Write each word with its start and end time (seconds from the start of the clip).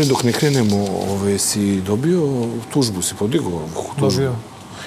Bre, 0.00 0.08
dok 0.08 0.22
ne 0.24 0.32
krenemo, 0.32 0.86
ove, 1.10 1.38
si 1.38 1.80
dobio 1.80 2.48
tužbu, 2.72 3.02
si 3.02 3.14
podigao 3.14 3.68
tužbu? 4.00 4.00
Dobio. 4.00 4.34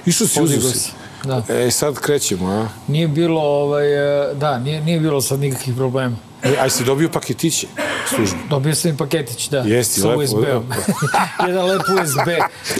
Išao 0.05 0.27
si, 0.27 0.41
uzeo 0.41 0.61
si. 0.61 0.91
da. 1.23 1.43
E, 1.49 1.71
sad 1.71 1.95
krećemo, 1.95 2.47
a? 2.47 2.67
Nije 2.87 3.07
bilo, 3.07 3.41
ovaj, 3.41 3.93
e, 4.31 4.33
da, 4.33 4.59
nije, 4.59 4.81
nije 4.81 4.99
bilo 4.99 5.21
sad 5.21 5.39
nikakvih 5.39 5.75
problema. 5.75 6.15
E, 6.43 6.55
aj 6.59 6.69
si 6.69 6.83
dobio 6.83 7.09
paketiće, 7.09 7.67
službu. 8.15 8.37
Dobio 8.49 8.75
sam 8.75 8.91
i 8.91 8.97
paketić, 8.97 9.49
da. 9.49 9.57
Jesi, 9.57 10.01
sa 10.01 10.07
lepo, 10.07 10.21
USB-om. 10.21 10.63
Jedan 11.47 11.65
lep 11.65 11.81
USB. 11.81 12.27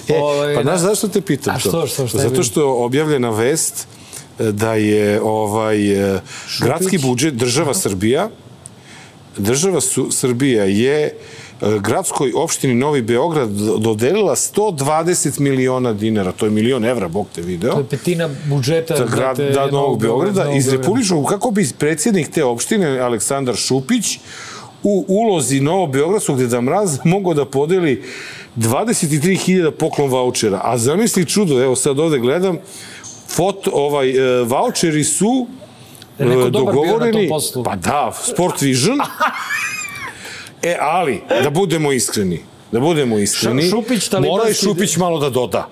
E, 0.10 0.20
Ovaj, 0.24 0.56
pa 0.56 0.64
da. 0.64 0.78
znaš 0.78 0.80
zašto 0.80 1.08
te 1.08 1.22
pitam 1.22 1.56
A 1.56 1.60
to? 1.60 1.88
što, 1.88 2.08
što, 2.08 2.18
je 2.18 2.30
Zato 2.30 2.44
što 2.44 2.60
je 2.60 2.66
objavljena 2.66 3.30
vest 3.30 3.88
e, 4.40 4.52
da 4.52 4.74
je 4.74 5.22
ovaj 5.22 6.16
e, 6.16 6.22
gradski 6.60 6.98
budžet 6.98 7.34
država 7.34 7.74
Srbija 7.74 8.30
država 9.38 9.82
su, 9.82 10.12
Srbija 10.12 10.64
je 10.64 11.06
e, 11.06 11.14
gradskoj 11.62 12.32
opštini 12.36 12.76
Novi 12.76 13.02
Beograd 13.02 13.50
dodelila 13.80 14.36
120 14.36 15.40
miliona 15.40 15.94
dinara, 15.94 16.32
to 16.32 16.46
je 16.46 16.52
milion 16.52 16.86
evra, 16.86 17.08
Bog 17.08 17.28
te 17.36 17.42
video. 17.42 17.74
To 17.74 17.80
je 17.80 17.86
petina 17.86 18.30
budžeta 18.46 18.98
za 18.98 19.06
grad 19.06 19.38
da, 19.38 19.68
Novog 19.72 20.00
Beograda 20.00 20.44
Novog 20.44 20.58
iz 20.58 20.66
Beograda. 20.66 20.82
Republičkog, 20.82 21.26
kako 21.26 21.52
bi 21.52 21.68
predsjednik 21.80 22.32
te 22.32 22.44
opštine 22.44 23.00
Aleksandar 23.00 23.56
Šupić 23.56 24.20
u 24.84 25.06
ulozi 25.08 25.60
Novo 25.60 25.88
Beogradskog 25.88 26.38
Deda 26.38 26.62
Mraz 26.62 27.00
mogao 27.04 27.34
da 27.34 27.46
podeli 27.46 28.04
23.000 28.56 29.72
poklon 29.72 30.10
vouchera. 30.10 30.62
A 30.64 30.78
zamisli 30.78 31.26
čudo, 31.26 31.64
evo 31.64 31.76
sad 31.76 32.00
ovde 32.00 32.20
gledam, 32.20 32.58
foto, 33.28 33.72
ovaj, 33.74 34.10
e, 34.10 34.44
voucheri 34.44 35.04
su 35.04 35.48
e, 36.20 36.26
dogovoreni, 36.50 37.30
pa 37.66 37.76
da, 37.76 38.14
Sport 38.24 38.62
Vision, 38.62 39.00
e, 40.64 40.78
ali, 40.80 41.22
da 41.44 41.50
budemo 41.50 41.92
iskreni, 41.92 42.40
da 42.72 42.80
budemo 42.80 43.18
iskreni, 43.20 43.62
Ša- 43.62 43.70
Šupić, 43.70 44.12
mora 44.12 44.50
i 44.50 44.54
Šupić 44.54 44.98
malo 44.98 45.20
da 45.20 45.30
doda. 45.30 45.68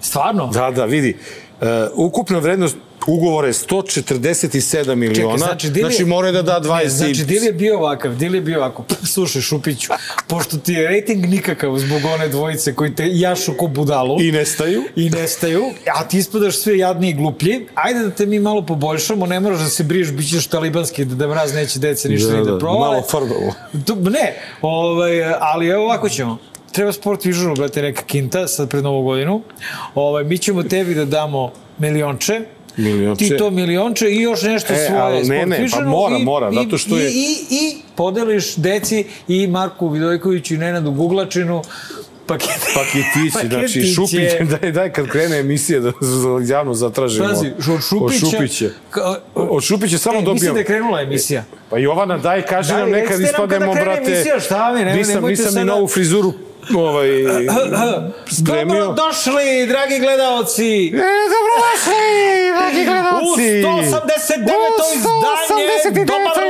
Stvarno? 0.00 0.46
Da, 0.46 0.70
da, 0.70 0.84
vidi. 0.84 1.16
Uh, 1.60 1.66
ukupna 1.94 2.38
vrednost 2.38 2.76
ugovora 3.06 3.46
je 3.46 3.52
147 3.52 4.94
miliona. 4.94 5.38
znači, 5.38 5.48
znači, 5.50 5.70
Dili 5.70 5.90
znači 5.90 6.04
mora 6.04 6.32
da 6.32 6.42
da 6.42 6.60
20 6.60 6.82
Ne, 6.82 6.88
znači, 6.88 7.24
Dil 7.24 7.44
je 7.44 7.52
bio 7.52 7.78
ovakav, 7.78 8.14
Dil 8.14 8.34
je 8.34 8.40
bio 8.40 8.58
ovako. 8.58 8.84
Slušaj, 9.04 9.42
Šupiću, 9.42 9.92
pošto 10.26 10.56
ti 10.58 10.72
je 10.72 10.88
rating 10.90 11.26
nikakav 11.26 11.78
zbog 11.78 12.00
one 12.04 12.28
dvojice 12.28 12.74
koji 12.74 12.94
te 12.94 13.08
jašu 13.08 13.54
ko 13.54 13.66
budalu 13.66 14.20
I 14.20 14.32
nestaju. 14.32 14.82
i 14.96 15.10
nestaju, 15.10 15.64
a 15.94 16.08
ti 16.08 16.18
ispadaš 16.18 16.56
sve 16.56 16.78
jadni 16.78 17.10
i 17.10 17.14
gluplji, 17.14 17.66
ajde 17.74 18.00
da 18.00 18.10
te 18.10 18.26
mi 18.26 18.38
malo 18.38 18.62
poboljšamo, 18.62 19.26
ne 19.26 19.40
moraš 19.40 19.58
da 19.58 19.68
se 19.68 19.84
briješ, 19.84 20.10
bit 20.10 20.30
ćeš 20.30 20.46
talibanski, 20.46 21.04
da, 21.04 21.14
da 21.14 21.28
mraz 21.28 21.54
neće 21.54 21.78
dece 21.78 22.08
ništa 22.08 22.30
Da, 22.30 22.36
ni 22.36 22.44
da 22.44 22.50
da, 22.50 22.58
provale. 22.58 22.80
malo 22.88 23.02
farbavo. 23.02 23.54
To, 23.86 23.94
ne, 23.94 24.34
ovaj, 24.62 25.12
ali 25.34 25.66
evo 25.68 25.84
ovako 25.84 26.08
ćemo. 26.08 26.38
Treba 26.72 26.92
Sport 26.92 27.24
Visionu, 27.24 27.54
brate, 27.54 27.82
neka 27.82 28.02
kinta, 28.02 28.48
sad 28.48 28.68
pred 28.70 28.84
novu 28.84 29.02
godinu. 29.02 29.42
Ovaj, 29.94 30.24
mi 30.24 30.38
ćemo 30.38 30.62
tebi 30.62 30.94
da 30.94 31.04
damo 31.04 31.52
milionče, 31.78 32.40
Milionče. 32.76 33.24
ti 33.24 33.36
to 33.36 33.50
milionče 33.50 34.06
i 34.06 34.16
još 34.16 34.42
nešto 34.42 34.72
E, 34.72 34.76
svoje 34.78 35.00
ali 35.00 35.24
ne, 35.24 35.46
ne, 35.46 35.66
pa 35.72 35.80
mora, 35.80 36.16
i, 36.16 36.24
mora, 36.24 36.50
i, 36.50 36.54
zato 36.54 36.78
što 36.78 36.96
je- 36.96 37.06
I, 37.06 37.14
i, 37.14 37.36
i 37.52 37.76
podeliš 37.94 38.56
deci 38.56 39.04
i 39.28 39.46
Marku 39.46 39.88
Vidojkoviću 39.88 40.54
i 40.54 40.58
Nenadu 40.58 40.90
Guglačinu 40.92 41.62
pakete, 42.26 42.72
Paketići, 42.74 43.48
znači. 43.50 43.82
Šupić, 43.84 44.30
daj, 44.52 44.72
daj 44.72 44.90
kad 44.90 45.08
krene 45.08 45.38
emisija 45.38 45.80
da 45.80 45.92
javno 46.46 46.74
zatražimo. 46.74 47.28
Pazi, 47.28 47.46
od 47.48 47.80
Šupića, 47.80 48.26
Od 48.26 48.32
Šupića. 48.32 48.68
Od 49.34 49.62
Šupića 49.62 49.98
samo 49.98 50.14
E, 50.14 50.18
dobijam. 50.18 50.34
Mislim 50.34 50.52
da 50.52 50.58
je 50.58 50.64
krenula 50.64 51.00
emisija. 51.00 51.44
Pa 51.70 51.78
Jovana, 51.78 52.18
daj, 52.18 52.42
kaži 52.42 52.68
Daj, 52.70 52.80
nam 52.80 52.90
nekad 52.90 53.20
ispademo, 53.20 53.74
brate. 53.74 54.02
emisija, 54.06 54.40
šta 54.40 54.72
mi, 54.72 54.84
ne- 54.84 54.96
nisam, 54.96 55.24
nisam 55.24 55.54
ni 55.54 55.64
novu 55.64 55.88
frizuru 55.88 56.32
ovaj, 56.76 57.08
spremio. 58.30 58.80
Dobro 58.84 58.94
došli, 58.94 59.66
dragi 59.68 59.98
gledaoci! 59.98 60.86
E, 60.86 60.90
dobrodošli, 61.34 62.02
dragi 62.58 62.80
U 62.80 62.84
gledalci! 62.90 63.62
189. 63.62 63.66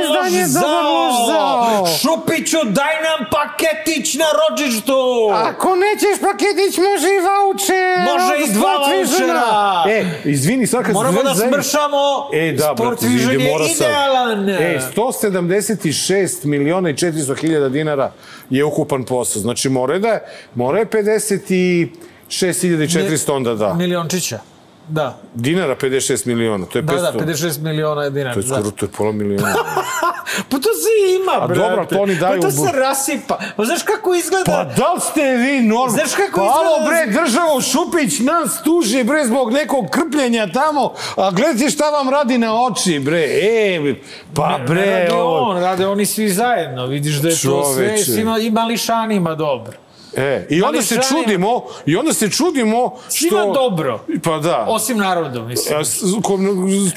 izdanje, 0.03 0.43
dobar 0.47 0.83
lož 0.83 1.13
zao! 1.27 1.85
Šupiću, 2.01 2.57
daj 2.63 2.93
nam 3.07 3.19
paketić 3.31 4.13
na 4.13 4.25
rođištu! 4.39 5.29
Ako 5.33 5.75
nećeš 5.75 6.21
paketić, 6.21 6.77
može 6.77 7.07
i 7.07 7.19
voucher. 7.27 7.97
Može 8.11 8.33
i 8.43 8.53
dva 8.53 8.73
vouchera. 8.77 9.83
E, 9.89 10.05
izvini, 10.25 10.67
sad 10.67 10.83
kad 10.83 10.93
Moramo 10.93 11.23
da 11.23 11.35
smršamo, 11.35 12.29
E, 12.33 12.51
da, 12.51 12.73
Sport 12.75 13.01
Vision 13.01 13.41
je 13.41 13.51
idealan! 13.75 14.49
E, 14.49 14.79
176 14.95 16.45
miliona 16.45 16.89
i 16.89 16.93
400 16.93 17.37
hiljada 17.39 17.69
dinara 17.69 18.11
je 18.49 18.65
ukupan 18.65 19.03
posao. 19.03 19.41
Znači, 19.41 19.69
mora 19.69 19.95
da 20.01 20.07
je, 20.07 20.21
mora 20.55 20.79
je 20.79 20.85
56.400 20.85 23.31
onda 23.31 23.55
da. 23.55 23.73
Miliončića, 23.73 24.39
da. 24.87 25.17
Dinara 25.33 25.75
56 25.75 26.27
miliona, 26.27 26.65
to 26.65 26.77
je 26.79 26.83
500. 26.83 26.87
Da, 26.87 27.11
da, 27.11 27.19
56 27.25 27.59
miliona 27.61 28.09
dinara. 28.09 28.33
To 28.33 28.39
je 28.39 28.43
skoro, 28.45 28.61
da. 28.61 28.71
to 28.71 28.85
je 28.85 28.89
pola 28.97 29.11
miliona. 29.11 29.53
Pa 30.49 30.57
to 30.57 30.69
se 30.73 30.89
ima, 31.21 31.31
A 31.43 31.47
brate. 31.47 31.61
dobro, 31.61 31.85
to 31.85 31.99
oni 31.99 32.15
daju 32.15 32.41
Pa 32.41 32.47
to 32.47 32.51
se 32.51 32.71
rasipa. 32.71 33.39
Pa 33.57 33.65
znaš 33.65 33.83
kako 33.83 34.15
izgleda? 34.15 34.43
Pa 34.45 34.63
da 34.63 34.93
li 34.93 35.01
ste 35.01 35.21
vi 35.37 35.61
normalni? 35.61 35.91
Znaš 35.93 36.11
kako 36.15 36.39
pa 36.39 36.45
izgleda- 36.45 36.85
bre, 36.87 37.05
državo 37.21 37.61
Šupić 37.61 38.19
nas 38.19 38.63
tuži 38.63 39.03
bre 39.03 39.25
zbog 39.25 39.53
nekog 39.53 39.89
krpljenja 39.89 40.47
tamo, 40.53 40.93
a 41.15 41.31
gledajte 41.31 41.69
šta 41.69 41.89
vam 41.89 42.09
radi 42.09 42.37
na 42.37 42.65
oči 42.65 42.99
bre, 42.99 43.21
e, 43.23 43.95
pa 44.35 44.57
Ne 44.57 44.65
bre, 44.65 44.85
radi 44.85 45.11
ovo... 45.11 45.39
on, 45.39 45.61
rade 45.61 45.87
oni 45.87 46.05
svi 46.05 46.29
zajedno. 46.29 46.87
Vidiš 46.87 47.15
da 47.15 47.29
je 47.29 47.35
to 47.35 47.39
sve 47.73 47.87
Čoveče. 47.87 48.03
svima 48.03 48.37
i 48.39 48.49
mališanima 48.49 49.35
dobro. 49.35 49.73
E, 50.17 50.47
i 50.49 50.61
onda 50.61 50.81
se 50.81 50.95
Mališanima. 50.95 51.23
čudimo, 51.23 51.63
i 51.85 51.95
onda 51.95 52.13
se 52.13 52.29
čudimo 52.29 52.95
što... 52.99 53.09
Svima 53.09 53.53
dobro. 53.53 53.99
Pa 54.23 54.37
da. 54.37 54.65
Osim 54.69 54.97
narodu, 54.97 55.41
mislim. 55.41 55.77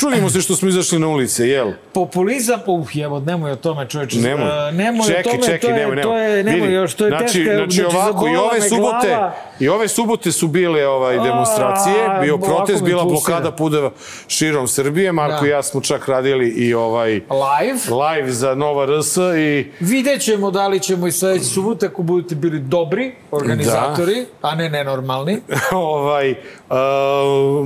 Čudimo 0.01 0.31
se 0.31 0.41
što 0.41 0.57
smo 0.57 0.69
izašli 0.69 0.99
na 0.99 1.09
ulice, 1.09 1.49
jel? 1.49 1.73
Populizam, 1.93 2.61
uf, 2.67 2.97
jevo, 2.97 3.21
nemoj 3.21 3.53
o 3.53 3.57
tome, 3.57 3.89
čoveče. 3.89 4.19
Nemoj. 4.19 4.49
A, 4.51 4.71
nemoj 4.71 5.07
čekaj, 5.07 5.21
o 5.21 5.37
tome, 5.37 5.47
čekaj, 5.47 5.61
to 5.61 5.69
je, 5.69 5.75
nemoj, 5.75 5.97
nemoj. 5.97 6.03
to 6.03 6.17
je, 6.19 6.45
nemoj 6.45 6.61
Vidi, 6.61 6.73
još, 6.75 6.95
to 6.95 7.05
je 7.05 7.09
znači, 7.11 7.45
teška, 7.45 7.55
znači, 7.57 7.85
ovako, 7.85 8.29
i 8.29 8.37
ove 8.37 8.61
subote, 8.61 9.09
glava. 9.09 9.35
i 9.61 9.69
ove 9.69 9.89
subote 9.89 10.33
su 10.33 10.49
bile 10.49 10.87
ovaj 10.87 11.15
demonstracije, 11.19 12.07
A, 12.09 12.21
bio 12.21 12.39
protest, 12.39 12.83
bila 12.83 13.05
blokada 13.05 13.51
pudeva 13.53 13.91
širom 14.29 14.69
Srbije. 14.69 15.13
Marko 15.13 15.41
Da. 15.41 15.47
i 15.47 15.51
ja 15.51 15.63
smo 15.63 15.81
čak 15.81 16.09
radili 16.09 16.49
i 16.49 16.75
ovaj 16.75 17.11
Live. 17.11 17.79
live 18.15 18.33
za 18.33 18.55
Nova 18.55 18.87
RS 18.87 19.17
i 19.17 19.67
Vidjet 19.81 20.23
ćemo 20.23 20.51
da 20.51 20.69
li 20.69 20.81
ćemo 20.81 21.07
i 21.07 21.13
sledeće 21.13 21.45
subote 21.45 21.87
ako 21.87 22.03
budete 22.03 22.35
bili 22.35 22.59
dobri 22.61 23.04
organizatori, 23.31 24.27
a 24.43 24.55
ne 24.55 24.69
nenormalni. 24.71 25.41
ovaj, 25.73 26.31
uh, 26.31 26.37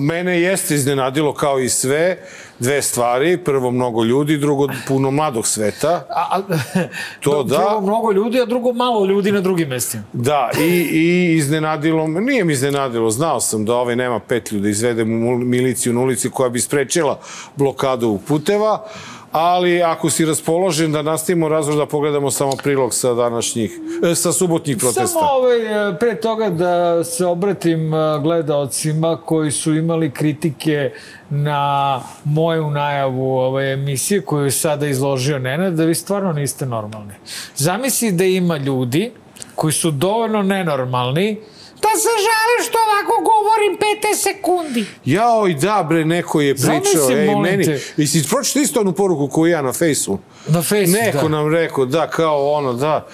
mene 0.02 0.40
jeste 0.40 0.74
iznenadilo 0.74 1.34
kao 1.34 1.58
i 1.58 1.68
sve 1.68 2.18
dve 2.58 2.82
stvari. 2.82 3.36
Prvo 3.44 3.70
mnogo 3.70 4.04
ljudi, 4.04 4.36
drugo 4.36 4.68
puno 4.88 5.10
mladog 5.10 5.46
sveta. 5.46 6.06
A, 6.10 6.38
a, 6.38 6.40
To 7.20 7.42
do- 7.42 7.42
da. 7.42 7.56
Prvo 7.56 7.80
mnogo 7.80 8.12
ljudi, 8.12 8.40
a 8.40 8.44
drugo 8.44 8.72
malo 8.72 9.06
ljudi 9.06 9.32
na 9.32 9.40
drugim 9.40 9.68
mestima. 9.68 10.02
Da, 10.12 10.50
i, 10.60 10.88
i 10.92 11.34
iznenadilo 11.36 12.06
nije 12.06 12.44
mi 12.44 12.52
iznenadilo, 12.52 13.10
znao 13.10 13.40
sam 13.40 13.64
da 13.64 13.74
ovaj 13.74 13.96
nema 13.96 14.20
petlju 14.20 14.60
da 14.60 14.68
izvede 14.68 15.04
miliciju 15.04 15.92
na 15.92 16.00
ulici 16.00 16.30
koja 16.30 16.48
bi 16.48 16.60
sprečila 16.60 17.18
blokadu 17.56 18.18
puteva, 18.28 18.84
ali 19.32 19.82
ako 19.82 20.10
si 20.10 20.24
raspoložen 20.24 20.92
da 20.92 21.02
nastavimo 21.02 21.48
razvoj 21.48 21.76
da 21.76 21.86
pogledamo 21.86 22.30
samo 22.30 22.52
prilog 22.62 22.94
sa 22.94 23.14
današnjih, 23.14 23.72
e, 24.10 24.14
sa 24.14 24.32
subotnjih 24.32 24.76
protesta. 24.76 25.06
Samo 25.06 25.30
ovaj, 25.30 25.90
e, 25.90 25.98
pre 25.98 26.20
toga 26.20 26.50
da 26.50 27.04
se 27.04 27.26
obratim 27.26 27.94
e, 27.94 28.18
gledaocima 28.22 29.18
koji 29.24 29.50
su 29.50 29.74
imali 29.74 30.10
kritike 30.10 30.92
na 31.30 32.00
moju 32.24 32.70
najavu 32.70 33.38
ove 33.38 33.72
emisije 33.72 34.20
koju 34.20 34.44
je 34.44 34.50
sada 34.50 34.86
izložio 34.86 35.38
Nenad, 35.38 35.72
da 35.72 35.84
vi 35.84 35.94
stvarno 35.94 36.32
niste 36.32 36.66
normalni. 36.66 37.14
Zamisli 37.56 38.12
da 38.12 38.24
ima 38.24 38.56
ljudi 38.56 39.10
koji 39.54 39.72
su 39.72 39.90
dovoljno 39.90 40.42
nenormalni 40.42 41.40
da 41.82 41.88
se 41.98 42.08
žale 42.28 42.68
što 42.68 42.78
ovako 42.78 43.22
govorim 43.22 43.78
5 44.12 44.16
sekundi. 44.22 44.84
Jao 45.04 45.48
i 45.48 45.54
da 45.54 45.86
bre, 45.88 46.04
neko 46.04 46.40
je 46.40 46.54
pričao, 46.54 46.74
Zamisli, 46.74 47.14
ej, 47.14 47.36
meni, 47.36 47.64
te. 47.64 47.80
i 47.96 48.06
si 48.06 48.28
pročito 48.30 48.58
isto 48.58 48.80
onu 48.80 48.92
poruku 48.92 49.28
koju 49.28 49.50
ja 49.50 49.62
na 49.62 49.72
fejsu? 49.72 50.18
Na 50.46 50.62
fejsu, 50.62 50.92
Neko 50.92 51.22
da. 51.22 51.28
nam 51.28 51.52
rekao, 51.54 51.84
da, 51.86 52.06
kao 52.10 52.52
ono, 52.52 52.72
da, 52.72 53.06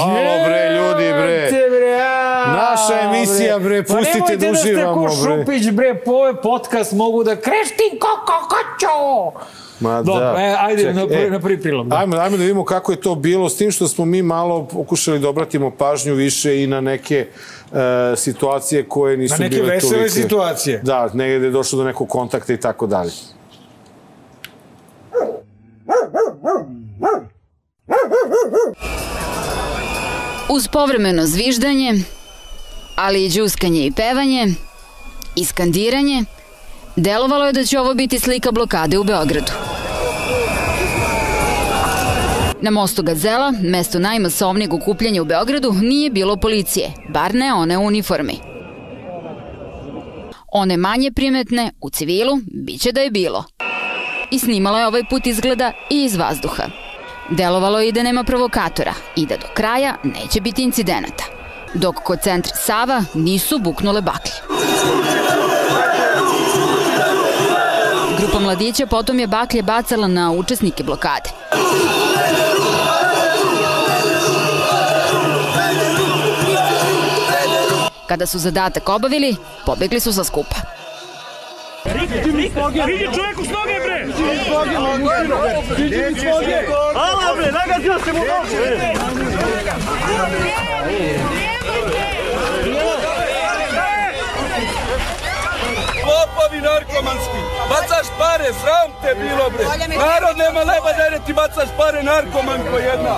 alo 0.00 0.44
bre, 0.46 0.70
ljudi 0.76 1.12
bre, 1.12 1.32
Jebote, 1.32 1.68
bre, 1.70 2.00
a, 2.02 2.46
Naša 2.46 3.00
emisija, 3.00 3.58
bre, 3.58 3.82
Pa 3.82 3.94
pustite 3.94 4.18
nemojte 4.18 4.36
da 4.36 4.54
ste 4.54 4.70
uživamo, 4.70 5.06
ko 5.06 5.14
bre. 5.22 5.38
Šupić, 5.38 5.70
bre, 5.70 5.94
po 6.04 6.10
ovaj 6.10 6.34
podcast 6.34 6.92
mogu 6.92 7.24
da 7.24 7.36
kreštim 7.36 7.98
kako 8.00 8.32
hoću. 8.48 9.38
Ma 9.82 10.02
Dobro, 10.02 10.20
da. 10.22 10.34
e, 10.38 10.56
ajde 10.58 10.82
Čekaj, 10.82 10.94
na, 10.94 11.06
prvi, 11.08 11.30
na 11.30 11.40
prvi 11.40 11.60
prilog. 11.60 11.88
Da. 11.88 11.96
Ajmo, 11.96 12.16
ajmo 12.16 12.36
da 12.36 12.42
vidimo 12.42 12.64
kako 12.64 12.92
je 12.92 13.00
to 13.00 13.14
bilo, 13.14 13.48
s 13.48 13.56
tim 13.56 13.70
što 13.70 13.88
smo 13.88 14.04
mi 14.04 14.22
malo 14.22 14.66
pokušali 14.66 15.18
da 15.18 15.28
obratimo 15.28 15.70
pažnju 15.70 16.14
više 16.14 16.62
i 16.62 16.66
na 16.66 16.80
neke 16.80 17.26
e, 17.72 17.76
situacije 18.16 18.84
koje 18.84 19.16
nisu 19.16 19.34
Na 19.34 19.38
neke 19.38 19.56
bile 19.56 19.68
vesele 19.68 19.92
tolike. 19.92 20.10
situacije. 20.10 20.78
Da, 20.78 21.10
negde 21.14 21.46
je 21.46 21.50
došlo 21.50 21.78
do 21.78 21.84
nekog 21.84 22.08
kontakta 22.08 22.52
i 22.52 22.56
tako 22.56 22.86
dalje. 22.86 23.10
Uz 30.48 30.68
povremeno 30.68 31.26
zviždanje, 31.26 31.94
ali 32.96 33.24
i 33.24 33.30
džuskanje 33.30 33.86
i 33.86 33.92
pevanje, 33.92 34.46
i 35.36 35.44
skandiranje, 35.44 36.24
delovalo 36.96 37.46
je 37.46 37.52
da 37.52 37.64
će 37.64 37.80
ovo 37.80 37.94
biti 37.94 38.18
slika 38.18 38.52
blokade 38.52 38.98
u 38.98 39.04
Beogradu. 39.04 39.52
Na 42.64 42.70
mostu 42.70 43.02
Gazela, 43.02 43.52
mesto 43.62 43.98
najmasovnijeg 43.98 44.74
okupljanja 44.74 45.22
u 45.22 45.24
Beogradu, 45.24 45.72
nije 45.72 46.10
bilo 46.10 46.36
policije, 46.36 46.92
bar 47.08 47.34
ne 47.34 47.54
one 47.54 47.78
u 47.78 47.86
uniformi. 47.86 48.38
One 50.52 50.76
manje 50.76 51.10
primetne, 51.12 51.70
u 51.80 51.90
civilu, 51.90 52.38
biće 52.46 52.92
da 52.92 53.00
je 53.00 53.10
bilo. 53.10 53.44
I 54.30 54.38
snimala 54.38 54.80
je 54.80 54.86
ovaj 54.86 55.02
put 55.10 55.26
izgleda 55.26 55.72
i 55.90 56.04
iz 56.04 56.16
vazduha. 56.16 56.62
Delovalo 57.30 57.80
je 57.80 57.88
i 57.88 57.92
da 57.92 58.02
nema 58.02 58.24
provokatora 58.24 58.94
i 59.16 59.26
da 59.26 59.36
do 59.36 59.46
kraja 59.54 59.94
neće 60.02 60.40
biti 60.40 60.62
incidenata. 60.62 61.24
Dok 61.74 61.94
kod 61.94 62.20
centra 62.22 62.56
Sava 62.56 63.04
nisu 63.14 63.58
buknule 63.58 64.00
baklje. 64.00 64.32
Grupa 68.18 68.40
mladića 68.40 68.86
potom 68.86 69.18
je 69.18 69.26
baklje 69.26 69.62
bacala 69.62 70.08
na 70.08 70.30
učesnike 70.30 70.84
blokade. 70.84 71.30
Kada 78.12 78.26
su 78.26 78.38
zadatak 78.38 78.88
obavili, 78.88 79.36
pobegli 79.66 80.00
su 80.00 80.12
sa 80.12 80.24
skupa. 80.24 80.56
Vidi 82.86 83.08
čovjek 83.14 83.38
u 83.38 83.44
snoge, 83.44 83.76
bre! 83.84 84.06
Vidi 85.76 85.96
mi 85.96 86.20
snoge! 86.20 86.58
Ala, 86.94 87.34
bre, 87.36 87.52
nagazio 87.52 87.98
se 88.04 88.12
mu 88.12 88.18
nogu, 88.18 88.56
bre! 88.60 88.94
Lopovi 96.08 96.60
narkomanski, 96.60 97.40
bacaš 97.68 98.06
pare, 98.18 98.52
sram 98.60 98.90
te 99.02 99.14
bilo 99.14 99.50
bre. 99.50 99.64
Narod 99.96 100.36
nema 100.38 100.60
leba 100.60 100.92
da 100.92 101.24
ti 101.26 101.32
bacaš 101.32 101.68
pare, 101.78 102.02
narkomanko 102.02 102.76
jedna. 102.78 103.14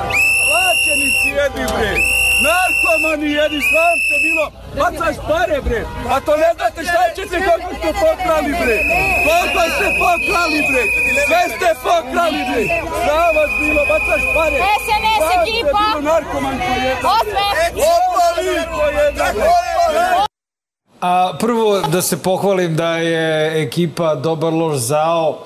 Plaćenici 0.47 1.29
jedi 1.37 1.73
bre. 1.79 2.24
Narkomani 2.43 3.29
jedi, 3.39 3.61
sram 3.69 3.97
te 4.09 4.17
bilo, 4.25 4.45
bacaš 4.79 5.17
pare 5.29 5.59
bre. 5.67 5.81
A 6.13 6.21
to 6.21 6.33
ne 6.37 6.51
znate 6.57 6.81
šta 6.89 7.03
ćete 7.17 7.37
kako 7.49 7.69
ste 7.79 7.91
pokrali 8.05 8.53
bre. 8.61 8.79
Koliko 9.27 9.63
ste 9.75 9.87
pokrali 10.03 10.61
bre. 10.69 10.83
Sve 11.27 11.43
ste 11.55 11.69
pokrali 11.87 12.41
bre. 12.49 12.63
Sram 13.03 13.31
vas 13.37 13.51
bilo, 13.61 13.83
bacaš 13.93 14.23
pare. 14.35 14.57
SNS 14.85 15.27
ekipa. 15.39 15.83
bilo, 15.85 16.01
narkomanko 16.13 16.73
jedna. 16.85 17.09
Osme. 17.17 17.45
Lopovi! 17.83 18.57
Lopovi! 18.71 20.35
A, 21.01 21.33
prvo 21.41 21.81
da 21.81 22.03
se 22.03 22.23
pohvalim 22.23 22.77
da 22.77 22.97
je 22.97 23.63
ekipa 23.63 24.15
Dobar 24.15 24.53
loš 24.53 24.77
zao 24.77 25.39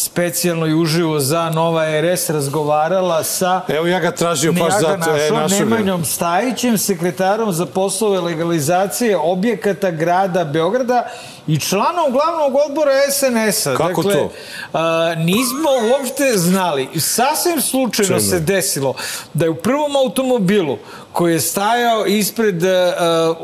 specijalno 0.00 0.66
i 0.66 0.74
uživo 0.74 1.20
za 1.20 1.50
Nova 1.50 2.00
RS 2.00 2.30
razgovarala 2.30 3.24
sa 3.24 3.60
Evo 3.68 3.86
ja 3.86 4.00
ga 4.00 4.10
tražio 4.10 4.52
baš 4.52 4.72
ja 4.72 4.80
ga 4.80 5.04
zato. 5.04 5.16
E, 5.16 5.30
ga. 5.30 5.46
Nemanjom 5.46 6.04
Stajićem, 6.04 6.78
sekretarom 6.78 7.52
za 7.52 7.66
poslove 7.66 8.20
legalizacije 8.20 9.16
objekata 9.16 9.90
grada 9.90 10.44
Beograda 10.44 11.10
i 11.46 11.58
članom 11.58 12.12
glavnog 12.12 12.60
odbora 12.68 12.92
SNS-a. 13.12 13.76
Kako 13.76 14.02
dakle, 14.02 14.14
to? 14.14 14.32
A, 14.72 15.14
nismo 15.16 15.70
uopšte 15.90 16.32
znali. 16.36 16.88
Sasvim 17.00 17.60
slučajno 17.60 18.18
Čemu? 18.18 18.30
se 18.30 18.40
desilo 18.40 18.94
da 19.34 19.44
je 19.44 19.50
u 19.50 19.54
prvom 19.54 19.96
automobilu 19.96 20.78
koji 21.12 21.32
je 21.32 21.40
stajao 21.40 22.06
ispred 22.06 22.64
a, 22.64 23.34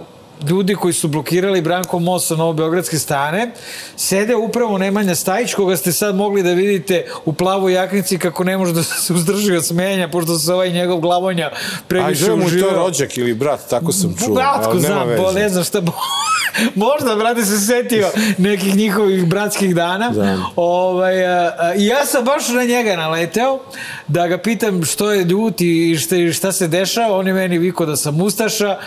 ljudi 0.49 0.75
koji 0.75 0.95
su 0.95 1.09
blokirali 1.09 1.61
Branko 1.61 1.99
Most 1.99 2.29
sa 2.29 2.37
Novobeogradske 2.37 2.99
stane, 2.99 3.51
sede 3.97 4.37
upravo 4.37 4.79
Nemanja 4.79 5.15
Stajić, 5.15 5.55
koga 5.55 5.77
ste 5.77 5.93
sad 5.93 6.15
mogli 6.17 6.43
da 6.43 6.53
vidite 6.53 7.07
u 7.25 7.33
plavoj 7.33 7.73
jaknici 7.73 8.19
kako 8.19 8.45
ne 8.45 8.59
može 8.59 8.73
da 8.73 8.83
se 8.83 9.13
uzdrži 9.13 9.57
od 9.57 9.67
smenja, 9.67 10.09
pošto 10.09 10.39
se 10.39 10.53
ovaj 10.53 10.73
njegov 10.73 11.01
glavonja 11.01 11.47
A 11.47 11.51
previše 11.89 12.25
žele 12.25 12.37
mu 12.37 12.43
to 12.43 12.47
uživao. 12.47 12.75
rođak 12.75 13.17
ili 13.17 13.35
brat, 13.35 13.61
tako 13.71 13.93
sam 13.93 14.15
čuo. 14.25 14.35
Bratko 14.35 14.79
znam, 14.79 15.09
veze. 15.09 15.23
bo, 15.23 15.33
ne 15.33 15.49
znam 15.49 15.65
šta... 15.65 15.83
Možda, 16.75 17.17
brate, 17.17 17.45
se 17.45 17.59
setio 17.59 18.09
nekih 18.39 18.77
njihovih 18.77 19.27
bratskih 19.27 19.75
dana. 19.75 20.11
Da. 20.11 20.39
Ovaj, 20.57 21.27
a, 21.27 21.55
a, 21.59 21.75
I 21.75 21.87
ja 21.87 22.07
sam 22.07 22.25
baš 22.25 22.49
na 22.49 22.65
njega 22.65 22.97
naleteo 22.97 23.59
da 24.09 24.27
ga 24.27 24.39
pitam 24.39 24.85
što 24.85 25.13
je 25.13 25.25
ljut 25.25 25.61
i 25.61 25.97
šta, 25.97 26.33
šta 26.33 26.53
se 26.53 26.69
dešava. 26.69 27.17
On 27.17 27.27
je 27.27 27.33
meni 27.33 27.59
vikao 27.59 27.87
da 27.87 27.97
sam 27.97 28.21
ustaša, 28.21 28.79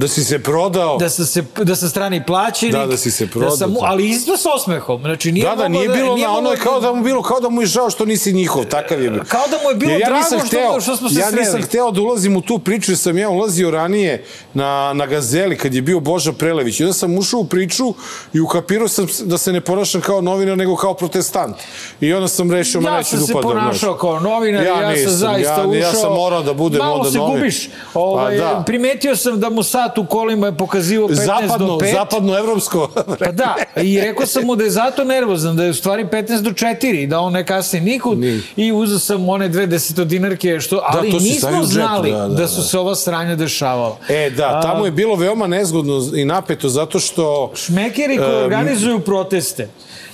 Da 0.00 0.08
si 0.08 0.24
se 0.24 0.38
prodao. 0.40 0.96
da 0.98 1.08
sam, 1.08 1.24
se, 1.26 1.44
da 1.58 1.76
sam 1.76 1.88
strani 1.88 2.26
plaćenik. 2.26 2.74
Da, 2.74 2.86
da 2.86 2.96
si 2.96 3.10
se 3.10 3.26
prodao, 3.26 3.50
sam, 3.50 3.72
da. 3.72 3.80
ali 3.82 4.08
isto 4.08 4.36
sa 4.36 4.48
osmehom. 4.50 5.00
Znači, 5.00 5.32
nije 5.32 5.46
Da, 5.46 5.54
da, 5.56 5.68
nije 5.68 5.88
bilo, 5.88 6.14
nije 6.14 6.26
na, 6.26 6.32
ono 6.32 6.42
moglo- 6.42 6.62
kao 6.62 6.80
da 6.80 6.92
mu 6.92 7.02
bilo, 7.02 7.22
kao 7.22 7.40
da 7.40 7.48
mu 7.48 7.62
je 7.62 7.66
žao 7.66 7.90
što 7.90 8.04
nisi 8.04 8.32
njihov, 8.32 8.64
takav 8.66 9.02
je. 9.02 9.10
bio. 9.10 9.24
Kao 9.28 9.42
da 9.48 9.56
mu 9.58 9.70
je 9.70 9.76
bilo 9.76 9.92
Jer 9.92 10.00
drago 10.00 10.16
nisam 10.16 10.38
što- 10.40 10.80
što 10.80 10.96
smo 10.96 11.08
se 11.08 11.20
Ja 11.20 11.30
nisam 11.30 11.44
sreli. 11.46 11.62
hteo 11.62 11.90
da 11.90 12.00
ulazim 12.00 12.36
u 12.36 12.42
tu 12.42 12.58
priču, 12.58 12.90
jer 12.90 12.98
sam 12.98 13.18
ja 13.18 13.28
ulazio 13.30 13.70
ranije 13.70 14.24
na, 14.54 14.92
na 14.92 15.06
Gazeli, 15.06 15.58
kad 15.58 15.74
je 15.74 15.82
bio 15.82 16.00
Boža 16.00 16.32
Prelević. 16.32 16.80
I 16.80 16.84
onda 16.84 16.92
sam 16.94 17.18
ušao 17.18 17.40
u 17.40 17.44
priču 17.44 17.94
i 18.32 18.40
ukapirao 18.40 18.88
sam 18.88 19.06
da 19.20 19.38
se 19.38 19.52
ne 19.52 19.60
ponašam 19.60 20.00
kao 20.00 20.20
novinar, 20.20 20.58
nego 20.58 20.76
kao 20.76 20.94
protestant. 20.94 21.56
I 22.00 22.12
onda 22.12 22.28
sam 22.28 22.50
rešio, 22.50 22.80
ma 22.80 22.88
Ja 22.88 22.96
neću 22.96 23.08
sam 23.08 23.18
da 23.20 23.26
se 23.26 23.32
upadam. 23.32 23.50
ponašao 23.50 23.94
kao 23.94 24.20
novinar, 24.20 24.62
ja, 24.62 24.80
ja 24.82 24.90
nisam, 24.90 25.04
sam 25.04 25.18
zaista 25.18 25.52
ja, 25.52 25.60
ušao. 25.60 25.74
Ja 25.74 25.92
sam 25.92 26.12
morao 26.12 26.42
da 26.42 26.54
budem 26.54 26.78
Malo 26.78 26.94
onda 26.94 27.10
se 27.10 27.18
novinar. 27.18 27.38
gubiš. 27.38 27.68
Ovaj, 27.94 28.38
Pa 28.38 28.44
da. 28.44 28.62
Primetio 28.66 29.16
sam 29.16 29.40
da 29.40 29.50
mu 29.50 29.62
sat 29.90 29.98
u 29.98 30.04
kolima 30.04 30.46
je 30.46 30.56
pokazivao 30.56 31.08
15 31.08 31.14
Zapadno, 31.14 31.66
do 31.66 31.74
5. 31.74 31.92
zapadno 31.92 32.38
evropsko. 32.38 32.90
Pa 33.18 33.32
da, 33.32 33.54
i 33.82 34.00
rekao 34.00 34.26
sam 34.26 34.46
mu 34.46 34.56
da 34.56 34.64
je 34.64 34.70
zato 34.70 35.04
nervozan, 35.04 35.56
da 35.56 35.64
je 35.64 35.70
u 35.70 35.74
stvari 35.74 36.04
15 36.04 36.40
do 36.40 36.50
4 36.50 37.02
i 37.02 37.06
da 37.06 37.20
on 37.20 37.32
ne 37.32 37.46
kasni 37.46 37.80
nikud 37.80 38.18
Ni. 38.18 38.40
i 38.56 38.72
uzeo 38.72 38.98
sam 38.98 39.28
one 39.28 39.48
dve 39.48 39.66
desetodinarke, 39.66 40.60
što, 40.60 40.82
ali 40.86 41.10
to 41.10 41.20
si 41.20 41.28
nismo 41.28 41.64
znali 41.64 42.12
da, 42.12 42.18
da, 42.18 42.34
da, 42.34 42.48
su 42.48 42.60
da. 42.60 42.66
se 42.66 42.78
ova 42.78 42.94
sranja 42.94 43.36
dešavala. 43.36 43.96
E, 44.08 44.30
da, 44.30 44.60
tamo 44.60 44.84
je 44.84 44.90
bilo 44.90 45.16
veoma 45.16 45.46
nezgodno 45.46 46.02
i 46.16 46.24
napeto, 46.24 46.68
zato 46.68 46.98
što... 46.98 47.52
Šmekeri 47.54 48.16
koji 48.16 48.30
E, 48.30 48.44
organizuju 48.44 49.00
proteste, 49.00 49.68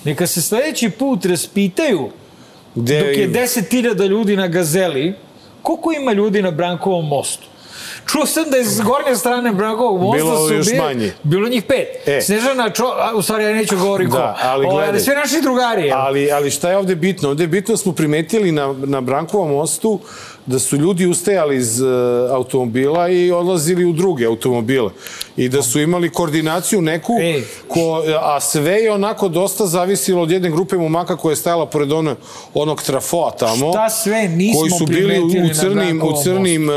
neka 0.04 0.26
se 0.26 0.42
sledeći 0.42 0.90
put 0.90 1.24
raspitaju 1.24 2.10
Gde, 2.74 2.98
dok 2.98 3.16
je 3.16 3.30
10.000 3.30 4.06
ljudi 4.06 4.36
na 4.36 4.48
Gazeli, 4.48 5.14
koliko 5.62 5.92
ima 5.92 6.12
ljudi 6.12 6.42
na 6.42 6.50
Brankovom 6.50 7.08
mostu? 7.08 7.46
Čuo 8.06 8.26
sam 8.26 8.44
da 8.44 8.58
iz 8.58 8.80
gornje 8.80 9.16
strane 9.16 9.52
Brankovog 9.52 10.00
mosta 10.00 10.16
Bilo 10.18 10.48
su 10.48 10.54
još 10.54 10.66
bili- 10.66 10.78
manje. 10.78 11.12
Bilo 11.22 11.48
njih 11.48 11.64
pet. 11.64 11.88
E. 12.06 12.20
Snežana, 12.20 12.70
čo, 12.70 12.84
a, 12.86 13.12
u 13.14 13.22
stvari 13.22 13.44
ja 13.44 13.52
neću 13.52 13.76
govoriti 13.78 14.10
ko. 14.10 14.16
Da, 14.16 14.38
ali 14.42 14.66
Ovaj, 14.66 14.76
gledaj. 14.76 15.00
sve 15.00 15.14
naši 15.14 15.40
drugari. 15.42 15.90
Ali, 15.92 16.32
ali 16.32 16.50
šta 16.50 16.70
je 16.70 16.76
ovde 16.76 16.94
bitno? 16.94 17.28
Ovde 17.28 17.44
je 17.44 17.48
bitno 17.48 17.72
da 17.72 17.78
smo 17.78 17.92
primetili 17.92 18.52
na, 18.52 18.74
na 18.78 19.00
Brankovom 19.00 19.50
mostu 19.50 20.00
da 20.46 20.58
su 20.58 20.76
ljudi 20.76 21.06
ustajali 21.06 21.56
iz 21.56 21.80
uh, 21.80 21.88
automobila 22.30 23.08
i 23.08 23.32
odlazili 23.32 23.84
u 23.84 23.92
druge 23.92 24.26
automobile. 24.26 24.90
I 25.36 25.48
da 25.48 25.62
su 25.62 25.80
imali 25.80 26.10
koordinaciju 26.10 26.80
neku, 26.82 27.12
Ej. 27.20 27.42
ko, 27.68 28.02
a 28.20 28.40
sve 28.40 28.72
je 28.72 28.92
onako 28.92 29.28
dosta 29.28 29.66
zavisilo 29.66 30.22
od 30.22 30.30
jedne 30.30 30.50
grupe 30.50 30.76
momaka 30.76 31.16
koja 31.16 31.32
je 31.32 31.36
stajala 31.36 31.66
pored 31.66 31.92
ono, 31.92 32.16
onog 32.54 32.82
trafoa 32.82 33.30
tamo. 33.30 33.72
Šta 33.72 33.90
sve 33.90 34.28
nismo 34.28 34.60
koji 34.60 34.70
su 34.70 34.86
bili 34.86 35.20
u, 35.20 35.54
crnim, 35.54 36.02
u 36.02 36.22
crnim 36.22 36.68
uh, 36.68 36.74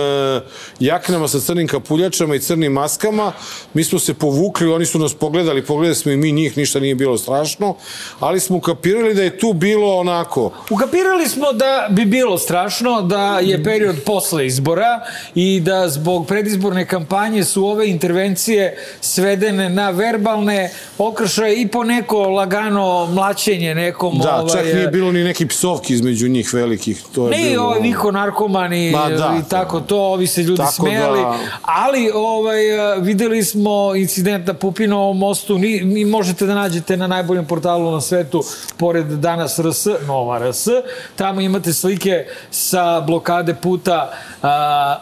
jaknama 0.79 1.27
sa 1.27 1.39
crnim 1.39 1.67
kapuljačama 1.67 2.35
i 2.35 2.39
crnim 2.39 2.71
maskama. 2.71 3.31
Mi 3.73 3.83
smo 3.83 3.99
se 3.99 4.13
povukli, 4.13 4.67
oni 4.67 4.85
su 4.85 4.99
nas 4.99 5.13
pogledali, 5.13 5.65
pogledali 5.65 5.95
smo 5.95 6.11
i 6.11 6.17
mi 6.17 6.31
njih, 6.31 6.57
ništa 6.57 6.79
nije 6.79 6.95
bilo 6.95 7.17
strašno, 7.17 7.75
ali 8.19 8.39
smo 8.39 8.61
kapirali 8.61 9.13
da 9.13 9.23
je 9.23 9.37
tu 9.37 9.53
bilo 9.53 9.97
onako, 9.97 10.51
Ukapirali 10.69 11.27
smo 11.27 11.53
da 11.53 11.87
bi 11.89 12.05
bilo 12.05 12.37
strašno, 12.37 13.01
da 13.01 13.39
je 13.39 13.58
period 13.63 13.95
posle 14.05 14.47
izbora 14.47 14.99
i 15.35 15.59
da 15.59 15.89
zbog 15.89 16.27
predizborne 16.27 16.85
kampanje 16.85 17.43
su 17.43 17.65
ove 17.65 17.89
intervencije 17.89 18.77
svedene 19.01 19.69
na 19.69 19.89
verbalne 19.89 20.69
okršaje 20.97 21.55
i 21.55 21.67
po 21.67 21.83
neko 21.83 22.19
lagano 22.19 23.05
mlaćenje 23.05 23.75
nekom. 23.75 24.19
da, 24.19 24.35
ovaj, 24.35 24.49
čak 24.53 24.65
nije 24.65 24.87
bilo 24.87 25.11
ni 25.11 25.23
neki 25.23 25.47
psovki 25.47 25.93
između 25.93 26.27
njih 26.27 26.53
velikih. 26.53 27.03
To 27.15 27.23
je 27.23 27.29
Ne, 27.31 27.49
bilo, 27.49 27.63
ovaj 27.63 27.81
niko 27.81 28.11
narkomani 28.11 28.91
Ma 28.91 29.09
da, 29.09 29.37
i 29.39 29.49
tako 29.49 29.79
to, 29.79 29.97
ovi 29.97 30.27
se 30.27 30.41
ljudi 30.43 30.57
Tako 30.57 30.71
smeli, 30.73 31.19
da- 31.19 31.37
ali 31.61 32.11
ovaj, 32.13 32.69
eh, 32.95 32.99
videli 32.99 33.43
smo 33.43 33.95
incident 33.95 34.47
na 34.47 34.53
Pupinovom 34.53 35.17
mostu, 35.17 35.57
ni, 35.57 35.79
ni 35.79 36.05
možete 36.05 36.45
da 36.45 36.55
nađete 36.55 36.97
na 36.97 37.07
najboljem 37.07 37.45
portalu 37.45 37.91
na 37.91 38.01
svetu, 38.01 38.43
pored 38.77 39.05
danas 39.05 39.59
RS, 39.59 39.85
Nova 40.07 40.39
RS, 40.41 40.67
tamo 41.15 41.41
imate 41.41 41.73
slike 41.73 42.25
sa 42.51 43.01
blokade 43.01 43.48
puta 43.55 44.11
a, 44.43 44.97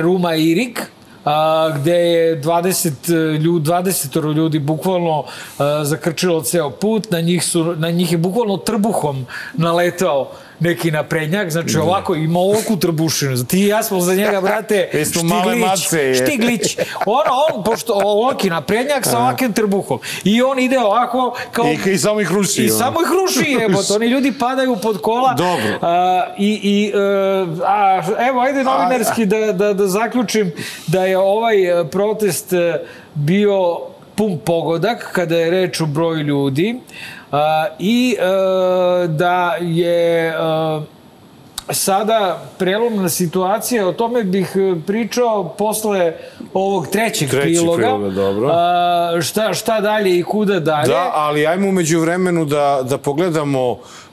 Ruma 0.00 0.34
Irik, 0.34 0.80
a, 1.24 1.70
gde 1.76 1.96
je 1.96 2.42
20 2.42 3.38
ljudi, 3.38 3.70
20 3.70 4.34
ljudi 4.34 4.58
bukvalno 4.58 5.24
a, 5.58 5.84
zakrčilo 5.84 6.42
ceo 6.42 6.70
put, 6.70 7.10
na 7.10 7.20
njih, 7.20 7.44
su, 7.44 7.74
na 7.76 7.90
njih 7.90 8.12
je 8.12 8.18
bukvalno 8.18 8.56
trbuhom 8.56 9.26
naletao 9.54 10.30
neki 10.60 10.90
naprednjak, 10.90 11.50
znači 11.50 11.78
ovako 11.78 12.14
ima 12.14 12.38
ovakvu 12.38 12.76
trbušinu. 12.76 13.44
Ti 13.44 13.60
i 13.60 13.66
ja 13.66 13.82
smo 13.82 14.00
za 14.00 14.14
njega, 14.14 14.40
brate, 14.46 14.88
Štiglić. 16.14 16.16
Štiglić. 16.16 16.76
Ono, 17.06 17.30
on, 17.50 17.64
pošto 17.64 17.92
ovaki 17.94 18.50
naprednjak 18.50 19.04
sa 19.04 19.18
ovakvim 19.18 19.52
trbuhom. 19.52 19.98
I 20.24 20.42
on 20.42 20.58
ide 20.58 20.78
ovako 20.78 21.36
kao... 21.52 21.64
I, 21.66 21.90
I 21.90 21.98
samo 21.98 22.20
ih 22.20 22.32
ruši. 22.32 22.62
I 22.62 22.70
ono. 22.70 22.78
samo 22.78 23.00
ih 23.00 23.08
ruši, 23.08 23.50
jebote. 23.60 23.92
Oni 23.92 24.06
ljudi 24.06 24.32
padaju 24.38 24.76
pod 24.76 25.00
kola. 25.00 25.34
Dobro. 25.34 25.78
A, 25.82 26.26
I, 26.38 26.60
i 26.62 26.92
a, 26.94 27.46
a, 27.66 28.02
evo, 28.28 28.40
ajde 28.40 28.64
novinarski 28.64 29.26
da, 29.26 29.52
da, 29.52 29.72
da 29.72 29.86
zaključim 29.86 30.52
da 30.86 31.04
je 31.04 31.18
ovaj 31.18 31.80
e, 31.80 31.84
protest 31.90 32.52
e, 32.52 32.84
bio 33.14 33.78
pun 34.14 34.38
pogodak 34.44 35.10
kada 35.12 35.36
je 35.36 35.50
reč 35.50 35.80
o 35.80 35.86
broju 35.86 36.22
ljudi 36.22 36.80
a, 36.80 37.19
i 37.78 38.16
e, 38.18 39.08
da 39.08 39.56
je 39.60 40.34
a, 40.38 40.82
sada 41.70 42.42
prelomna 42.58 43.08
situacija, 43.08 43.88
o 43.88 43.92
tome 43.92 44.24
bih 44.24 44.56
pričao 44.86 45.48
posle 45.48 46.14
ovog 46.54 46.86
trećeg 46.86 47.30
Treći 47.30 47.46
priloga. 47.46 47.82
prilog, 47.82 48.14
dobro. 48.14 48.48
A, 48.52 49.20
šta, 49.22 49.54
šta 49.54 49.80
dalje 49.80 50.18
i 50.18 50.22
kuda 50.22 50.60
dalje. 50.60 50.88
Da, 50.88 51.10
ali 51.14 51.46
ajmo 51.46 51.68
umeđu 51.68 52.00
vremenu 52.00 52.44
da, 52.44 52.80
da 52.82 52.98
pogledamo 52.98 53.70
Uh, 53.70 54.09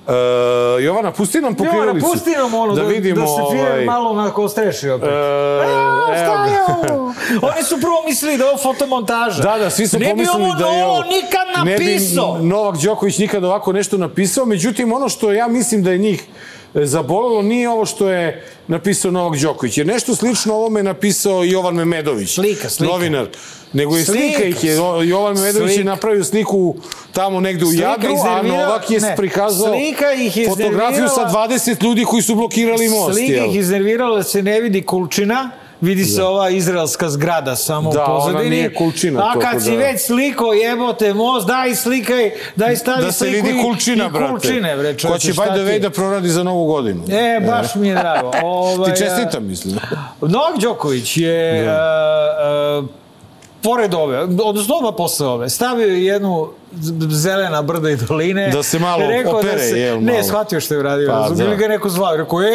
Jovana, 0.81 1.11
pusti 1.11 1.41
nam 1.41 1.55
Jovana, 1.59 1.71
pokrivalicu. 1.71 2.07
pusti 2.07 2.29
nam 2.31 2.53
ono, 2.53 2.75
da, 2.75 2.81
da, 2.81 2.87
vidimo, 2.87 3.21
da 3.21 3.27
se 3.27 3.41
Firer 3.51 3.71
ovaj, 3.71 3.85
malo 3.85 4.09
onako 4.09 4.49
streši 4.49 4.89
opet. 4.89 5.09
E, 5.09 5.11
Evo, 5.11 5.63
evo 5.63 6.13
šta 6.13 6.45
je 6.45 6.93
ovo? 6.93 7.13
Oni 7.51 7.63
su 7.63 7.75
prvo 7.81 8.03
mislili 8.05 8.37
da 8.37 8.43
je 8.43 8.49
ovo 8.49 8.59
fotomontaža. 8.59 9.43
Da, 9.43 9.57
da, 9.57 9.69
svi 9.69 9.87
su 9.87 9.99
ne 9.99 10.09
pomislili 10.09 10.43
bi 10.43 10.49
ovo 10.49 10.55
da 10.55 10.65
je 10.65 10.81
Novo 10.81 10.93
ovo... 10.93 11.03
nikad 11.03 11.65
Ne 11.65 11.71
napisao. 11.71 12.37
bi 12.37 12.45
Novak 12.45 12.77
Đoković 12.83 13.17
nikad 13.17 13.43
ovako 13.43 13.73
nešto 13.73 13.97
napisao, 13.97 14.45
međutim, 14.45 14.93
ono 14.93 15.09
što 15.09 15.31
ja 15.31 15.47
mislim 15.47 15.83
da 15.83 15.91
je 15.91 15.97
njih 15.97 16.23
e, 16.23 16.56
zabolelo 16.73 17.41
nije 17.41 17.69
ovo 17.69 17.85
što 17.85 18.09
je 18.09 18.43
napisao 18.67 19.11
Novak 19.11 19.39
Đoković, 19.39 19.77
jer 19.77 19.87
nešto 19.87 20.15
slično 20.15 20.53
ovome 20.53 20.79
je 20.79 20.83
napisao 20.83 21.43
Jovan 21.43 21.75
Memedović. 21.75 22.33
Slika, 22.33 22.69
slika. 22.69 22.93
Novinar. 22.93 23.27
Nego 23.73 23.97
je 23.97 24.05
slika, 24.05 24.21
Slika, 24.37 24.43
ih 24.43 24.63
je, 24.63 24.75
Jovan 25.05 25.35
Memedović 25.35 25.69
je 25.69 25.75
slika. 25.75 25.89
napravio 25.89 26.23
sliku 26.23 26.75
tamo 27.11 27.39
negde 27.39 27.65
u 27.65 27.69
Slika 27.69 27.83
Jadru, 27.83 28.15
a 28.27 28.41
Novak 28.41 28.91
je 28.91 28.99
ne, 28.99 29.15
prikazao 29.15 29.67
slika 29.67 30.13
ih 30.13 30.37
je 30.37 30.47
fotografiju 30.47 31.07
sa 31.07 31.21
iznervirala- 31.21 31.47
20 31.49 31.83
ljudi 31.83 32.03
koji 32.03 32.21
su 32.21 32.35
blokirali 32.35 32.89
most. 32.89 33.13
Slika 33.13 33.33
jel? 33.33 33.45
ih 33.45 33.55
iznervirala 33.55 34.17
da 34.17 34.23
se 34.23 34.41
ne 34.43 34.61
vidi 34.61 34.81
kulčina, 34.81 35.51
vidi 35.81 36.05
se 36.05 36.23
ova 36.23 36.49
izraelska 36.49 37.09
zgrada 37.09 37.55
samo 37.55 37.91
Da, 37.91 37.99
u 37.99 38.03
ona 38.05 38.15
pozadini. 38.15 38.49
nije 38.49 38.73
kulčina, 38.73 39.19
A 39.25 39.39
kad 39.41 39.63
si 39.63 39.71
da- 39.71 39.77
već 39.77 40.01
sliko 40.01 40.53
jebote 40.53 41.13
most, 41.13 41.47
daj 41.47 41.75
slikaj, 41.75 42.31
daj 42.55 42.75
stavi 42.75 43.03
da 43.03 43.11
se 43.11 43.17
sliku 43.19 43.45
vidi 43.45 43.59
i- 43.59 43.63
kulčina, 43.63 44.05
i 44.05 44.09
brate. 44.09 44.27
kulčine, 44.29 44.77
bre, 44.77 44.93
Ko 44.93 44.99
čoveče, 44.99 45.19
će 45.23 45.33
by 45.33 45.45
the 45.45 45.63
way 45.63 45.79
da 45.79 45.89
proradi 45.89 46.29
za 46.29 46.43
novu 46.43 46.65
godinu. 46.65 47.03
E, 47.09 47.39
baš 47.41 47.75
mi 47.75 47.87
je 47.87 47.95
drago. 47.95 48.31
Ovaj, 48.43 48.93
Ti 48.93 48.99
čestitam, 48.99 49.45
mislim. 49.45 49.75
Novak 50.21 50.57
Đoković 50.57 51.17
je 51.17 51.63
uh, 51.63 51.69
uh, 52.79 52.89
pored 53.63 53.93
ove, 53.93 54.19
odnosno 54.19 54.75
odmah 54.75 54.93
posle 54.97 55.27
ove, 55.27 55.49
stavio 55.49 55.87
je 55.87 56.05
jednu 56.05 56.49
zelena 57.09 57.61
brda 57.61 57.89
i 57.89 57.95
doline. 57.95 58.49
Da 58.49 58.63
se 58.63 58.79
malo 58.79 59.03
opere, 59.37 59.63
jel, 59.63 60.01
Ne, 60.01 60.23
shvatio 60.23 60.61
što 60.61 60.73
je 60.73 60.79
uradio. 60.79 61.07
Pa, 61.07 61.27
Pa, 61.29 61.29
da. 61.29 61.43
Ili 61.43 61.55
ga 61.55 61.67
neko 61.67 61.89
zvao. 61.89 62.17
Rekao, 62.17 62.41
e, 62.41 62.45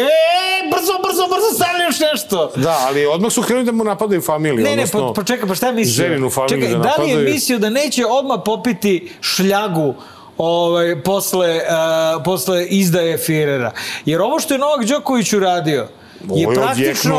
brzo, 0.71 0.93
brzo, 1.07 1.27
brzo, 1.27 1.55
stavlja 1.55 1.85
još 1.85 1.99
nešto. 1.99 2.51
Da, 2.55 2.77
ali 2.87 3.05
odmah 3.05 3.31
su 3.31 3.41
krenuli 3.41 3.65
da 3.65 3.71
mu 3.71 3.83
napadaju 3.83 4.21
familiju. 4.21 4.63
Ne, 4.63 4.75
ne, 4.75 4.83
pa, 4.91 5.13
pa 5.15 5.23
čekaj, 5.23 5.47
pa 5.47 5.55
šta 5.55 5.67
je 5.67 5.73
mislio? 5.73 6.07
ženinu 6.07 6.29
familiju 6.29 6.61
čekaj, 6.61 6.77
da 6.77 6.83
da 6.83 7.03
li 7.03 7.09
je 7.09 7.15
napadaju. 7.15 7.33
mislio 7.33 7.59
da 7.59 7.69
neće 7.69 8.05
odmah 8.05 8.39
popiti 8.45 9.11
šljagu 9.21 9.93
ovaj, 10.37 11.01
posle, 11.01 11.55
uh, 11.55 12.23
posle 12.23 12.65
izdaje 12.65 13.17
Firera? 13.17 13.71
Jer 14.05 14.21
ovo 14.21 14.39
što 14.39 14.53
je 14.53 14.57
Novak 14.57 14.85
Đoković 14.85 15.33
uradio 15.33 15.87
je 16.35 16.41
je 16.41 16.55
praktično... 16.55 17.15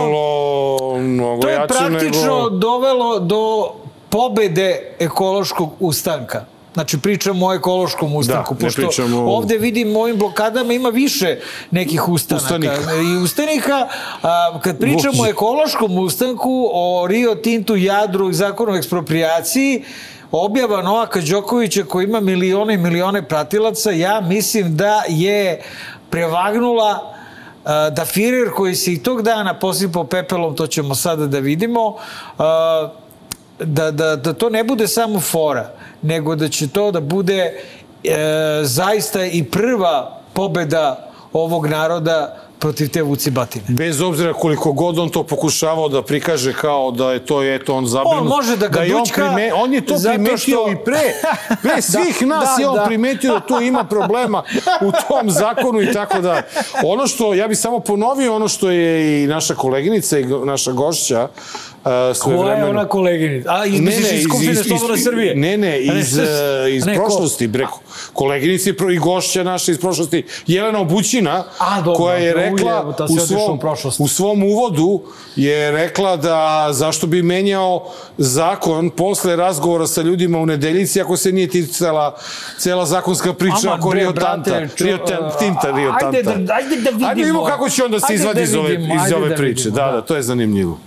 mnogo 0.99 1.43
To 1.43 1.49
je 1.49 1.67
praktično 1.69 2.37
nego... 2.37 2.51
dovelo 2.51 3.19
do 3.19 3.73
pobede 4.09 4.95
ekološkog 4.99 5.71
ustanka. 5.81 6.45
Znači, 6.75 6.99
pričamo 6.99 7.47
o 7.47 7.54
ekološkom 7.54 8.16
ustanku, 8.16 8.54
Da, 8.54 8.61
pošto 8.61 8.83
o- 9.16 9.37
ovde 9.37 9.59
vidim 9.59 9.97
ovim 9.97 10.16
blokadama 10.16 10.73
ima 10.73 10.88
više 10.88 11.38
nekih 11.71 12.09
ustanaka. 12.09 12.45
Ustanika. 12.45 12.75
I 13.04 13.16
ustanika, 13.16 13.88
a, 14.23 14.59
kad 14.62 14.78
pričamo 14.78 15.23
o 15.23 15.26
ekološkom 15.26 15.99
ustanku, 15.99 16.69
o 16.73 17.07
Rio 17.09 17.35
Tintu, 17.35 17.76
Jadru 17.76 18.31
i 18.31 18.35
zakonu 18.35 18.73
o 18.73 18.76
ekspropriaciji, 18.76 19.85
objava 20.33 20.83
Novaka 20.83 21.21
Đokovića 21.21 21.85
koji 21.85 22.04
ima 22.04 22.21
milione 22.21 22.75
i 22.75 22.78
milione 22.78 23.23
pratilaca, 23.23 23.90
ja 23.90 24.21
mislim 24.21 24.76
da 24.76 25.02
je 25.09 25.62
prevagnula 26.11 27.14
a, 27.64 27.90
da 27.90 28.04
Firer 28.04 28.50
koji 28.50 28.75
se 28.75 28.93
i 28.93 29.02
tog 29.02 29.23
dana 29.23 29.54
posipao 29.54 30.04
pepelom, 30.04 30.57
to 30.57 30.66
ćemo 30.66 30.95
sada 30.95 31.26
da 31.26 31.38
vidimo, 31.38 31.97
a, 32.38 32.88
da, 33.58 33.90
da, 33.90 34.16
da 34.16 34.32
to 34.32 34.50
ne 34.50 34.64
bude 34.64 34.88
samo 34.88 35.20
fora, 35.20 35.70
nego 36.02 36.34
da 36.34 36.49
će 36.49 36.68
to 36.68 36.90
da 36.90 37.00
bude 37.00 37.61
e, 38.04 38.16
zaista 38.62 39.25
i 39.25 39.44
prva 39.44 40.20
pobeda 40.32 41.11
ovog 41.32 41.66
naroda 41.66 42.44
protiv 42.64 42.88
te 42.88 43.02
vucibatine. 43.02 43.64
Bez 43.68 44.00
obzira 44.00 44.33
koliko 44.33 44.73
god 44.73 44.99
on 44.99 45.09
to 45.09 45.23
pokušavao 45.23 45.88
da 45.88 46.02
prikaže 46.02 46.52
kao 46.52 46.90
da 46.90 47.12
je 47.12 47.26
to, 47.26 47.42
eto, 47.42 47.75
on 47.75 47.87
zabrinut. 47.87 48.21
On 48.21 48.26
može 48.26 48.56
da 48.56 48.68
ga 48.68 48.80
je 48.80 48.94
on, 48.94 49.00
dućka 49.00 49.21
prime, 49.35 49.52
on 49.54 49.75
je 49.75 49.87
to 49.87 49.94
primetio 50.09 50.37
što- 50.37 50.71
i 50.71 50.76
pre. 50.85 51.02
Pre 51.62 51.83
svih 51.83 52.23
nas 52.23 52.49
da, 52.56 52.62
je 52.62 52.68
on 52.68 52.76
da. 52.76 52.85
primetio 52.85 53.33
da 53.33 53.40
tu 53.40 53.61
ima 53.61 53.85
problema 53.85 54.42
u 54.80 54.92
tom 55.09 55.30
zakonu 55.30 55.83
i 55.83 55.92
tako 55.92 56.21
da. 56.21 56.42
Ono 56.85 57.06
što, 57.06 57.35
ja 57.35 57.49
bih 57.49 57.59
samo 57.59 57.80
ponovio 57.80 58.35
ono 58.35 58.49
što 58.49 58.71
je 58.71 59.23
i 59.23 59.26
naša 59.26 59.54
koleginica 59.54 60.18
i 60.18 60.25
naša 60.25 60.73
gošća 60.73 61.28
uh, 61.85 62.16
sve 62.16 62.37
Koja 62.37 62.54
je 62.54 62.64
ona 62.64 62.88
koleginica? 62.88 63.50
A, 63.52 63.66
iz, 63.66 63.80
ne, 63.80 63.92
iz 63.92 64.25
Skupštine 64.25 64.54
Slobodne 64.54 64.99
Srbije? 64.99 65.35
Ne, 65.35 65.56
ne, 65.56 65.80
iz, 65.80 66.18
uh, 66.18 66.25
iz 66.71 66.87
ne, 66.87 66.97
ko? 66.97 67.04
prošlosti, 67.04 67.47
bre, 67.47 67.66
koleginici 68.12 68.75
i 68.94 68.99
gošća 68.99 69.42
naša 69.42 69.73
iz 69.73 69.78
prošlosti, 69.78 70.25
Jelena 70.47 70.80
Obućina, 70.80 71.44
A, 71.59 71.80
dobro, 71.80 71.94
koja 71.94 72.16
je 72.16 72.33
dobro, 72.33 72.53
rekla 72.56 72.75
ujebote, 72.75 73.02
u 73.02 73.18
svom, 73.18 73.58
u 73.99 74.08
svom 74.08 74.42
uvodu 74.42 75.00
je 75.37 75.70
rekla 75.70 76.16
da 76.16 76.68
zašto 76.70 77.06
bi 77.06 77.23
menjao 77.23 77.90
zakon 78.18 78.90
posle 78.90 79.37
razgovora 79.37 79.87
sa 79.87 80.02
ljudima 80.02 80.38
u 80.38 80.46
nedeljici 80.46 81.00
ako 81.00 81.16
se 81.16 81.32
nije 81.32 81.49
ticala 81.49 82.16
cela 82.58 82.87
zakonska 82.87 83.32
priča 83.32 83.56
Aman, 83.64 83.80
oko 83.80 83.90
bre, 83.90 84.00
Rio 84.00 84.12
brate, 84.12 84.50
Tanta. 84.50 84.84
Rio 84.84 84.99
Tinta, 85.38 85.70
Rio 85.70 85.92
Ajde 86.02 86.23
Tanta. 86.23 86.38
da- 86.38 86.54
ajde 86.54 86.76
da 86.76 86.90
vidimo. 86.90 87.08
Ajde 87.08 87.20
da 87.20 87.26
vidimo 87.26 87.44
kako 87.44 87.68
će 87.68 87.84
onda 87.84 88.00
se 88.00 88.06
Ajde 88.06 88.14
izvadi 88.14 88.37
da 88.37 88.42
iz 88.42 88.54
ove, 88.54 88.70
vidimo, 88.70 88.94
iz 88.94 89.00
ajde 89.02 89.16
ove 89.16 89.28
da 89.28 89.34
priče. 89.34 89.58
vidimo, 89.58 89.76
da, 89.76 89.87
da. 89.87 89.92
da, 89.92 90.00
to 90.02 90.16
je 90.16 90.23
zanimljivo. 90.23 90.78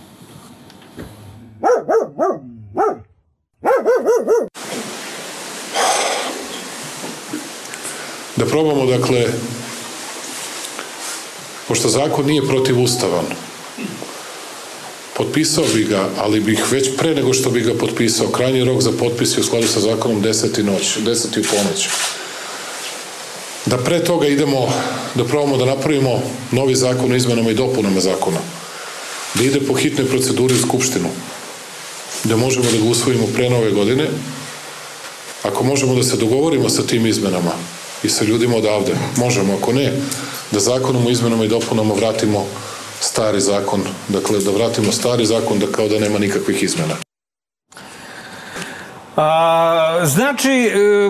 Da 8.38 8.46
probamo, 8.46 8.86
dakle, 8.86 9.26
pošto 11.68 11.90
zakon 11.90 12.26
nije 12.26 12.48
protivustavan, 12.48 13.26
potpisao 15.18 15.66
bi 15.74 15.84
ga, 15.84 16.10
ali 16.18 16.40
bih 16.40 16.72
već 16.72 16.90
pre 16.98 17.16
nego 17.16 17.34
što 17.34 17.50
bi 17.50 17.62
ga 17.62 17.74
potpisao, 17.74 18.28
krajnji 18.28 18.64
rok 18.64 18.82
za 18.82 18.92
potpis 18.92 19.38
je 19.38 19.42
u 19.42 19.44
skladu 19.44 19.68
sa 19.68 19.80
zakonom 19.80 20.24
10. 20.24 20.64
noć, 20.64 20.98
10. 21.06 21.40
u 21.40 21.44
ponoć. 21.44 21.88
Da 23.66 23.78
pre 23.78 24.04
toga 24.04 24.28
idemo, 24.28 24.74
da 25.16 25.26
probamo 25.26 25.58
da 25.58 25.66
napravimo 25.66 26.22
novi 26.52 26.76
zakon 26.76 27.12
o 27.12 27.16
izmenama 27.16 27.52
i 27.52 27.56
dopunama 27.56 28.00
zakona, 28.00 28.40
da 29.34 29.44
ide 29.44 29.60
po 29.60 29.74
hitnoj 29.74 30.08
proceduri 30.08 30.54
u 30.54 30.62
Skupštinu, 30.62 31.10
da 32.24 32.36
možemo 32.36 32.66
da 32.72 32.78
ga 32.78 32.90
usvojimo 32.90 33.28
pre 33.36 33.50
nove 33.50 33.72
godine, 33.72 34.08
Ako 35.44 35.64
možemo 35.64 35.96
da 35.96 36.04
se 36.04 36.18
dogovorimo 36.18 36.70
sa 36.70 36.84
tim 36.84 37.06
izmenama 37.06 37.52
i 38.04 38.10
sa 38.10 38.24
ljudima 38.24 38.58
odavde, 38.58 38.96
možemo, 39.18 39.54
ako 39.54 39.74
ne, 39.74 39.94
da 40.52 40.60
zakonom 40.60 41.08
o 41.08 41.10
izmenama 41.10 41.46
i 41.46 41.48
dopunama 41.48 41.94
vratimo 41.94 42.46
stari 43.02 43.42
zakon, 43.42 43.84
dakle 44.08 44.40
da 44.40 44.52
vratimo 44.52 44.92
stari 44.92 45.26
zakon 45.26 45.60
da 45.60 45.68
kao 45.72 45.88
da 45.88 46.00
nema 46.00 46.20
nikakvih 46.20 46.64
izmena. 46.64 47.07
A, 49.18 50.00
znači, 50.04 50.52
e, 50.52 51.10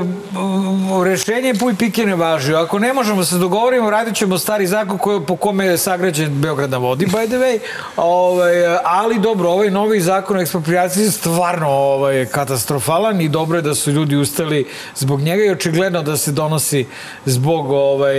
rešenje 1.03 1.53
puj 1.53 1.75
pike 1.75 2.05
ne 2.05 2.15
važi. 2.15 2.55
Ako 2.55 2.79
ne 2.79 2.93
možemo 2.93 3.23
se 3.23 3.37
dogovorimo, 3.37 3.89
radit 3.89 4.15
ćemo 4.15 4.37
stari 4.37 4.67
zakon 4.67 4.97
koji, 4.97 5.21
po 5.21 5.35
kome 5.35 5.65
je 5.65 5.77
sagrađen 5.77 6.41
Beograd 6.41 6.69
na 6.69 6.77
vodi, 6.77 7.05
by 7.05 7.27
the 7.27 7.35
way. 7.35 7.59
Ovaj, 7.97 8.77
ali 8.83 9.19
dobro, 9.19 9.49
ovaj 9.49 9.71
novi 9.71 10.01
zakon 10.01 10.37
o 10.37 10.41
ekspropriaciji 10.41 11.03
je 11.03 11.11
stvarno 11.11 11.69
ovaj, 11.69 12.25
katastrofalan 12.25 13.21
i 13.21 13.29
dobro 13.29 13.57
je 13.57 13.61
da 13.61 13.75
su 13.75 13.91
ljudi 13.91 14.15
ustali 14.15 14.67
zbog 14.95 15.21
njega 15.21 15.43
i 15.43 15.51
očigledno 15.51 16.03
da 16.03 16.17
se 16.17 16.31
donosi 16.31 16.85
zbog 17.25 17.71
ovaj, 17.71 18.15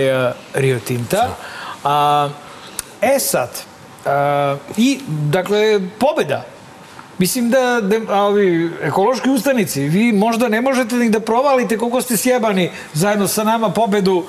Rio 0.53 0.79
Tinta. 0.79 1.27
A, 1.83 2.29
e 3.01 3.19
sad, 3.19 3.49
a, 4.05 4.55
i, 4.77 4.99
dakle, 5.07 5.79
pobeda 5.99 6.58
Mislim 7.19 7.49
da, 7.49 7.81
da 7.81 8.21
ovi 8.21 8.71
ekološki 8.81 9.29
ustanici, 9.29 9.81
vi 9.81 10.11
možda 10.11 10.47
ne 10.47 10.61
možete 10.61 10.95
ni 10.95 11.09
da 11.09 11.19
provalite 11.19 11.77
koliko 11.77 12.01
ste 12.01 12.17
sjebani 12.17 12.71
zajedno 12.93 13.27
sa 13.27 13.43
nama 13.43 13.69
pobedu 13.69 14.23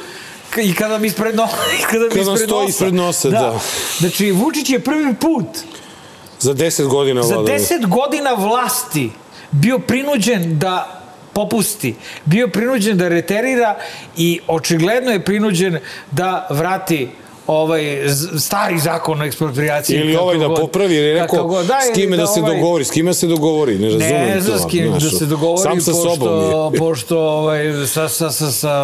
I 0.56 0.74
kada 0.74 0.98
mi 0.98 1.06
ispred, 1.06 1.34
no, 1.34 1.48
i 1.80 1.82
kada 1.82 2.04
mi 2.04 2.10
Kada 2.10 2.20
ispred 2.20 2.48
stoji 2.48 2.66
nosa. 2.66 2.70
ispred 2.70 2.94
nosa, 2.94 3.30
da. 3.30 3.60
Znači, 3.98 4.30
Vučić 4.30 4.70
je 4.70 4.80
prvi 4.80 5.14
put 5.14 5.46
Za 6.40 6.54
10 6.54 6.86
godina 6.86 7.22
za 7.22 7.34
vladavine. 7.34 7.64
10 7.64 7.86
godina 7.88 8.32
vlasti 8.32 9.10
bio 9.50 9.78
prinuđen 9.78 10.58
da 10.58 11.02
popusti, 11.32 11.94
bio 12.24 12.48
prinuđen 12.48 12.98
da 12.98 13.08
reterira 13.08 13.76
i 14.16 14.40
očigledno 14.46 15.10
je 15.10 15.24
prinuđen 15.24 15.78
da 16.10 16.46
vrati 16.50 17.08
ovaj 17.50 17.98
stari 18.38 18.78
zakon 18.78 19.20
o 19.20 19.24
ekspropriaciji. 19.24 19.96
Ili 19.96 20.16
ovaj 20.16 20.38
da 20.38 20.46
god- 20.46 20.60
popravi, 20.60 20.94
kako 21.18 21.22
rekao 21.26 21.48
god. 21.48 21.66
Da, 21.66 21.78
s 21.80 21.86
ili 21.86 21.94
kime 21.94 22.16
da, 22.16 22.26
se 22.26 22.40
ovaj- 22.40 22.54
dogovori, 22.54 22.84
s 22.84 22.90
kime 22.90 23.14
se 23.14 23.26
dogovori, 23.26 23.78
ne 23.78 23.86
razumem 23.86 24.28
Ne 24.28 24.40
znam 24.40 24.58
s 24.58 24.66
kim 24.66 24.92
da 24.92 25.00
se 25.00 25.26
dogovori, 25.26 25.62
Sam 25.62 25.80
sa 25.80 25.92
pošto, 25.92 26.10
sobom 26.10 26.72
je. 26.72 26.78
pošto 26.80 27.18
ovaj, 27.20 27.62
sa, 27.86 28.08
sa, 28.08 28.30
sa, 28.30 28.50
sa 28.52 28.74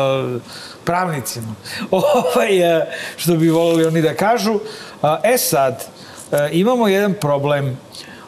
pravnicima. 0.85 1.55
Ovaj, 1.91 2.79
eh, 2.79 2.87
što 3.17 3.35
bi 3.35 3.49
volili 3.51 3.87
oni 3.87 4.03
da 4.03 4.15
kažu. 4.15 4.59
E 5.25 5.39
sad, 5.39 5.85
eh, 6.33 6.49
imamo 6.53 6.89
jedan 6.89 7.15
problem. 7.15 7.79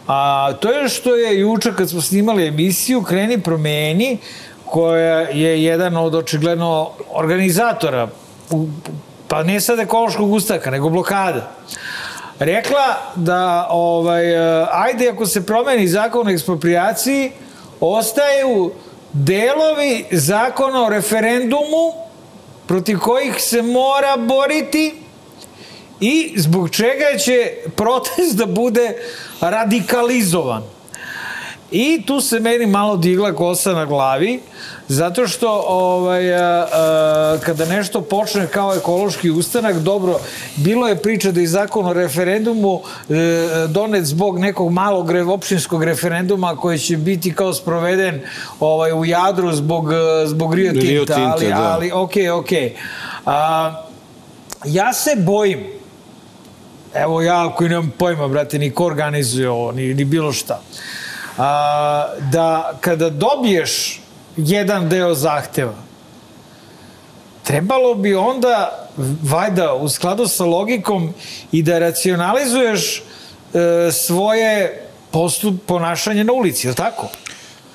A 0.07 0.19
to 0.53 0.71
je 0.71 0.89
što 0.89 1.17
je 1.17 1.41
juče 1.41 1.73
kad 1.75 1.91
smo 1.91 2.01
snimali 2.01 2.47
emisiju 2.47 3.03
Kreni 3.03 3.41
promeni, 3.41 4.19
koja 4.65 5.21
je 5.21 5.65
jedan 5.65 5.97
od 5.97 6.15
očigledno 6.15 6.91
organizatora, 7.11 8.09
u- 8.51 8.69
pa 9.29 9.43
ne 9.43 9.61
sad 9.61 9.79
ekološkog 9.79 10.33
ustaka, 10.33 10.71
nego 10.71 10.89
blokada 10.89 11.51
rekla 12.39 12.97
da 13.15 13.67
ovaj, 13.71 14.35
eh, 14.35 14.67
ajde 14.73 15.09
ako 15.09 15.27
se 15.27 15.47
promeni 15.47 15.89
zakon 15.89 16.27
o 16.27 16.31
eksproprijaciji, 16.31 17.33
ostaju 17.81 18.73
delovi 19.13 20.05
zakona 20.11 20.85
o 20.85 20.89
referendumu 20.89 21.93
protiv 22.67 22.99
kojih 22.99 23.35
se 23.39 23.63
mora 23.63 24.17
boriti 24.17 24.95
i 26.01 26.35
zbog 26.37 26.71
čega 26.71 27.19
će 27.19 27.53
protest 27.77 28.37
da 28.37 28.47
bude 28.47 28.95
radikalizovan. 29.41 30.78
I 31.71 32.03
tu 32.07 32.21
se 32.21 32.41
meni 32.41 32.67
malo 32.67 32.97
digla 32.97 33.33
kosa 33.33 33.73
na 33.73 33.85
glavi, 33.85 34.41
zato 34.89 35.27
što 35.27 35.65
ovaj, 35.67 36.35
a, 36.35 36.67
a, 36.73 37.39
kada 37.45 37.65
nešto 37.65 38.01
počne 38.01 38.47
kao 38.47 38.75
ekološki 38.75 39.31
ustanak, 39.31 39.77
dobro, 39.77 40.19
bilo 40.57 40.89
je 40.89 40.97
priča 40.97 41.31
da 41.31 41.41
je 41.41 41.47
zakon 41.47 41.87
o 41.87 41.93
referendumu 41.93 42.81
e, 43.09 43.15
donet 43.69 44.05
zbog 44.05 44.39
nekog 44.39 44.73
malog 44.73 45.11
re, 45.11 45.23
opštinskog 45.23 45.85
referenduma 45.85 46.57
koji 46.57 46.79
će 46.79 46.97
biti 46.97 47.35
kao 47.35 47.55
sproveden 47.55 48.21
ovaj, 48.61 48.93
u 48.93 49.05
Jadru 49.05 49.53
zbog, 49.53 49.93
e, 49.93 50.27
zbog 50.27 50.55
Rio 50.55 50.73
Tinta, 50.73 50.87
Rio 50.87 51.05
Tinta, 51.05 51.33
ali, 51.33 51.47
da. 51.47 51.73
ali 51.73 51.91
okej, 51.93 52.31
okej. 52.31 52.77
A, 53.27 53.73
ja 54.65 54.93
se 54.93 55.11
bojim 55.17 55.79
Evo 56.95 57.23
ja 57.23 57.55
koji 57.57 57.71
nemam 57.71 57.93
pojma, 57.99 58.29
brate, 58.29 58.59
ni 58.59 58.71
ko 58.71 58.85
organizuje 58.85 59.51
ovo, 59.51 59.73
ni, 59.73 59.95
ni 59.95 60.05
bilo 60.05 60.33
šta. 60.33 60.61
A, 61.39 62.07
da 62.33 62.73
kada 62.81 63.11
dobiješ 63.11 64.01
jedan 64.37 64.89
deo 64.89 65.15
zahteva, 65.15 65.75
trebalo 67.43 67.95
bi 67.95 68.15
onda, 68.15 68.89
vajda, 69.23 69.75
u 69.75 69.89
skladu 69.89 70.27
sa 70.27 70.45
logikom 70.45 71.15
i 71.53 71.63
da 71.63 71.79
racionalizuješ 71.79 72.97
e, 72.99 73.03
svoje 73.93 74.85
postup, 75.11 75.55
ponašanje 75.67 76.25
na 76.25 76.33
ulici, 76.33 76.67
je 76.67 76.71
li 76.71 76.77
tako? 76.77 77.07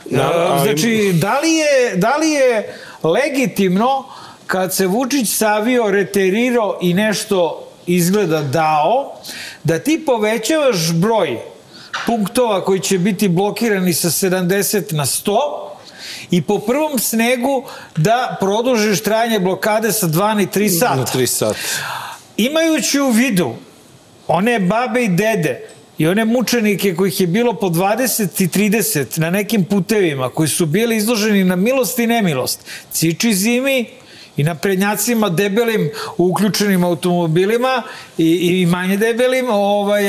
Da, 0.06 0.22
E, 0.22 0.48
ali- 0.50 0.62
znači, 0.64 1.12
da 1.14 1.40
li, 1.40 1.54
je, 1.54 1.96
da 1.96 2.16
li 2.18 2.30
je 2.30 2.74
legitimno 3.04 4.06
kad 4.48 4.76
se 4.76 4.88
Vučić 4.88 5.30
savio, 5.30 5.92
reterirao 5.92 6.78
i 6.82 6.94
nešto 6.94 7.68
izgleda 7.86 8.42
dao, 8.42 9.14
da 9.64 9.80
ti 9.80 10.04
povećavaš 10.06 10.92
broj 10.92 11.40
punktova 12.08 12.66
koji 12.66 12.80
će 12.80 12.98
biti 12.98 13.28
blokirani 13.28 13.94
sa 13.94 14.08
70 14.10 14.94
na 14.94 15.06
100 15.06 15.38
i 16.32 16.42
po 16.42 16.60
prvom 16.60 17.00
snegu 17.00 17.64
da 17.96 18.38
produžiš 18.40 19.04
trajanje 19.04 19.40
blokade 19.40 19.92
sa 19.92 20.08
2 20.08 20.34
na 20.34 20.42
3 20.42 20.80
sata 20.80 20.96
Na 20.96 21.06
3 21.06 21.26
sata. 21.26 21.60
imajući 22.38 23.00
u 23.00 23.10
vidu 23.10 23.54
one 24.28 24.60
babe 24.60 25.04
i 25.04 25.08
dede 25.08 25.70
i 25.98 26.08
one 26.08 26.26
mučenike 26.26 26.96
kojih 26.96 27.22
je 27.22 27.28
bilo 27.28 27.54
po 27.54 27.68
20 27.70 28.44
i 28.44 28.48
30 28.48 29.20
na 29.20 29.30
nekim 29.30 29.66
putevima 29.66 30.30
koji 30.30 30.50
su 30.50 30.66
bili 30.66 30.96
izloženi 30.98 31.44
na 31.44 31.56
milost 31.56 32.00
i 32.00 32.08
nemilost, 32.08 32.60
ciči 32.92 33.34
zimi 33.34 33.86
i 34.38 34.44
na 34.44 34.56
prednjacima 34.56 35.30
debelim 35.30 35.90
uključenim 36.18 36.84
automobilima 36.84 37.84
i, 38.18 38.26
i 38.62 38.66
manje 38.66 38.98
debelim, 38.98 39.50
ovaj, 39.50 40.04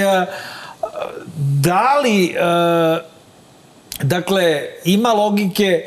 da 1.36 2.00
li 2.00 2.36
a, 2.40 3.00
Dakle, 4.02 4.62
ima 4.84 5.12
logike 5.12 5.86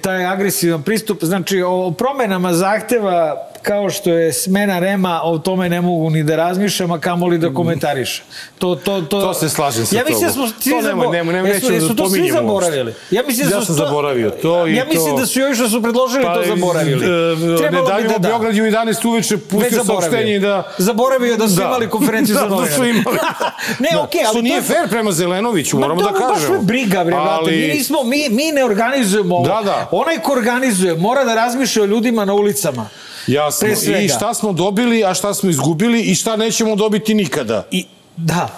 taj 0.00 0.24
agresivan 0.24 0.82
pristup, 0.82 1.24
znači 1.24 1.62
o 1.62 1.90
promenama 1.98 2.52
zahteva 2.52 3.49
kao 3.62 3.90
što 3.90 4.10
je 4.10 4.32
smena 4.34 4.78
Rema, 4.78 5.20
o 5.22 5.38
tome 5.38 5.68
ne 5.68 5.80
mogu 5.80 6.10
ni 6.10 6.22
da 6.22 6.36
razmišljam, 6.36 6.90
a 6.90 7.00
kamoli 7.00 7.38
da 7.38 7.50
komentarišem. 7.50 8.24
To, 8.58 8.74
to, 8.76 9.00
to, 9.00 9.20
To 9.20 9.34
se 9.34 9.48
slažem 9.48 9.86
sa 9.86 9.96
ja 9.96 10.02
mislim 10.04 10.20
da 10.22 10.34
tobom. 10.34 10.48
smo 10.48 10.60
svi 10.60 10.70
To 10.72 10.80
nemoj, 10.82 11.08
nemoj, 11.08 11.34
jesu, 11.40 11.54
nećemo 11.54 11.74
jesu 11.74 11.88
da 11.88 11.94
to 11.94 12.10
svi 12.10 12.30
zaboravili. 12.30 12.94
Ja 13.10 13.22
mislim 13.22 13.48
da 13.48 13.54
Ja 13.54 13.60
sam 13.60 13.66
to- 13.68 13.84
zaboravio 13.84 14.30
to 14.32 14.66
i 14.66 14.74
Ja 14.74 14.84
mislim 14.84 15.10
to- 15.10 15.16
da 15.16 15.26
su 15.26 15.40
ovi 15.40 15.54
što 15.54 15.68
su 15.68 15.82
predložili 15.82 16.24
to 16.24 16.42
zaboravili. 16.46 17.06
e, 17.06 17.08
Ne 17.08 17.58
Trebalo 17.58 17.84
bi 17.84 17.88
davimo 17.88 18.08
da 18.08 18.18
da. 18.18 18.28
Beograd 18.28 18.54
u 18.54 18.58
11 18.58 19.04
uveče 19.04 19.38
pustio 19.38 19.84
saopštenje 19.84 20.38
da... 20.38 20.72
Zaboravio 20.78 21.36
da 21.36 21.48
su 21.48 21.60
imali 21.62 21.88
konferenciju 21.90 22.34
za 22.34 22.40
da, 22.40 22.48
novinare. 22.48 22.70
Da 22.70 22.76
su 22.76 22.84
imali. 22.86 23.18
Ne, 23.78 23.88
Da. 23.92 24.00
okej, 24.00 24.20
ali 24.20 24.26
Što 24.26 24.34
to 24.34 24.42
nije 24.42 24.54
je- 24.54 24.62
fair 24.62 24.88
prema 24.88 25.12
Zelenoviću, 25.12 25.76
Ma 25.76 25.80
moramo 25.80 26.02
da 26.02 26.08
to 26.08 26.14
kažemo. 26.14 26.34
baš 26.48 26.48
me 26.50 26.58
briga, 26.60 27.04
bre, 27.04 27.14
brate. 27.14 27.50
Mi, 27.50 27.56
nismo, 27.68 28.02
mi, 28.04 28.28
mi 28.30 28.52
ne 28.52 28.64
organizujemo 28.64 29.36
ovo. 29.36 29.46
Da, 29.46 29.60
da. 29.64 29.88
Onaj 29.92 30.18
ko 30.18 30.32
organizuje 30.32 30.94
mora 30.96 31.24
da 31.24 31.34
razmišlja 31.34 31.82
o 31.82 31.86
ljudima 31.86 32.24
na 32.24 32.34
ulicama. 32.34 32.88
Jasno. 33.26 33.68
I 34.02 34.08
šta 34.08 34.34
smo 34.34 34.52
dobili, 34.52 35.04
a 35.04 35.14
šta 35.14 35.34
smo 35.34 35.50
izgubili 35.50 36.00
i 36.00 36.14
šta 36.14 36.36
nećemo 36.36 36.76
dobiti 36.76 37.14
nikada. 37.14 37.66
I, 37.70 37.86
da. 38.16 38.48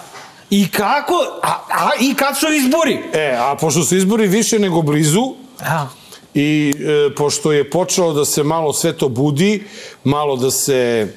I 0.49 0.67
kako, 0.67 1.13
a, 1.43 1.51
a 1.69 1.89
i 2.01 2.13
kad 2.13 2.39
su 2.39 2.45
izbori? 2.53 2.99
E, 3.13 3.35
a 3.39 3.55
pošto 3.55 3.83
su 3.83 3.95
izbori 3.95 4.27
više 4.27 4.59
nego 4.59 4.81
blizu, 4.81 5.33
A, 5.59 5.87
I 6.33 6.73
e, 6.79 7.15
pošto 7.15 7.51
je 7.51 7.69
počelo 7.69 8.13
da 8.13 8.25
se 8.25 8.43
malo 8.43 8.73
sve 8.73 8.97
to 8.97 9.09
budi, 9.09 9.63
malo 10.03 10.35
da 10.35 10.51
se 10.51 11.07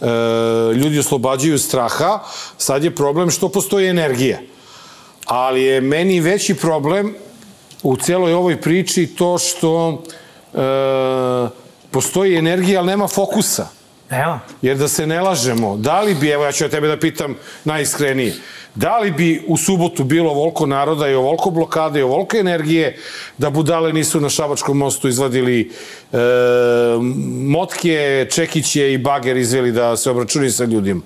e, 0.00 0.06
ljudi 0.74 0.98
oslobađaju 0.98 1.58
straha, 1.58 2.20
sad 2.58 2.84
je 2.84 2.94
problem 2.94 3.30
što 3.30 3.48
postoji 3.48 3.88
energija. 3.88 4.38
Ali 5.26 5.62
je 5.62 5.80
meni 5.80 6.20
veći 6.20 6.54
problem 6.54 7.14
u 7.82 7.96
celoj 7.96 8.34
ovoj 8.34 8.60
priči 8.60 9.06
to 9.06 9.38
što 9.38 10.02
e, 10.54 10.58
postoji 11.96 12.36
energija, 12.36 12.80
ali 12.80 12.86
nema 12.86 13.08
fokusa. 13.08 13.68
nema. 14.10 14.40
Jer 14.62 14.76
da 14.76 14.88
se 14.88 15.06
ne 15.06 15.20
lažemo, 15.20 15.76
da 15.76 16.00
li 16.00 16.14
bi, 16.14 16.28
evo 16.28 16.44
ja 16.44 16.52
ću 16.52 16.64
ja 16.64 16.68
tebe 16.68 16.88
da 16.88 16.98
pitam 17.00 17.34
najiskrenije, 17.64 18.34
da 18.74 18.98
li 18.98 19.10
bi 19.10 19.44
u 19.46 19.56
subotu 19.56 20.04
bilo 20.04 20.30
ovoliko 20.30 20.66
naroda 20.66 21.08
i 21.08 21.14
ovoliko 21.14 21.50
blokade 21.50 22.00
i 22.00 22.02
ovoliko 22.02 22.36
energije 22.36 22.98
da 23.38 23.50
budale 23.50 23.92
nisu 23.92 24.20
na 24.20 24.28
Šabačkom 24.28 24.76
mostu 24.76 25.08
izvadili 25.08 25.60
e, 26.12 26.18
motke, 27.48 28.26
čekiće 28.30 28.92
i 28.92 28.98
bager 28.98 29.36
izveli 29.36 29.72
da 29.72 29.96
se 29.96 30.10
obračuni 30.10 30.50
sa 30.50 30.64
ljudima? 30.64 31.00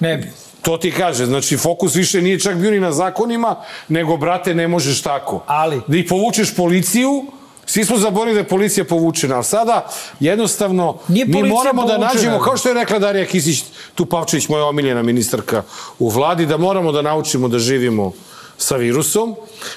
Ne 0.00 0.16
bi. 0.16 0.28
To 0.62 0.76
ti 0.76 0.90
kaže, 0.90 1.26
znači 1.26 1.56
fokus 1.56 1.96
više 1.96 2.22
nije 2.22 2.40
čak 2.40 2.56
bio 2.56 2.70
ni 2.70 2.80
na 2.80 2.92
zakonima, 2.92 3.56
nego 3.88 4.16
brate 4.16 4.54
ne 4.54 4.68
možeš 4.68 5.02
tako. 5.02 5.44
Ali? 5.46 5.80
Da 5.86 5.96
ih 5.96 6.06
povučeš 6.08 6.54
policiju, 6.54 7.24
svi 7.66 7.84
smo 7.84 7.98
zaboravili 7.98 8.34
da 8.34 8.40
je 8.40 8.48
policija 8.48 8.84
povučena, 8.84 9.34
ali 9.34 9.44
sada 9.44 9.88
jednostavno 10.20 10.98
Nije 11.08 11.26
mi 11.26 11.42
moramo 11.42 11.82
da 11.82 11.94
povučena. 11.94 12.12
nađemo, 12.14 12.38
kao 12.40 12.56
što 12.56 12.68
je 12.68 12.74
rekla 12.74 12.98
Darija 12.98 13.26
Kisić 13.26 13.64
Tupavčić, 13.94 14.48
moja 14.48 14.64
omiljena 14.64 15.02
ministarka 15.02 15.62
u 15.98 16.08
vladi, 16.08 16.46
da 16.46 16.56
moramo 16.56 16.92
da 16.92 17.02
naučimo 17.02 17.48
da 17.48 17.58
živimo 17.58 18.12
sa 18.58 18.76
virusom. 18.76 19.34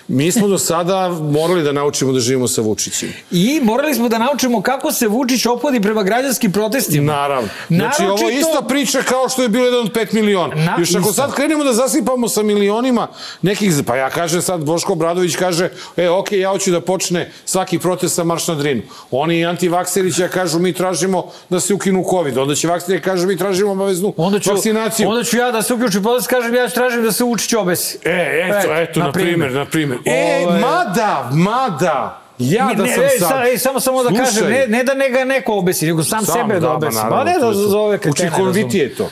Mi 0.08 0.32
smo 0.32 0.48
do 0.48 0.58
sada 0.58 1.10
morali 1.10 1.64
da 1.64 1.72
naučimo 1.72 2.12
da 2.12 2.20
živimo 2.20 2.48
sa 2.48 2.62
Vučićem. 2.62 3.10
I 3.32 3.60
morali 3.64 3.94
smo 3.94 4.10
da 4.10 4.18
naučimo 4.18 4.62
kako 4.62 4.92
se 4.92 5.08
Vučić 5.08 5.46
opodi 5.46 5.82
prema 5.82 6.04
građanskim 6.04 6.52
protestima. 6.52 7.14
Naravno. 7.14 7.50
Znači, 7.70 8.04
ovo 8.04 8.30
je 8.30 8.40
ista 8.40 8.62
priča 8.62 9.02
kao 9.02 9.30
što 9.30 9.42
je 9.42 9.50
bilo 9.50 9.66
jedan 9.66 9.80
od 9.80 9.92
5 9.92 10.14
miliona. 10.14 10.56
Na- 10.56 10.76
Još 10.80 10.96
ako 10.96 11.14
sad 11.14 11.34
krenemo 11.34 11.64
da 11.64 11.74
zasipamo 11.74 12.28
sa 12.30 12.44
milionima 12.44 13.08
nekih, 13.42 13.74
pa 13.86 13.96
ja 13.96 14.10
kažem 14.10 14.42
sad, 14.42 14.64
Boško 14.64 14.96
Bradović 14.96 15.36
kaže, 15.36 15.70
e, 15.98 16.10
ok, 16.10 16.32
ja 16.32 16.50
hoću 16.50 16.72
da 16.72 16.82
počne 16.82 17.32
svaki 17.46 17.80
protest 17.80 18.16
sa 18.16 18.24
marš 18.24 18.48
na 18.48 18.56
drinu. 18.56 18.82
Oni 19.12 19.46
antivakseri 19.46 20.14
će 20.14 20.22
da 20.22 20.28
kažu, 20.30 20.60
mi 20.60 20.74
tražimo 20.74 21.20
da 21.50 21.60
se 21.60 21.74
ukinu 21.74 22.04
COVID. 22.10 22.38
Onda 22.38 22.56
će 22.56 22.68
vakseri 22.68 22.98
da 22.98 23.04
kažu, 23.04 23.28
mi 23.28 23.38
tražimo 23.38 23.72
obaveznu 23.72 24.14
Onda 24.18 24.40
ću, 24.40 24.52
vakcinaciju. 24.52 25.10
onda 25.10 25.24
ću 25.24 25.38
ja 25.38 25.52
da 25.52 25.62
se 25.62 25.74
uključim 25.74 26.04
protest, 26.04 26.28
kažem 26.28 26.56
ja 26.56 26.70
tražim 26.70 27.04
da 27.04 27.12
se 27.12 27.24
Vučić 27.24 27.54
obesi. 27.54 27.98
E, 28.04 28.50
eto, 28.50 28.69
eto, 28.72 29.00
na 29.00 29.12
primjer, 29.12 29.52
na 29.52 29.66
primjer. 29.66 30.00
E, 30.06 30.46
mada, 30.62 31.30
mada, 31.34 32.22
Ja 32.40 32.70
da 32.78 32.84
ne, 32.84 32.94
sam 32.94 33.04
sad... 33.20 33.30
sa- 33.30 33.58
samo, 33.58 33.80
samo 33.80 34.04
da 34.04 34.10
Slušaj. 34.10 34.26
kažem, 34.26 34.50
ne, 34.50 34.68
ne 34.68 34.84
da 34.84 34.94
nega 34.94 35.24
neko 35.24 35.54
obesi, 35.54 35.86
nego 35.86 36.04
sam, 36.04 36.26
sebe 36.26 36.60
da 36.60 36.72
obesi. 36.72 36.98
Ma 37.10 37.24
ne 37.24 37.34
da 37.40 37.54
zove 37.54 37.98
kretene. 37.98 38.30
Učinkovitije 38.30 38.84
je 38.84 38.96
to. 38.96 39.10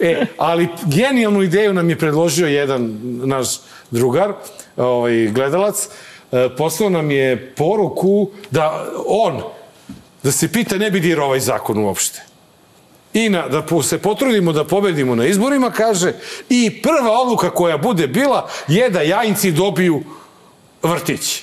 e, 0.00 0.26
ali 0.38 0.68
genijalnu 0.86 1.42
ideju 1.42 1.72
nam 1.72 1.90
je 1.90 1.98
predložio 1.98 2.46
jedan 2.46 2.98
naš 3.24 3.46
drugar, 3.90 4.32
ovaj, 4.76 5.26
gledalac, 5.26 5.88
e, 6.32 6.48
poslao 6.56 6.90
nam 6.90 7.10
je 7.10 7.52
poruku 7.56 8.30
da 8.50 8.84
on, 9.06 9.42
da 10.22 10.32
se 10.32 10.52
pita 10.52 10.78
ne 10.78 10.90
bi 10.90 11.00
dirao 11.00 11.26
ovaj 11.26 11.40
zakon 11.40 11.78
uopšte. 11.78 12.22
I 13.14 13.28
na, 13.28 13.48
da 13.48 13.82
se 13.82 13.98
potrudimo 13.98 14.52
da 14.52 14.64
pobedimo 14.64 15.14
na 15.14 15.26
izborima, 15.26 15.70
kaže, 15.70 16.12
i 16.48 16.82
prva 16.82 17.20
odluka 17.20 17.50
koja 17.50 17.78
bude 17.78 18.06
bila 18.06 18.48
je 18.68 18.90
da 18.90 19.02
jajinci 19.02 19.52
dobiju 19.52 20.02
vrtić. 20.82 21.42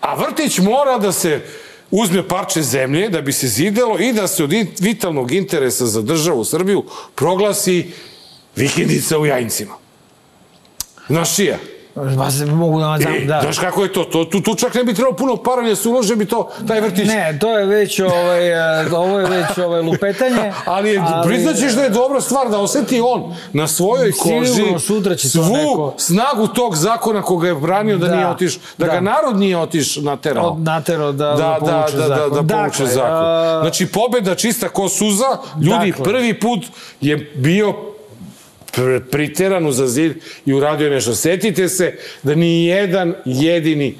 A 0.00 0.14
vrtić 0.14 0.58
mora 0.58 0.98
da 0.98 1.12
se 1.12 1.40
uzme 1.90 2.28
parče 2.28 2.62
zemlje 2.62 3.08
da 3.08 3.20
bi 3.20 3.32
se 3.32 3.48
zidelo 3.48 3.98
i 3.98 4.12
da 4.12 4.28
se 4.28 4.44
od 4.44 4.52
vitalnog 4.78 5.32
interesa 5.32 5.86
za 5.86 6.02
državu 6.02 6.44
Srbiju 6.44 6.84
proglasi 7.14 7.92
vikendica 8.56 9.18
u 9.18 9.26
Jajincima. 9.26 9.74
Znaš 11.08 11.38
Ma 12.08 12.30
se 12.30 12.46
mogu 12.46 12.80
da 12.80 12.96
znam, 12.96 13.12
E, 13.12 13.20
da. 13.20 13.40
Znaš 13.42 13.58
kako 13.58 13.82
je 13.82 13.92
to? 13.92 14.04
to 14.04 14.24
tu, 14.24 14.40
tu 14.40 14.54
čak 14.54 14.74
ne 14.74 14.84
bi 14.84 14.94
trebalo 14.94 15.16
puno 15.16 15.36
para 15.36 15.62
da 15.62 15.76
se 15.76 15.88
ulože 15.88 16.16
bi 16.16 16.26
to, 16.26 16.48
taj 16.68 16.80
vrtić. 16.80 17.08
Ne, 17.08 17.38
to 17.40 17.58
je 17.58 17.66
već 17.66 18.00
ovaj, 18.00 18.48
e, 18.82 18.90
ovo 18.92 19.20
je 19.20 19.26
već 19.28 19.58
ovaj 19.58 19.82
lupetanje. 19.82 20.52
Ali, 20.66 20.98
ali 20.98 21.28
priznaćeš 21.28 21.72
da 21.72 21.82
je 21.82 21.90
dobra 21.90 22.20
stvar 22.20 22.48
da 22.48 22.58
oseti 22.58 23.00
on 23.02 23.22
na 23.52 23.66
svojoj 23.68 24.12
koži 24.12 24.78
sutra 24.80 25.14
će 25.16 25.22
to 25.24 25.44
svu 25.44 25.54
neko- 25.54 25.94
snagu 25.98 26.46
tog 26.46 26.76
zakona 26.76 27.22
koga 27.22 27.48
je 27.48 27.54
branio 27.54 27.98
da, 27.98 28.08
Da, 28.08 28.14
nije 28.14 28.26
otiš, 28.28 28.56
da, 28.78 28.86
da. 28.86 28.86
ga 28.86 29.00
narod 29.00 29.36
nije 29.36 29.58
otiš 29.58 29.96
naterao. 29.96 30.46
Od 30.46 30.58
natero 30.60 31.12
da, 31.12 31.26
da, 31.26 31.34
da, 31.60 31.66
da, 31.92 31.98
da, 31.98 32.08
zakon. 32.08 32.46
da 32.46 32.54
povuče 32.54 32.82
Dakle, 32.82 32.86
zakon. 32.86 33.60
Znači, 33.60 33.86
pobeda 33.86 34.34
čista 34.34 34.68
ko 34.68 34.88
suza, 34.88 35.26
ljudi, 35.56 35.90
Dakle. 35.90 36.04
prvi 36.04 36.40
put 36.40 36.66
je 37.00 37.32
bio 37.34 37.74
pr- 38.72 39.00
priteran 39.10 39.66
u 39.66 39.72
za 39.72 39.86
zid 39.86 40.12
i 40.46 40.52
uradio 40.52 40.90
nešto. 40.90 41.14
Setite 41.14 41.68
se 41.68 41.94
da 42.22 42.34
ni 42.34 42.66
jedan 42.66 43.14
jedini 43.24 43.96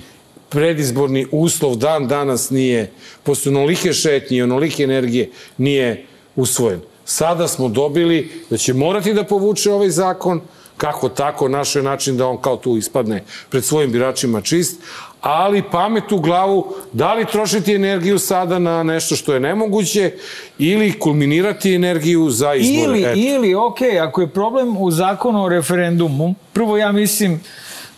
predizborni 0.48 1.26
uslov 1.30 1.76
dan 1.76 2.08
danas 2.08 2.50
nije, 2.50 2.90
posle 3.22 3.50
onolike 3.50 3.92
šetnje 3.92 4.38
i 4.38 4.42
onolike 4.42 4.82
energije, 4.82 5.30
nije 5.58 6.06
usvojen. 6.36 6.80
Sada 7.04 7.48
smo 7.48 7.68
dobili 7.68 8.30
da 8.50 8.56
će 8.56 8.74
morati 8.74 9.14
da 9.14 9.24
povuče 9.24 9.72
ovaj 9.72 9.88
zakon, 9.88 10.40
kako 10.76 11.08
tako, 11.08 11.48
naš 11.48 11.76
je 11.76 11.82
način 11.82 12.16
da 12.16 12.26
on 12.26 12.42
kao 12.42 12.56
tu 12.56 12.76
ispadne 12.76 13.24
pred 13.50 13.64
svojim 13.64 13.92
biračima 13.92 14.40
čist, 14.40 14.80
ali 15.20 15.62
pamet 15.62 16.12
u 16.12 16.18
glavu, 16.20 16.74
da 16.92 17.14
li 17.14 17.26
trošiti 17.26 17.74
energiju 17.74 18.18
sada 18.18 18.58
na 18.58 18.82
nešto 18.82 19.16
što 19.16 19.34
je 19.34 19.40
nemoguće 19.40 20.12
ili 20.58 20.98
kulminirati 20.98 21.74
energiju 21.74 22.30
za 22.30 22.54
izbore. 22.54 22.82
Ili, 22.82 23.02
Eto. 23.02 23.18
ili, 23.18 23.54
ok, 23.54 23.78
ako 24.02 24.20
je 24.20 24.26
problem 24.26 24.76
u 24.76 24.90
zakonu 24.90 25.44
o 25.44 25.48
referendumu, 25.48 26.34
prvo 26.52 26.76
ja 26.76 26.92
mislim 26.92 27.40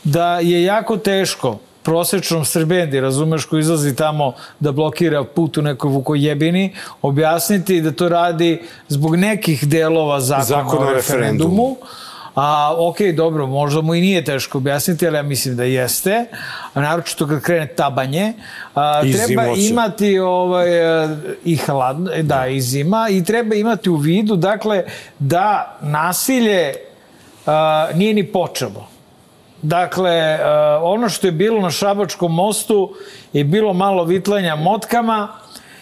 da 0.05 0.41
je 0.41 0.63
jako 0.65 0.97
teško 0.97 1.59
prosečnom 1.83 2.45
Srbendi, 2.45 3.01
razumeš, 3.01 3.45
ko 3.45 3.59
izlazi 3.59 3.97
tamo 3.97 4.33
da 4.61 4.73
blokira 4.73 5.25
put 5.25 5.57
u 5.57 5.63
nekoj 5.63 5.91
vukojebini, 5.91 6.75
objasniti 7.03 7.81
da 7.81 7.93
to 7.93 8.09
radi 8.09 8.61
zbog 8.89 9.17
nekih 9.17 9.69
delova 9.69 10.21
zakona, 10.21 10.45
Zakona 10.45 10.87
o 10.87 10.95
referendumu. 10.95 10.95
referendumu. 10.95 11.77
A, 12.35 12.75
ok, 12.79 12.97
dobro, 13.15 13.47
možda 13.47 13.81
mu 13.81 13.95
i 13.95 14.01
nije 14.01 14.25
teško 14.25 14.59
objasniti, 14.59 15.07
ali 15.07 15.17
ja 15.17 15.23
mislim 15.23 15.57
da 15.57 15.65
jeste. 15.65 16.25
A 16.75 16.81
naročito 16.81 17.27
kad 17.27 17.41
krene 17.41 17.67
tabanje. 17.67 18.33
A, 18.75 19.03
I 19.05 19.13
treba 19.13 19.47
imati 19.47 20.19
ovaj, 20.19 20.69
i 21.45 21.57
hladno, 21.57 22.11
da, 22.23 22.47
i 22.47 22.61
zima, 22.61 23.09
i 23.11 23.25
treba 23.25 23.55
imati 23.55 23.91
u 23.91 23.97
vidu, 23.97 24.37
dakle, 24.37 24.85
da 25.19 25.79
nasilje 25.83 26.75
a, 27.47 27.89
nije 27.95 28.15
ni 28.15 28.33
počelo. 28.33 28.89
Dakle, 29.63 30.39
a, 30.43 30.81
ono 30.83 31.09
što 31.09 31.27
je 31.27 31.33
bilo 31.33 31.61
na 31.61 31.71
Šabačkom 31.71 32.35
mostu 32.35 32.95
je 33.33 33.45
bilo 33.45 33.73
malo 33.73 34.05
vitlanja 34.05 34.57
motkama, 34.57 35.29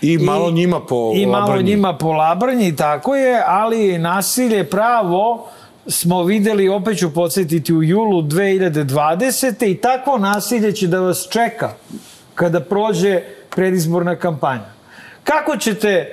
I 0.03 0.19
malo 0.19 0.51
njima 0.51 0.81
po 0.81 1.13
I 1.15 1.27
malo 1.27 1.47
labrnji. 1.47 1.71
njima 1.71 1.97
po 1.97 2.13
labrnji, 2.13 2.69
i 2.69 2.77
tako 2.77 3.17
je, 3.17 3.43
ali 3.47 3.99
nasilje 3.99 4.65
pravo 4.71 5.49
smo 5.87 6.23
videli, 6.23 6.69
opet 6.69 6.99
ću 6.99 7.15
podsjetiti, 7.15 7.75
u 7.75 7.83
julu 7.83 8.23
2020. 8.23 9.71
i 9.71 9.81
takvo 9.81 10.19
nasilje 10.19 10.73
će 10.73 10.87
da 10.87 11.01
vas 11.01 11.29
čeka 11.31 11.73
kada 12.35 12.61
prođe 12.61 13.21
predizborna 13.51 14.17
kampanja. 14.17 14.73
Kako 15.25 15.57
ćete 15.57 16.09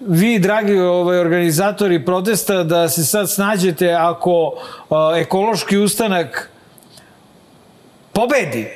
vi, 0.00 0.38
dragi 0.38 0.78
ovaj, 0.78 1.18
organizatori 1.18 2.04
protesta, 2.04 2.62
da 2.64 2.88
se 2.88 3.04
sad 3.04 3.30
snađete 3.30 3.92
ako 3.92 4.54
a, 4.90 5.14
ekološki 5.16 5.78
ustanak 5.78 6.50
pobedi? 8.12 8.68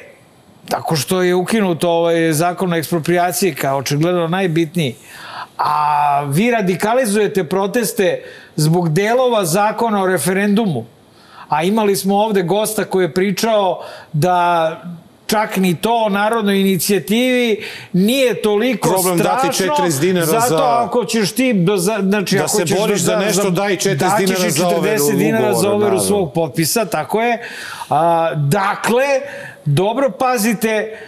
Tako 0.69 0.97
što 0.97 1.23
je 1.23 1.35
ukinut 1.35 1.85
ovaj 1.85 2.33
zakon 2.33 2.73
o 2.73 2.77
ekspropriaciji 2.77 3.55
kao 3.55 3.79
očigledno 3.79 4.29
najbitniji. 4.29 4.95
A 5.59 6.25
vi 6.29 6.51
radikalizujete 6.51 7.45
proteste 7.45 8.23
zbog 8.57 8.89
delova 8.89 9.45
zakona 9.45 10.03
o 10.03 10.07
referendumu. 10.07 10.85
A 11.49 11.63
imali 11.63 11.97
smo 11.97 12.17
ovde 12.17 12.43
gosta 12.43 12.85
koji 12.85 13.05
je 13.05 13.15
pričao 13.15 13.81
da 14.13 14.83
čak 15.27 15.57
ni 15.57 15.75
to 15.75 15.95
o 15.97 16.09
narodnoj 16.09 16.61
inicijativi 16.61 17.63
nije 17.93 18.43
toliko 18.43 18.89
Problem 18.89 19.19
strašno. 19.19 19.49
dati 19.49 19.63
40 19.83 20.01
dinara 20.01 20.27
zato 20.27 20.47
za- 20.49 20.85
ako 20.85 21.05
ćeš 21.05 21.33
ti 21.33 21.53
da, 21.55 21.77
za, 21.77 21.99
znači, 22.03 22.37
Da 22.37 22.43
ako 22.43 22.49
se 22.51 22.67
ćeš 22.67 22.79
boriš 22.79 23.01
za 23.01 23.17
nešto, 23.17 23.51
daj 23.51 23.77
40 23.77 23.95
daćeš 23.97 24.27
dinara 24.27 24.51
za 24.51 24.67
overu 24.69 24.99
40 24.99 25.17
dinara 25.19 25.55
za 25.55 25.71
overu 25.71 25.91
da, 25.91 25.97
da. 25.97 26.03
svog 26.03 26.33
potpisa, 26.33 26.85
tako 26.85 27.23
je. 27.23 27.39
A, 27.91 28.33
dakle, 28.37 29.05
dobro 29.65 30.11
pazite 30.11 30.99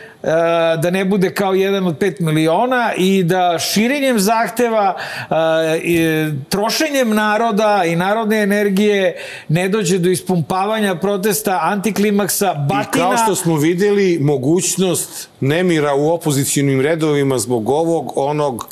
da 0.83 0.91
ne 0.91 1.05
bude 1.05 1.35
kao 1.35 1.55
jedan 1.55 1.87
od 1.87 1.99
5 1.99 2.21
miliona 2.21 2.93
i 2.97 3.23
da 3.23 3.59
širenjem 3.59 4.19
zahteva, 4.19 4.97
e, 5.31 5.79
i 5.79 6.27
trošenjem 6.49 7.15
naroda 7.15 7.83
i 7.87 7.97
narodne 7.97 8.43
energije 8.43 9.17
ne 9.49 9.69
dođe 9.69 9.99
do 9.99 10.11
ispumpavanja 10.11 10.95
protesta, 10.95 11.59
antiklimaksa, 11.63 12.55
I 12.57 12.69
batina. 12.69 13.05
kao 13.05 13.17
što 13.17 13.35
smo 13.35 13.57
videli, 13.57 14.19
mogućnost 14.21 15.29
nemira 15.45 15.95
u 15.95 16.11
opozicijonim 16.11 16.81
redovima 16.81 17.39
zbog 17.39 17.69
ovog, 17.71 18.13
onog... 18.17 18.69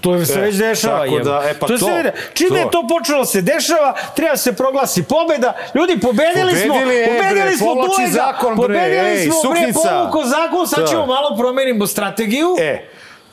To 0.00 0.24
se 0.24 0.32
E, 0.34 0.40
već 0.40 0.56
dešava. 0.56 1.04
tako 1.04 1.18
da, 1.18 1.42
e 1.46 1.54
pa 1.54 1.66
to, 1.66 1.72
to, 1.72 1.86
se. 1.86 2.12
Čim 2.34 2.48
to. 2.48 2.56
je 2.56 2.70
to 2.70 2.86
počelo 2.88 3.18
da 3.18 3.24
se 3.26 3.42
dešava, 3.42 3.94
treba 4.16 4.36
se 4.36 4.52
proglasi 4.52 5.02
pobeda. 5.04 5.52
Ljudi, 5.74 6.00
pobedili 6.00 6.52
smo, 6.56 6.74
Pobedili, 6.74 6.96
e, 6.96 7.06
bre, 7.08 7.18
pobedili 7.18 7.56
smo 7.56 7.74
Dujega, 7.74 8.12
zakon, 8.12 8.54
bre, 8.56 8.62
pobedili 8.62 9.08
ej, 9.10 9.30
smo, 9.30 9.50
bre, 9.50 9.72
povuko 9.74 10.22
zakon, 10.26 10.66
sad 10.66 10.80
Da. 10.80 10.86
ćemo 10.86 11.06
malo 11.06 11.36
promenimo 11.36 11.86
strategiju. 11.86 12.56
E, 12.60 12.84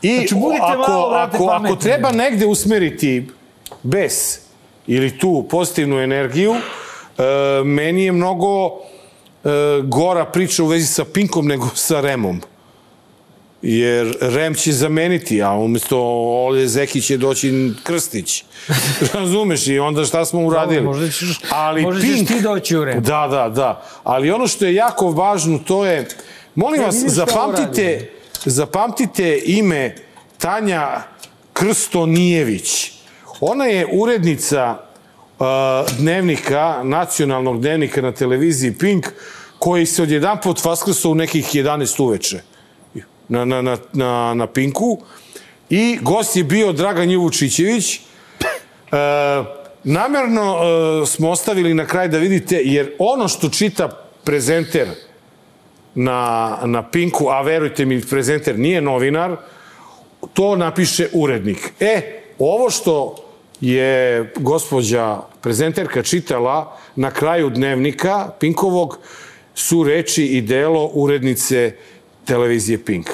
i 0.01 0.15
Znači, 0.17 0.35
budite 0.35 0.63
ako, 0.63 0.77
malo, 0.81 1.07
ako, 1.07 1.35
ako 1.35 1.47
pametni. 1.47 1.79
treba 1.79 2.11
negde 2.11 2.45
usmeriti 2.45 3.27
bes 3.83 4.39
ili 4.87 5.17
tu 5.17 5.45
pozitivnu 5.49 5.99
energiju, 5.99 6.53
e, 6.53 7.23
meni 7.63 8.05
je 8.05 8.11
mnogo 8.11 8.65
e, 8.67 8.69
gora 9.83 10.25
priča 10.25 10.63
u 10.63 10.67
vezi 10.67 10.85
sa 10.87 11.05
Pinkom 11.05 11.47
nego 11.47 11.67
sa 11.75 12.01
Remom. 12.01 12.41
Jer 13.61 14.17
Rem 14.21 14.53
će 14.53 14.71
zameniti, 14.71 15.41
a 15.41 15.51
umesto 15.51 15.97
Olje 16.45 16.67
Zeki 16.67 17.01
će 17.01 17.17
doći 17.17 17.71
Krstić. 17.83 18.43
Razumeš? 19.13 19.67
I 19.67 19.79
onda 19.79 20.05
šta 20.05 20.25
smo 20.25 20.41
uradili? 20.41 20.81
možda 20.81 21.05
ćeš- 21.07 21.41
možda 21.81 22.01
ćeš 22.01 22.27
ti 22.27 22.41
doći 22.41 22.77
u 22.77 22.85
Rem. 22.85 23.03
Da, 23.03 23.27
da, 23.27 23.49
da. 23.49 23.85
Ali 24.03 24.31
ono 24.31 24.47
što 24.47 24.65
je 24.65 24.75
jako 24.75 25.11
važno, 25.11 25.59
to 25.59 25.85
je... 25.85 26.07
Molim 26.55 26.81
E, 26.81 26.85
vas, 26.85 26.95
zapamtite, 26.95 28.09
zapamtite 28.45 29.41
ime 29.45 29.95
Tanja 30.37 30.87
Krstonijević. 31.53 32.91
Ona 33.39 33.65
je 33.65 33.87
urednica 33.91 34.77
uh, 35.39 35.45
dnevnika, 35.97 36.81
nacionalnog 36.83 37.61
dnevnika 37.61 38.01
na 38.01 38.11
televiziji 38.11 38.73
Pink, 38.73 39.07
koji 39.59 39.85
se 39.85 40.03
odjedan 40.03 40.37
pot 40.43 40.65
vaskrsao 40.65 41.11
u 41.11 41.15
nekih 41.15 41.45
11 41.45 42.03
uveče 42.03 42.50
na, 43.31 43.45
na, 43.45 43.61
na, 43.61 43.77
na, 43.93 44.33
na 44.33 44.47
Pinku. 44.47 44.97
I 45.69 45.97
gost 46.01 46.35
je 46.35 46.43
bio 46.43 46.71
Dragan 46.71 47.11
Juvučićević. 47.11 47.95
E, 47.95 48.01
namerno 49.83 50.57
e, 50.57 51.05
smo 51.05 51.29
ostavili 51.29 51.73
na 51.73 51.85
kraj 51.85 52.07
da 52.07 52.17
vidite, 52.17 52.61
jer 52.63 52.91
ono 52.99 53.27
što 53.27 53.49
čita 53.49 54.07
prezenter 54.23 54.87
na, 55.95 56.57
na 56.65 56.83
Pinku, 56.89 57.29
a 57.29 57.41
verujte 57.41 57.85
mi, 57.85 58.01
prezenter 58.01 58.59
nije 58.59 58.81
novinar, 58.81 59.35
to 60.33 60.55
napiše 60.55 61.07
urednik. 61.13 61.73
E, 61.79 62.21
ovo 62.39 62.69
što 62.69 63.15
je 63.61 64.33
gospođa 64.35 65.17
prezenterka 65.41 66.03
čitala 66.03 66.77
na 66.95 67.11
kraju 67.11 67.49
dnevnika 67.49 68.29
Pinkovog 68.39 68.97
su 69.55 69.83
reči 69.83 70.25
i 70.25 70.41
delo 70.41 70.91
urednice 70.93 71.75
televizije 72.25 72.85
Pink. 72.85 73.07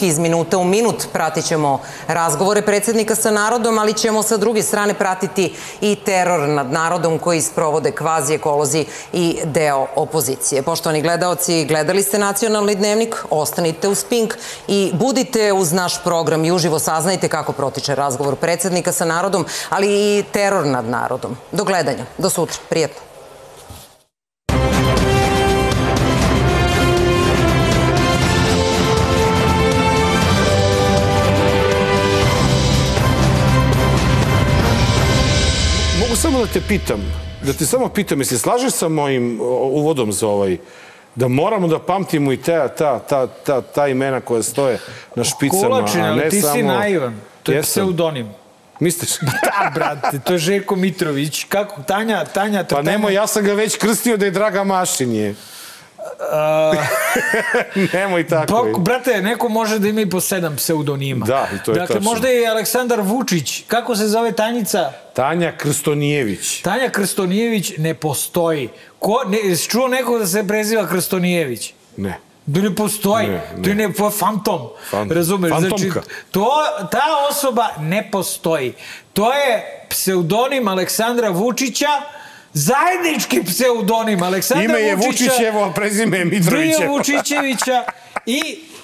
Iz 0.00 0.18
minuta 0.18 0.58
u 0.58 0.64
minut 0.64 1.06
pratit 1.12 1.44
ćemo 1.44 1.80
razgovore 2.08 2.62
predsednika 2.62 3.14
sa 3.14 3.30
narodom, 3.30 3.78
ali 3.78 3.94
ćemo 3.94 4.22
sa 4.22 4.36
druge 4.36 4.62
strane 4.62 4.94
pratiti 4.94 5.54
i 5.80 5.96
teror 6.04 6.48
nad 6.48 6.72
narodom 6.72 7.18
koji 7.18 7.40
sprovode 7.40 7.90
kvazi 7.90 8.34
ekolozi 8.34 8.84
i 9.12 9.38
deo 9.44 9.86
opozicije. 9.96 10.62
Poštovani 10.62 11.02
gledaoci, 11.02 11.64
gledali 11.64 12.02
ste 12.02 12.18
nacionalni 12.18 12.74
dnevnik, 12.74 13.16
ostanite 13.30 13.88
uz 13.88 14.04
Pink 14.04 14.34
i 14.68 14.90
budite 14.94 15.52
uz 15.52 15.72
naš 15.72 16.04
program 16.04 16.44
i 16.44 16.52
uživo 16.52 16.78
saznajte 16.78 17.28
kako 17.28 17.52
protiče 17.52 17.94
razgovor 17.94 18.36
predsednika 18.36 18.92
sa 18.92 19.04
narodom, 19.04 19.46
ali 19.70 19.86
i 19.88 20.24
teror 20.32 20.66
nad 20.66 20.84
narodom. 20.84 21.36
Do 21.52 21.64
gledanja, 21.64 22.04
do 22.18 22.30
sutra, 22.30 22.58
prijetno. 22.68 23.11
Da 36.46 36.52
te 36.52 36.60
pitam, 36.68 37.00
da 37.42 37.52
te 37.52 37.66
samo 37.66 37.88
pitam, 37.88 38.20
jesi 38.20 38.38
slažeš 38.38 38.72
sa 38.72 38.88
mojim 38.88 39.40
uvodom 39.70 40.12
za 40.12 40.28
ovaj, 40.28 40.56
da 41.14 41.28
moramo 41.28 41.68
da 41.68 41.78
pamtimo 41.78 42.32
i 42.32 42.36
ta, 42.36 42.68
ta, 42.68 42.98
ta, 42.98 43.26
ta, 43.26 43.60
ta 43.60 43.88
imena 43.88 44.20
koja 44.20 44.42
stoje 44.42 44.78
na 45.14 45.24
špicama, 45.24 45.62
Kulačin, 45.62 46.00
a 46.00 46.14
ne 46.14 46.28
ti 46.28 46.40
samo... 46.40 46.54
si 46.54 46.62
naivan. 46.62 47.16
To 47.42 47.52
je 47.52 47.56
Jesam. 47.56 47.70
pseudonim. 47.70 48.28
Misliš? 48.80 49.10
Da, 49.42 49.70
brate, 49.74 50.18
to 50.18 50.32
je 50.32 50.38
Željko 50.38 50.76
Mitrović. 50.76 51.44
Kako? 51.44 51.82
Tanja, 51.82 52.24
Tanja, 52.24 52.64
Pa 52.64 52.76
Tanja. 52.76 52.90
nemoj, 52.90 53.14
ja 53.14 53.26
sam 53.26 53.44
ga 53.44 53.52
već 53.52 53.76
krstio 53.76 54.16
da 54.16 54.24
je 54.24 54.30
Draga 54.30 54.64
Mašin 54.64 55.12
je. 55.12 55.34
nemoj 57.92 58.28
tako. 58.28 58.70
Pa, 58.74 58.78
brate, 58.78 59.22
neko 59.22 59.48
može 59.48 59.78
da 59.78 59.88
ima 59.88 60.00
i 60.00 60.10
po 60.10 60.20
sedam 60.20 60.56
pseudonima. 60.56 61.26
Da, 61.26 61.48
i 61.54 61.64
to 61.64 61.70
je 61.70 61.78
dakle, 61.78 61.94
tačno. 61.96 62.10
možda 62.10 62.28
je 62.28 62.42
i 62.42 62.46
Aleksandar 62.46 63.00
Vučić. 63.00 63.64
Kako 63.68 63.96
se 63.96 64.08
zove 64.08 64.32
Tanjica? 64.32 64.92
Tanja 65.12 65.52
Krstonijević. 65.56 66.62
Tanja 66.62 66.90
Krstonijević 66.90 67.72
ne 67.78 67.94
postoji. 67.94 68.68
Ko, 68.98 69.22
ne, 69.26 69.56
čuo 69.56 69.88
nekog 69.88 70.18
da 70.18 70.26
se 70.26 70.46
preziva 70.48 70.88
Krstonijević? 70.88 71.74
Ne. 71.96 72.18
Da 72.46 72.60
ne 72.60 72.74
postoji. 72.74 73.28
Ne, 73.28 73.40
To 73.62 73.68
je 73.70 73.74
ne. 73.74 73.88
ne, 73.88 73.94
to 73.94 74.04
je 74.04 74.10
fantom. 74.10 74.60
Fantom. 74.90 75.16
Razumeš? 75.16 75.50
Fantomka. 75.50 75.76
Znači, 75.78 76.08
to, 76.30 76.50
ta 76.90 77.02
osoba 77.30 77.68
ne 77.80 78.08
postoji. 78.12 78.74
To 79.12 79.32
je 79.32 79.86
pseudonim 79.90 80.68
Aleksandra 80.68 81.28
Vučića, 81.28 81.88
zajednički 82.54 83.42
pseudonim 83.42 84.22
Aleksandra 84.22 84.64
Ime 84.64 84.80
je 84.80 84.96
Vučićevo, 84.96 85.64
a 85.64 85.72
prezime 85.72 86.24
Mitrovićevo. 86.24 86.78
Drija 86.78 86.90
Vučićevića 86.90 87.84
i 88.26 88.40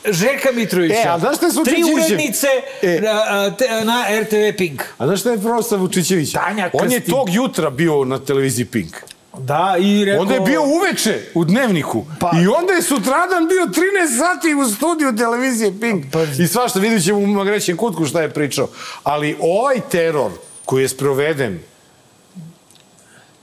Željka 0.06 0.52
Mitrovića. 0.52 0.94
E, 0.96 1.08
a 1.08 1.18
znaš 1.18 1.36
šta 1.36 1.46
je 1.46 1.52
s 1.52 1.54
Tri 1.54 1.62
Vučićevićem? 1.62 1.94
urednice 2.06 2.46
E. 2.82 3.00
na, 3.00 3.52
na 3.84 4.20
RTV 4.20 4.56
Pink. 4.58 4.82
A 4.98 5.06
znaš 5.06 5.20
šta 5.20 5.30
je 5.30 5.38
prvo 5.38 5.62
sa 5.62 5.76
Vučićević? 5.76 6.32
Tanja 6.32 6.70
On 6.72 6.92
je 6.92 7.00
tog 7.00 7.30
jutra 7.30 7.70
bio 7.70 8.04
na 8.04 8.18
televiziji 8.18 8.64
Pink. 8.64 8.96
Da, 9.38 9.76
i 9.80 10.04
rekao... 10.04 10.22
Onda 10.22 10.34
je 10.34 10.40
bio 10.40 10.62
uveče 10.64 11.20
u 11.34 11.44
dnevniku. 11.44 12.06
Pa- 12.20 12.30
I 12.34 12.46
onda 12.48 12.72
je 12.72 12.82
sutradan 12.82 13.48
bio 13.48 13.66
13 13.66 13.74
sati 14.18 14.54
u 14.54 14.68
studiju 14.68 15.16
televizije 15.16 15.72
Pink. 15.80 16.04
Pa- 16.12 16.42
I 16.42 16.46
svašta, 16.46 16.78
vidit 16.78 17.04
ćemo 17.04 17.18
u 17.18 17.26
Magrećem 17.26 17.76
kutku 17.76 18.06
šta 18.06 18.22
je 18.22 18.30
pričao. 18.30 18.68
Ali 19.02 19.36
ovaj 19.40 19.80
teror 19.90 20.30
koji 20.64 20.82
je 20.82 20.88
sproveden 20.88 21.60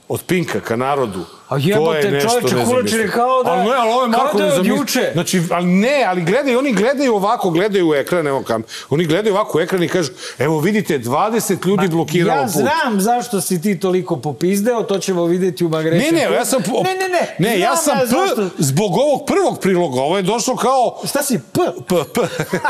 od 0.08 0.22
Pinka 0.22 0.60
ka 0.60 0.76
narodu, 0.76 1.24
A 1.48 1.56
jebote, 1.58 1.98
je 1.98 2.20
čoveče, 2.22 2.64
Kulačin 2.64 3.00
je 3.00 3.08
kao 3.08 3.42
da- 3.42 3.50
Ali 3.50 3.60
ne, 3.62 3.74
ali 3.74 3.90
ovo 3.90 4.02
je 4.02 4.10
kao 4.10 4.22
Marko 4.22 4.38
da 4.38 4.44
je 4.44 4.50
nezamislivo. 4.50 4.78
juče. 4.78 5.10
Znači, 5.12 5.42
ali 5.50 5.66
ne, 5.66 6.04
ali 6.04 6.22
gledaju, 6.22 6.58
oni 6.58 6.72
gledaju 6.72 7.14
ovako, 7.14 7.50
gledaju 7.50 7.88
u 7.88 7.94
ekran, 7.94 8.26
evo 8.26 8.42
kam. 8.42 8.62
Oni 8.90 9.04
gledaju 9.04 9.34
ovako 9.34 9.58
u 9.58 9.60
ekran 9.60 9.82
i 9.82 9.88
kažu, 9.88 10.08
evo 10.38 10.60
vidite, 10.60 10.98
20 10.98 11.66
ljudi 11.66 11.88
blokiralo 11.88 12.40
Ja 12.40 12.44
put. 12.44 12.52
znam 12.52 13.00
zašto 13.00 13.40
si 13.40 13.62
ti 13.62 13.80
toliko 13.80 14.16
popizdeo, 14.16 14.82
to 14.82 14.98
ćemo 14.98 15.24
videti 15.24 15.64
u 15.64 15.68
Magrećem 15.68 16.14
Ne, 16.14 16.20
ne, 16.20 16.34
ja 16.34 16.44
sam... 16.44 16.62
po- 16.62 16.82
Ne, 16.82 16.94
ne, 16.94 17.08
ne. 17.10 17.36
Ne, 17.40 17.58
ja 17.60 17.76
sam 17.76 17.98
P, 18.00 18.06
zašto. 18.06 18.48
zbog 18.58 18.92
ovog 18.94 19.26
prvog 19.26 19.60
priloga, 19.60 20.00
ovo 20.00 20.16
je 20.16 20.22
došlo 20.22 20.56
kao... 20.56 21.00
Šta 21.04 21.22
si 21.22 21.38
P? 21.52 21.60
P, 21.88 21.94
P, 22.14 22.20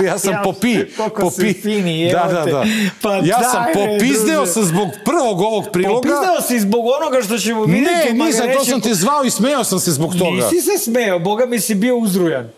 ja 0.05 0.19
sam 0.19 0.33
Ja, 0.33 0.41
popi. 0.45 0.77
koliko 0.97 1.31
si 1.31 1.53
fini, 1.55 2.11
da, 2.13 2.21
evo 2.23 2.33
da, 2.33 2.45
te. 2.45 2.51
da. 2.51 2.65
Pa 3.03 3.15
ja 3.15 3.43
sam 3.43 3.65
popizdeo 3.75 4.47
sam 4.47 4.65
zbog 4.65 4.89
prvog 5.05 5.41
ovog 5.41 5.65
priloga. 5.73 5.95
Popizdeo 5.97 6.41
si 6.43 6.61
zbog 6.61 6.85
onoga 6.93 7.23
što 7.23 7.39
ćemo 7.39 7.65
videti 7.65 7.91
Ne, 8.05 8.13
u 8.13 8.17
Magarećem 8.17 8.66
sam 8.67 8.81
te 8.81 8.95
zvao 8.95 9.25
i 9.25 9.31
smeo 9.31 9.65
sam 9.65 9.81
se 9.81 9.91
zbog 9.93 10.15
toga. 10.19 10.31
Nisi 10.31 10.61
se 10.61 10.79
smeo, 10.79 11.19
boga 11.19 11.47
mi 11.47 11.61
si 11.61 11.75
bio 11.75 11.97
uzrujan. 11.97 12.49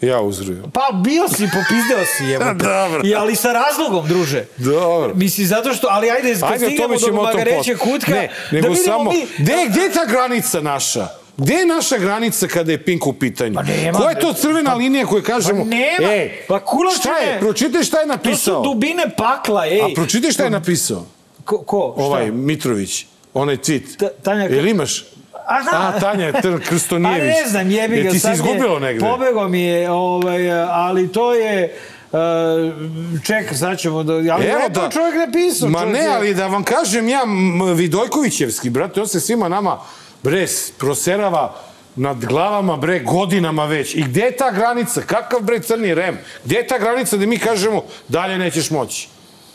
Ja 0.00 0.20
uzruju. 0.20 0.62
Pa 0.72 1.00
bio 1.04 1.28
si, 1.28 1.44
popizdeo 1.44 2.04
si, 2.16 2.24
evo. 2.34 2.44
Dobro. 2.44 3.00
I, 3.04 3.14
ali 3.14 3.36
sa 3.36 3.52
razlogom, 3.52 4.08
druže. 4.08 4.44
Dobro. 4.56 5.14
Misli, 5.14 5.44
zato 5.44 5.74
što, 5.74 5.86
ali 5.90 6.10
ajde, 6.10 6.34
kad 6.34 6.52
Ajde, 6.52 6.66
stignemo 6.66 6.98
do 6.98 7.12
Magareće 7.12 7.76
kutka, 7.76 8.10
Ne, 8.12 8.30
da 8.50 8.56
nego 8.56 8.68
vidimo 8.68 8.92
samo... 8.98 9.10
mi... 9.10 9.26
Gde, 9.38 9.54
gde 9.68 9.80
je 9.80 9.92
ta 9.92 10.04
granica 10.06 10.60
naša? 10.60 11.08
Gde 11.36 11.54
je 11.54 11.66
naša 11.66 11.98
granica 11.98 12.48
kada 12.48 12.72
je 12.72 12.84
Pink 12.84 13.06
u 13.06 13.12
pitanju? 13.12 13.54
Pa 13.54 13.62
nema, 13.62 13.98
Koja 13.98 14.10
je 14.10 14.20
to 14.20 14.32
crvena 14.32 14.74
linija 14.74 15.06
koju 15.06 15.22
kažemo? 15.22 15.64
Pa 15.64 15.70
nema. 15.70 16.12
Ej, 16.12 16.44
Pa 16.48 16.60
kulačine. 16.64 17.00
Šta 17.00 17.16
je? 17.18 17.40
Pročitaj 17.40 17.82
šta 17.82 17.98
je 17.98 18.06
To 18.06 18.12
su 18.12 18.16
napisao. 18.16 18.62
dubine 18.62 19.10
pakla, 19.16 19.66
ej. 19.66 19.80
A 19.82 19.88
pročitaj 19.94 20.30
šta 20.30 20.44
je 20.44 20.50
napisao. 20.50 21.06
Ko? 21.44 21.58
ko? 21.58 21.94
Šta? 21.96 22.04
Ovaj, 22.04 22.30
Mitrović. 22.30 23.06
Onaj 23.34 23.56
tweet. 23.56 23.96
Ta- 23.98 24.10
Tanja- 24.22 24.54
Jel 24.54 24.66
imaš? 24.66 25.04
A, 25.46 25.62
da. 25.62 25.70
A, 25.96 26.00
Tanja 26.00 26.32
Krstonijević. 26.68 27.34
Pa 27.34 27.42
ne 27.42 27.48
znam, 27.48 27.70
jebi 27.70 27.96
ga. 27.96 28.02
Jel 28.02 28.12
ti 28.12 28.18
si 28.18 28.28
izgubilo 28.32 28.78
negde? 28.78 29.00
Pobego 29.00 29.48
mi 29.48 29.62
je, 29.62 29.90
ovaj, 29.90 30.52
ali 30.62 31.12
to 31.12 31.34
je... 31.34 31.76
Uh, 32.12 32.18
čekaj, 33.24 33.56
sad 33.56 33.78
ćemo 33.78 34.02
da... 34.02 34.12
Ali 34.12 34.46
Evo 34.46 34.68
da. 34.68 34.90
čovjek 34.92 35.14
napisao. 35.26 35.68
Ma 35.68 35.80
čovjek 35.80 35.96
ne, 35.96 36.06
ali 36.06 36.34
da 36.34 36.46
vam 36.46 36.64
kažem 36.64 37.08
ja, 37.08 37.20
Vidojkovićevski, 37.74 38.70
brate, 38.70 39.00
on 39.00 39.06
se 39.08 39.20
svima 39.20 39.48
nama, 39.48 39.78
bre, 40.22 40.46
proserava 40.78 41.54
nad 41.96 42.24
glavama, 42.24 42.76
bre, 42.76 42.98
godinama 42.98 43.64
već. 43.64 43.94
I 43.94 44.02
gde 44.02 44.20
je 44.20 44.36
ta 44.36 44.50
granica? 44.50 45.00
Kakav, 45.00 45.40
bre, 45.40 45.60
crni 45.60 45.94
rem? 45.94 46.18
Gde 46.44 46.56
je 46.56 46.66
ta 46.66 46.78
granica 46.78 47.16
da 47.16 47.26
mi 47.26 47.38
kažemo 47.38 47.82
dalje 48.08 48.38
nećeš 48.38 48.70
moći? 48.70 49.08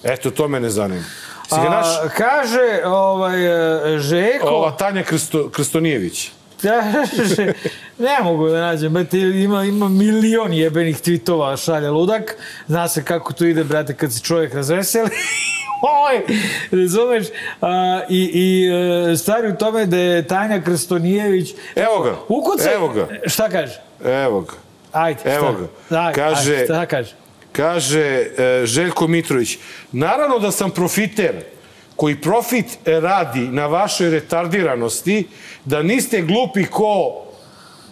Eto, 0.03 0.31
to 0.31 0.47
me 0.47 0.59
ne 0.59 0.69
zanima. 0.69 1.03
Si 1.49 1.55
ga 1.55 1.69
naš, 1.69 1.85
A, 2.03 2.09
kaže 2.09 2.81
ovaj, 2.85 3.45
e, 3.95 3.99
Žeko... 3.99 4.47
ova 4.47 4.71
Tanja 4.71 5.03
Krsto, 5.03 5.49
Krstonijević. 5.49 6.31
Kaže, 6.61 7.53
ne 7.97 8.17
mogu 8.23 8.47
da 8.49 8.59
nađem, 8.59 8.93
brate, 8.93 9.19
ima, 9.19 9.63
ima 9.63 9.89
milion 9.89 10.53
jebenih 10.53 10.97
tweetova 10.97 11.65
šalje 11.65 11.89
ludak. 11.89 12.37
Zna 12.67 12.87
se 12.87 13.03
kako 13.03 13.33
to 13.33 13.45
ide, 13.45 13.63
brate, 13.63 13.93
kad 13.93 14.13
se 14.13 14.19
čovjek 14.19 14.53
razveseli. 14.53 15.09
Oj, 16.07 16.37
razumeš? 16.71 17.27
A, 17.61 18.01
I 18.09 18.31
i 18.33 18.69
e, 19.11 19.17
stvari 19.17 19.49
u 19.49 19.55
tome 19.55 19.85
da 19.85 19.97
je 19.97 20.27
Tanja 20.27 20.61
Krstonijević... 20.61 21.53
Evo 21.75 21.99
ga, 22.03 22.15
Ukucaj, 22.27 22.73
evo 22.73 22.87
ga. 22.89 23.07
Šta 23.25 23.49
kaže? 23.49 23.81
Evo 24.05 24.41
ga. 24.41 24.53
Ajde, 24.91 25.19
Evo 25.25 25.51
šta? 25.51 25.61
ga. 25.89 25.99
Ajde, 26.01 26.21
Kaže- 26.21 26.53
ajde, 26.53 26.65
šta 26.65 26.85
kaže? 26.85 27.15
Kaže 27.55 28.01
e, 28.01 28.65
Željko 28.65 29.07
Mitrović, 29.07 29.57
naravno 29.91 30.39
da 30.39 30.51
sam 30.51 30.71
profiter 30.71 31.35
koji 31.95 32.21
profit 32.21 32.65
radi 32.85 33.39
na 33.39 33.67
vašoj 33.67 34.09
retardiranosti, 34.09 35.27
da 35.65 35.83
niste 35.83 36.21
glupi 36.21 36.65
ko, 36.65 37.21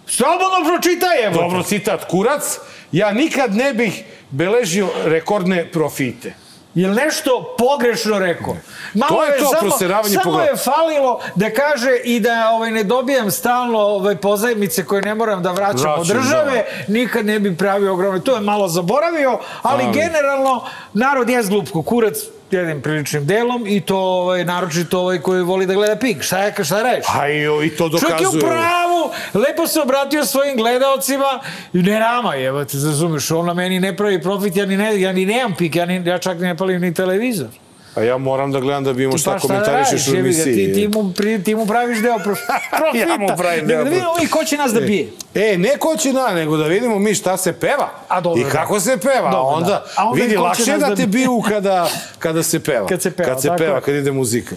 Slobodno 0.06 0.68
pročitaj, 0.68 1.24
evo. 1.24 1.42
dobro 1.42 1.62
citat, 1.62 2.04
kurac, 2.10 2.58
ja 2.92 3.12
nikad 3.12 3.54
ne 3.56 3.74
bih 3.74 4.02
beležio 4.30 4.88
rekordne 5.04 5.70
profite. 5.72 6.43
Jel 6.74 6.94
nešto 6.94 7.54
pogrešno 7.58 8.18
rekao? 8.18 8.56
Malo 8.94 9.16
To 9.16 9.24
je 9.24 9.38
to, 9.38 9.44
samo, 9.44 9.60
proseravanje 9.60 10.14
Samo 10.22 10.40
je 10.40 10.56
falilo 10.56 11.20
da 11.34 11.50
kaže 11.50 11.96
i 12.04 12.20
da 12.20 12.50
ovaj, 12.50 12.70
ne 12.70 12.82
dobijam 12.82 13.30
stalno 13.30 13.78
ovaj, 13.78 14.16
pozajmice 14.16 14.84
koje 14.84 15.02
ne 15.02 15.14
moram 15.14 15.42
da 15.42 15.52
vraćam 15.52 15.92
od 15.92 16.06
Vraćam, 16.08 16.22
države, 16.22 16.64
nikad 16.88 17.26
ne 17.26 17.38
bi 17.38 17.56
pravio 17.56 17.92
ogromne. 17.92 18.20
To 18.20 18.34
je 18.34 18.40
malo 18.40 18.68
zaboravio, 18.68 19.38
ali, 19.62 19.84
Ali. 19.84 19.94
generalno 19.94 20.64
narod 20.92 21.28
je 21.28 21.42
zglup 21.42 21.68
kurac 21.84 22.16
jednim 22.54 22.82
priličnim 22.82 23.26
delom 23.26 23.66
i 23.66 23.80
to 23.80 23.98
ovaj, 23.98 24.44
naročito 24.44 25.00
ovaj 25.00 25.18
koji 25.18 25.42
voli 25.42 25.66
da 25.66 25.74
gleda 25.74 25.96
pik. 25.96 26.22
Šta 26.22 26.38
je, 26.38 26.64
šta 26.64 26.82
reš? 26.82 27.04
A 27.14 27.28
i, 27.28 27.66
i 27.66 27.70
to 27.70 27.88
Čovjek 27.88 28.20
je 28.20 28.28
u 28.28 28.40
pravu, 28.40 29.10
lepo 29.34 29.66
se 29.66 29.80
obratio 29.80 30.24
svojim 30.24 30.56
gledaocima 30.56 31.40
i 31.72 31.78
ne 31.78 32.00
nama 32.00 32.34
je, 32.34 32.66
te 32.66 32.76
razumeš, 32.76 33.30
on 33.30 33.46
na 33.46 33.54
meni 33.54 33.80
ne 33.80 33.96
pravi 33.96 34.22
profit, 34.22 34.56
ja 34.56 34.66
ni, 34.66 34.76
ne, 34.76 35.00
ja 35.00 35.12
ni 35.12 35.26
nemam 35.26 35.54
pik, 35.54 35.76
ja, 35.76 35.86
ni, 35.86 36.02
ja 36.06 36.18
čak 36.18 36.38
ne 36.38 36.56
palim 36.56 36.82
ni 36.82 36.94
televizor. 36.94 37.63
A 37.94 38.02
ja 38.02 38.18
moram 38.18 38.52
da 38.52 38.60
gledam 38.60 38.84
da 38.84 38.92
bi 38.92 39.04
imao 39.04 39.18
šta 39.18 39.32
da 39.32 39.38
komentarišeš 39.38 40.08
u 40.08 40.16
emisiji. 40.16 40.66
Ti, 40.66 40.74
ti, 40.74 40.88
mu, 40.88 41.12
pri, 41.12 41.42
ti 41.42 41.54
mu 41.54 41.66
praviš 41.66 41.98
deo 41.98 42.18
prof, 42.18 42.38
profita. 42.78 43.08
Ja 43.08 43.16
mu 43.18 43.28
pravim 43.36 43.66
deo 43.66 43.84
Da 43.84 43.90
vidimo 43.90 44.14
mi 44.20 44.26
ko 44.26 44.44
će 44.44 44.56
nas 44.56 44.72
da 44.72 44.80
bije. 44.80 45.10
E, 45.34 45.58
ne 45.58 45.76
ko 45.78 45.96
će 45.96 46.12
na, 46.12 46.28
nego 46.28 46.56
da 46.56 46.66
vidimo 46.66 46.98
mi 46.98 47.14
šta 47.14 47.36
se 47.36 47.52
peva. 47.52 47.90
A, 48.08 48.20
dobro, 48.20 48.40
I 48.40 48.44
kako 48.50 48.80
se 48.80 48.96
peva. 48.96 49.30
Dobro, 49.30 49.56
onda, 49.56 49.68
da. 49.68 49.84
A 49.96 50.08
onda 50.08 50.22
vidi, 50.22 50.36
lakše 50.36 50.70
nas 50.72 50.80
da 50.80 50.88
da 50.88 50.96
te 50.96 51.06
biju 51.06 51.42
kada, 51.48 51.88
kada 52.18 52.42
se 52.42 52.60
peva. 52.60 52.86
Kad 52.86 53.02
se 53.02 53.10
peva, 53.10 53.28
Kad 53.28 53.42
se 53.42 53.50
peva, 53.58 53.80
kad 53.80 53.94
ide 53.94 54.12
muzika. 54.12 54.56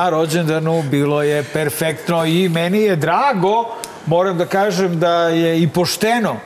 Na 0.00 0.08
rođendanu 0.08 0.82
bilo 0.82 1.22
je 1.22 1.42
perfektno 1.42 2.24
i 2.24 2.48
meni 2.48 2.78
je 2.78 2.96
drago, 2.96 3.64
moram 4.06 4.38
da 4.38 4.46
kažem 4.46 5.00
da 5.00 5.28
je 5.28 5.62
i 5.62 5.68
pošteno 5.68 6.36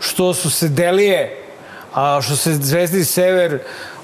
što 0.00 0.34
su 0.34 0.50
se 0.50 0.68
Delije, 0.68 1.42
a, 1.94 2.20
što 2.22 2.36
se 2.36 2.52
Zvezdi 2.54 3.04
Sever 3.04 3.58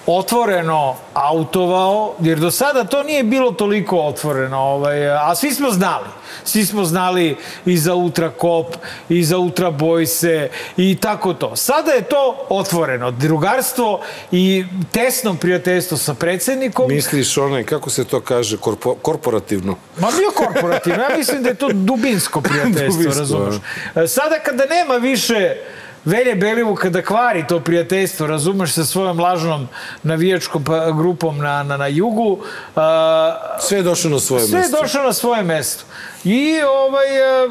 otvoreno 0.07 0.96
autovao, 1.14 2.14
jer 2.20 2.38
do 2.38 2.50
sada 2.50 2.85
to 2.85 3.03
nije 3.03 3.22
bilo 3.22 3.53
toliko 3.53 4.00
otvoreno, 4.00 4.59
ovaj, 4.59 5.11
a 5.11 5.35
svi 5.35 5.50
smo 5.55 5.70
znali. 5.70 6.09
Svi 6.50 6.66
smo 6.66 6.84
znali 6.84 7.36
i 7.66 7.78
za 7.78 7.94
Ultra 7.94 8.30
Kop, 8.30 8.76
i 9.08 9.24
za 9.24 9.38
Ultra 9.38 9.70
Bojse, 9.70 10.48
i 10.76 10.96
tako 11.00 11.34
to. 11.34 11.56
Sada 11.56 11.92
je 11.92 12.02
to 12.02 12.46
otvoreno. 12.48 13.10
Drugarstvo 13.10 14.00
i 14.32 14.64
tesno 14.92 15.34
prijateljstvo 15.34 15.96
sa 15.96 16.14
predsednikom. 16.14 16.88
Misliš 16.88 17.38
onaj, 17.38 17.64
kako 17.64 17.90
se 17.90 18.04
to 18.04 18.20
kaže, 18.20 18.56
korpo, 18.56 18.94
korporativno? 18.94 19.76
Ma 19.98 20.08
bio 20.18 20.30
korporativno, 20.30 21.02
ja 21.02 21.16
mislim 21.16 21.42
da 21.42 21.48
je 21.48 21.54
to 21.54 21.68
dubinsko 21.72 22.40
prijateljstvo, 22.40 23.02
Dubinsko, 23.02 23.18
razumeš. 23.18 23.54
Sada 24.08 24.38
kada 24.38 24.64
nema 24.64 24.94
više 24.94 25.56
Velje 26.04 26.34
Belivuka 26.34 26.90
da 26.90 27.02
kvari 27.02 27.44
to 27.48 27.60
prijateljstvo, 27.60 28.26
razumeš, 28.26 28.72
sa 28.72 28.84
svojom 28.84 29.20
lažnom 29.20 29.68
navijačkom 30.02 30.64
pa, 30.64 30.90
grupom 30.90 31.38
na, 31.38 31.62
na, 31.62 31.76
na 31.76 31.86
jugu. 31.86 32.38
A, 32.76 33.56
Sve 33.60 33.78
je 33.78 33.82
došlo 33.82 34.10
na 34.10 34.20
svoje 34.20 34.46
sve 34.46 34.58
mesto. 34.58 34.76
je 34.76 34.82
došlo 34.82 35.02
na 35.02 35.12
svoje 35.12 35.42
mesto. 35.42 35.84
I 36.24 36.62
ovaj, 36.62 37.22
a, 37.22 37.48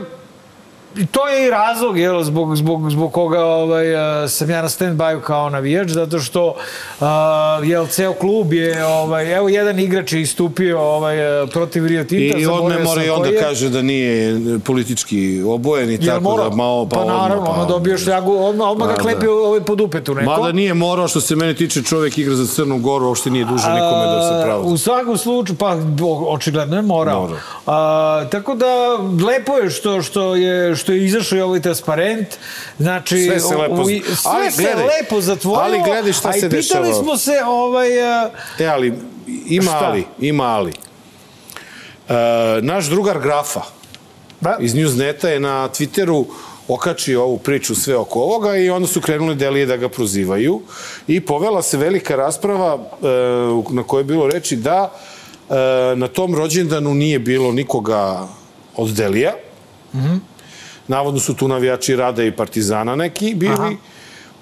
i 0.95 1.05
to 1.05 1.27
je 1.27 1.47
i 1.47 1.49
razlog 1.49 1.97
jel, 1.97 2.23
zbog, 2.23 2.55
zbog, 2.55 2.91
zbog 2.91 3.11
koga 3.11 3.45
ovaj, 3.45 3.95
a, 3.95 4.27
sam 4.27 4.49
ja 4.49 4.61
na 4.61 4.69
stand-by 4.69 5.21
kao 5.21 5.49
navijač, 5.49 5.89
zato 5.89 6.19
što 6.19 6.55
a, 6.99 7.59
jel, 7.63 7.87
ceo 7.87 8.13
klub 8.13 8.53
je, 8.53 8.85
ovaj, 8.85 9.35
evo 9.35 9.49
jedan 9.49 9.79
igrač 9.79 10.13
je 10.13 10.21
istupio 10.21 10.81
ovaj, 10.81 11.41
a, 11.41 11.47
protiv 11.47 11.87
Rio 11.87 12.03
Tinta. 12.03 12.37
I, 12.37 12.45
odme 12.45 12.79
mora 12.79 13.03
i 13.03 13.09
onda 13.09 13.27
je. 13.27 13.39
kaže 13.41 13.69
da 13.69 13.81
nije 13.81 14.39
politički 14.59 15.41
obojen 15.47 15.89
i 15.89 15.93
Jel 15.93 16.05
tako 16.05 16.23
morao? 16.23 16.49
da 16.49 16.55
malo 16.55 16.85
pa, 16.85 16.95
pa 16.95 17.01
odmah, 17.01 17.15
naravno, 17.21 17.45
pa, 17.45 17.51
ono 17.51 17.65
dobio 17.65 17.97
šljagu, 17.97 18.33
odmah, 18.33 18.67
odmah 18.67 18.87
ga 18.87 18.95
klepi 18.95 19.25
da. 19.25 19.31
ovaj 19.31 19.61
pod 19.61 19.81
upetu 19.81 20.15
neko. 20.15 20.31
Mada 20.31 20.51
nije 20.51 20.73
morao, 20.73 21.07
što 21.07 21.21
se 21.21 21.35
mene 21.35 21.53
tiče, 21.53 21.83
čovek 21.83 22.17
igra 22.17 22.35
za 22.35 22.47
Crnu 22.47 22.79
Goru, 22.79 23.07
uopšte 23.07 23.29
nije 23.29 23.45
dužan 23.45 23.73
nikome 23.73 24.05
da 24.05 24.21
se 24.21 24.45
pravda. 24.45 24.67
U 24.67 24.77
svakom 24.77 25.17
slučaju, 25.17 25.57
pa 25.57 25.77
očigledno 26.27 26.75
je 26.75 26.81
morao. 26.81 27.21
Morao. 27.21 27.37
A, 27.65 28.25
tako 28.31 28.55
da, 28.55 28.65
lepo 29.27 29.57
je 29.57 29.69
što, 29.69 30.01
što 30.01 30.35
je, 30.35 30.75
što 30.79 30.91
je 30.91 31.05
izašao 31.05 31.37
i 31.37 31.41
ovaj 31.41 31.59
transparent. 31.61 32.27
Znači, 32.79 33.25
Sve 33.25 33.39
se 33.39 33.55
lepo- 33.55 33.81
u, 33.81 33.85
sve 34.15 34.31
Ali 34.31 34.51
se 34.51 34.61
gledaj, 34.63 34.85
lepo 34.85 35.21
zatvorilo. 35.21 35.63
ali 35.63 35.81
gledaj 35.83 36.13
šta 36.13 36.29
a 36.29 36.35
i 36.35 36.39
se 36.39 36.49
pitali 36.49 36.61
dešava. 36.83 36.93
smo 36.95 37.17
se, 37.17 37.31
ovaj, 37.47 38.03
a, 38.03 38.29
E, 38.59 38.65
ali 38.65 38.93
ima 39.47 39.63
Šta? 39.63 39.79
ali, 39.81 40.03
ima 40.19 40.43
ali. 40.45 40.71
E, 42.09 42.13
naš 42.61 42.85
drugar 42.85 43.19
Grafa 43.19 43.61
da, 44.41 44.57
iz 44.59 44.73
Newsneta 44.73 45.27
je 45.27 45.39
na 45.39 45.69
Twitteru 45.69 46.25
okačio 46.67 47.23
ovu 47.23 47.37
priču 47.37 47.75
sve 47.75 47.95
oko 47.95 48.19
ovoga 48.21 48.55
i 48.55 48.69
onda 48.69 48.87
su 48.87 49.01
krenuli 49.01 49.35
delije 49.35 49.65
da 49.65 49.77
ga 49.77 49.89
prozivaju 49.89 50.61
i 51.07 51.21
povela 51.21 51.61
se 51.61 51.77
velika 51.77 52.15
rasprava 52.15 52.73
e, 52.75 53.05
na 53.69 53.83
kojoj 53.83 54.01
je 54.01 54.05
bilo 54.05 54.27
reči 54.27 54.55
da 54.55 54.91
e, 55.49 55.53
na 55.95 56.07
tom 56.07 56.35
rođendanu 56.35 56.93
nije 56.93 57.19
bilo 57.19 57.51
nikoga 57.51 58.27
od 58.75 58.89
delija. 58.89 59.33
Navodno 60.89 61.19
su 61.19 61.33
tu 61.33 61.47
navijači 61.47 61.95
Rada 61.95 62.23
i 62.23 62.31
Partizana 62.31 62.95
neki 62.95 63.33
bili. 63.35 63.53
Aha. 63.53 63.71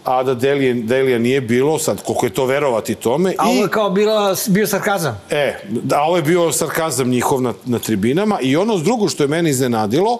a 0.03 0.23
da 0.23 0.33
Delije, 0.33 0.73
Delija 0.73 1.19
nije 1.19 1.41
bilo, 1.41 1.79
sad 1.79 2.03
koliko 2.03 2.25
je 2.25 2.29
to 2.29 2.45
verovati 2.45 2.95
tome. 2.95 3.33
a 3.37 3.49
ovo 3.49 3.61
je 3.61 3.69
kao 3.69 3.89
bila, 3.89 4.35
bio 4.47 4.67
sarkazam. 4.67 5.21
E, 5.29 5.59
da, 5.69 6.01
ovo 6.01 6.15
je 6.15 6.23
bio 6.23 6.51
sarkazam 6.51 7.09
njihov 7.09 7.41
na, 7.41 7.53
na 7.65 7.79
tribinama 7.79 8.39
i 8.41 8.55
ono 8.55 8.77
drugo 8.77 9.09
što 9.09 9.23
je 9.23 9.27
meni 9.27 9.49
iznenadilo, 9.49 10.19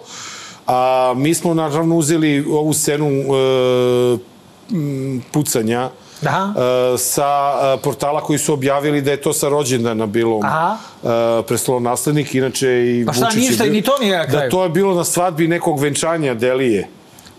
a, 0.67 1.13
mi 1.17 1.33
smo 1.33 1.53
naravno 1.53 1.97
uzeli 1.97 2.45
ovu 2.49 2.73
scenu 2.73 3.07
e, 3.07 4.17
pucanja 5.31 5.89
Aha. 6.23 6.53
e, 6.55 6.97
sa 6.97 7.29
e, 7.73 7.79
portala 7.79 8.21
koji 8.21 8.39
su 8.39 8.53
objavili 8.53 9.01
da 9.01 9.11
je 9.11 9.17
to 9.19 9.33
sa 9.33 9.49
rođendana 9.49 10.05
bilo 10.05 10.39
Aha. 10.43 10.77
e, 11.03 11.07
prestolo 11.43 11.79
naslednik, 11.81 12.35
inače 12.35 12.67
i 12.67 13.03
Pa 13.05 13.13
šta, 13.13 13.25
Vučić 13.25 13.35
je 13.35 13.49
ništa, 13.49 13.63
bio- 13.63 13.73
ni 13.73 13.81
to 13.81 13.97
nije 13.97 14.17
na 14.17 14.25
Da 14.25 14.29
kraju. 14.29 14.51
to 14.51 14.63
je 14.63 14.69
bilo 14.69 14.93
na 14.93 15.03
svadbi 15.03 15.47
nekog 15.47 15.79
venčanja 15.79 16.33
Delije, 16.33 16.87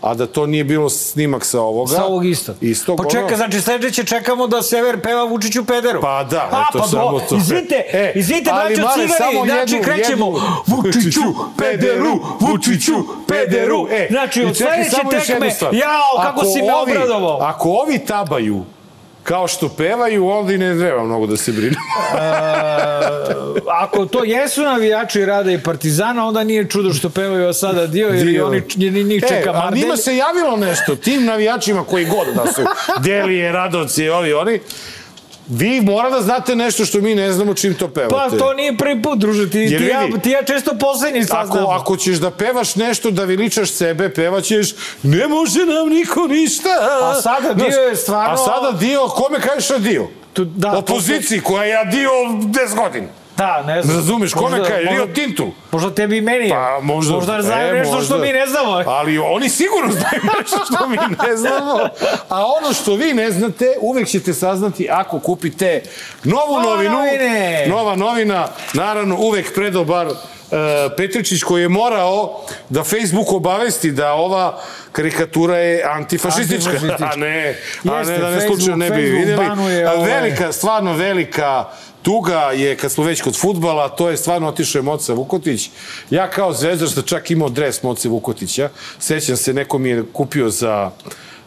a 0.01 0.13
da 0.13 0.27
to 0.27 0.45
nije 0.45 0.63
bilo 0.63 0.89
snimak 0.89 1.45
sa 1.45 1.61
ovoga. 1.61 1.91
Sa 1.91 2.05
ovog 2.05 2.25
isto. 2.25 2.53
Istog, 2.61 2.97
Pa 2.97 3.01
ono- 3.01 3.09
čeka, 3.11 3.35
znači 3.37 3.61
sledeće 3.61 4.03
čekamo 4.03 4.47
da 4.47 4.61
Sever 4.61 5.01
peva 5.01 5.23
Vučiću 5.23 5.65
pederu. 5.65 6.01
Pa 6.01 6.23
da, 6.23 6.49
A, 6.51 6.63
eto 6.69 6.79
pa 6.79 6.87
samo 6.87 7.11
do, 7.11 7.19
to. 7.19 7.35
Izvite, 7.35 7.75
E, 7.87 8.11
izvite, 8.15 8.51
braćo 8.51 8.81
samo 9.17 9.45
znači 9.45 9.75
jednu- 9.75 9.83
krećemo 9.85 10.25
jednu- 10.25 10.39
Vučiću, 10.67 11.21
pederu, 11.57 12.19
Vučiću, 12.39 12.93
pederu. 13.27 13.87
E, 13.91 14.07
Znači, 14.09 14.43
od 14.43 14.57
sledeće 14.57 14.95
tekme, 15.27 15.47
jao, 15.71 16.23
kako 16.23 16.39
Ako 16.39 16.45
si 16.45 16.61
me 16.61 16.73
obradovao. 16.75 17.37
Ako 17.41 17.69
ovi 17.69 17.99
tabaju 17.99 18.63
kao 19.29 19.47
što 19.47 19.69
pevaju, 19.69 20.27
onda 20.27 20.53
i 20.53 20.57
ne 20.57 20.79
treba 20.79 21.03
mnogo 21.03 21.27
da 21.27 21.37
se 21.37 21.51
brinu. 21.51 21.75
Ako 23.83 24.05
to 24.05 24.23
jesu 24.23 24.61
navijači 24.61 25.25
Rada 25.25 25.51
i 25.51 25.63
Partizana, 25.63 26.27
onda 26.27 26.43
nije 26.43 26.69
čudo 26.69 26.93
što 26.93 27.09
pevaju 27.09 27.47
a 27.47 27.53
sada 27.53 27.87
dio, 27.87 28.07
jer 28.07 28.25
Dio. 28.25 28.47
oni, 28.47 28.61
jer 28.75 28.95
i 28.95 29.03
njih 29.03 29.23
čeka 29.23 29.49
e, 29.49 29.53
a 29.53 29.53
Mardelj. 29.53 29.81
njima 29.81 29.97
se 29.97 30.15
javilo 30.15 30.57
nešto, 30.57 30.95
tim 30.95 31.25
navijačima 31.25 31.83
koji 31.83 32.05
god 32.05 32.27
da 32.35 32.53
su, 32.53 32.61
Delije, 33.03 33.51
Radovci, 33.51 34.09
ovi, 34.09 34.33
oni, 34.33 34.59
vi 35.49 35.81
mora 35.81 36.09
da 36.09 36.21
znate 36.21 36.55
nešto 36.55 36.85
što 36.85 36.99
mi 36.99 37.15
ne 37.15 37.31
znamo 37.31 37.53
čim 37.53 37.73
to 37.73 37.87
pevate. 37.89 38.15
Pa 38.31 38.37
to 38.37 38.53
nije 38.53 38.77
prvi 38.77 39.01
put, 39.01 39.19
druže, 39.19 39.49
ti, 39.49 39.57
Jer 39.59 39.79
ti, 39.79 39.87
ja, 39.87 40.19
ti 40.19 40.29
ja 40.29 40.43
često 40.43 40.73
poslednji 40.75 41.19
Ako, 41.21 41.27
saznam. 41.29 41.65
ako 41.67 41.97
ćeš 41.97 42.17
da 42.17 42.31
pevaš 42.31 42.75
nešto, 42.75 43.11
da 43.11 43.23
veličaš 43.23 43.71
sebe, 43.71 44.09
pevaćeš 44.11 44.69
ne 45.03 45.27
može 45.27 45.59
nam 45.59 45.89
niko 45.89 46.27
ništa. 46.27 46.69
A 47.03 47.13
sada 47.15 47.53
Dio 47.55 47.65
je 47.79 47.95
stvarno- 47.95 48.33
A 48.33 48.37
sada 48.37 48.71
dio, 48.71 49.07
kome 49.07 49.39
kažeš 49.39 49.69
na 49.69 49.77
dio? 49.77 50.07
Tu- 50.33 50.45
da, 50.45 50.71
Opoziciji 50.71 51.41
koja 51.41 51.63
je 51.65 51.85
dio 51.87 52.09
10 52.33 52.75
godina. 52.77 53.07
Da, 53.39 53.63
ne 53.63 53.81
znam. 53.81 53.95
Razumeš, 53.95 54.33
kome 54.33 54.49
Možda- 54.49 54.65
kaže? 54.65 54.81
Rio 54.81 54.91
možda- 54.91 55.13
Tintu. 55.13 55.51
Možda 55.71 55.89
tebi 55.91 56.17
i 56.17 56.21
meni. 56.21 56.49
Pa 56.49 56.79
možda... 56.81 57.13
Možda 57.13 57.41
znaju 57.41 57.73
nešto 57.75 58.01
što 58.01 58.17
mi 58.17 58.27
ne 58.29 58.45
znamo. 58.47 58.83
Ali 58.87 59.17
oni 59.17 59.49
sigurno 59.49 59.91
znaju 59.91 60.21
nešto 60.39 60.57
što 60.65 60.87
mi 60.87 60.97
ne 60.97 61.37
znamo. 61.37 61.79
A 62.29 62.45
ono 62.45 62.73
što 62.73 62.95
vi 62.95 63.13
ne 63.13 63.31
znate, 63.31 63.65
uvek 63.81 64.07
ćete 64.07 64.33
saznati 64.33 64.87
ako 64.91 65.19
kupite 65.19 65.81
novu 66.23 66.53
Nova 66.53 66.63
novinu. 66.65 66.91
novine. 66.91 67.65
Nova 67.67 67.95
novina, 67.95 68.47
naravno, 68.73 69.15
uvek 69.17 69.55
predobar 69.55 70.07
uh, 70.07 70.13
Petričić 70.97 71.43
koji 71.43 71.61
je 71.61 71.69
morao 71.69 72.41
da 72.69 72.83
Facebook 72.83 73.31
obavesti 73.31 73.91
da 73.91 74.13
ova 74.13 74.59
karikatura 74.91 75.57
je 75.57 75.83
antifašistička, 75.85 76.69
Antifašistička. 76.69 77.09
a 77.13 77.15
ne, 77.15 77.55
a 77.85 77.97
Jeste, 77.97 78.13
ne 78.13 78.19
da 78.19 78.29
ne 78.29 78.41
slučajno 78.41 78.75
ne 78.75 78.85
bi 78.85 78.91
Facebook 78.91 79.19
videli. 79.67 79.85
A 79.85 79.93
Velika, 79.95 80.51
stvarno 80.51 80.93
velika 80.93 81.65
tuga 82.01 82.39
je 82.39 82.77
kad 82.77 82.91
smo 82.91 83.03
već 83.03 83.21
kod 83.21 83.37
futbala, 83.37 83.89
to 83.89 84.09
je 84.09 84.17
stvarno 84.17 84.47
otišao 84.47 84.79
je 84.79 84.83
Moca 84.83 85.13
Vukotić. 85.13 85.69
Ja 86.09 86.29
kao 86.29 86.53
zvezdar 86.53 86.89
sam 86.89 87.03
čak 87.03 87.31
imao 87.31 87.49
dres 87.49 87.83
Moce 87.83 88.09
Vukotića. 88.09 88.69
Sećam 88.99 89.37
se, 89.37 89.53
neko 89.53 89.77
mi 89.77 89.89
je 89.89 90.03
kupio 90.13 90.49
za 90.49 90.91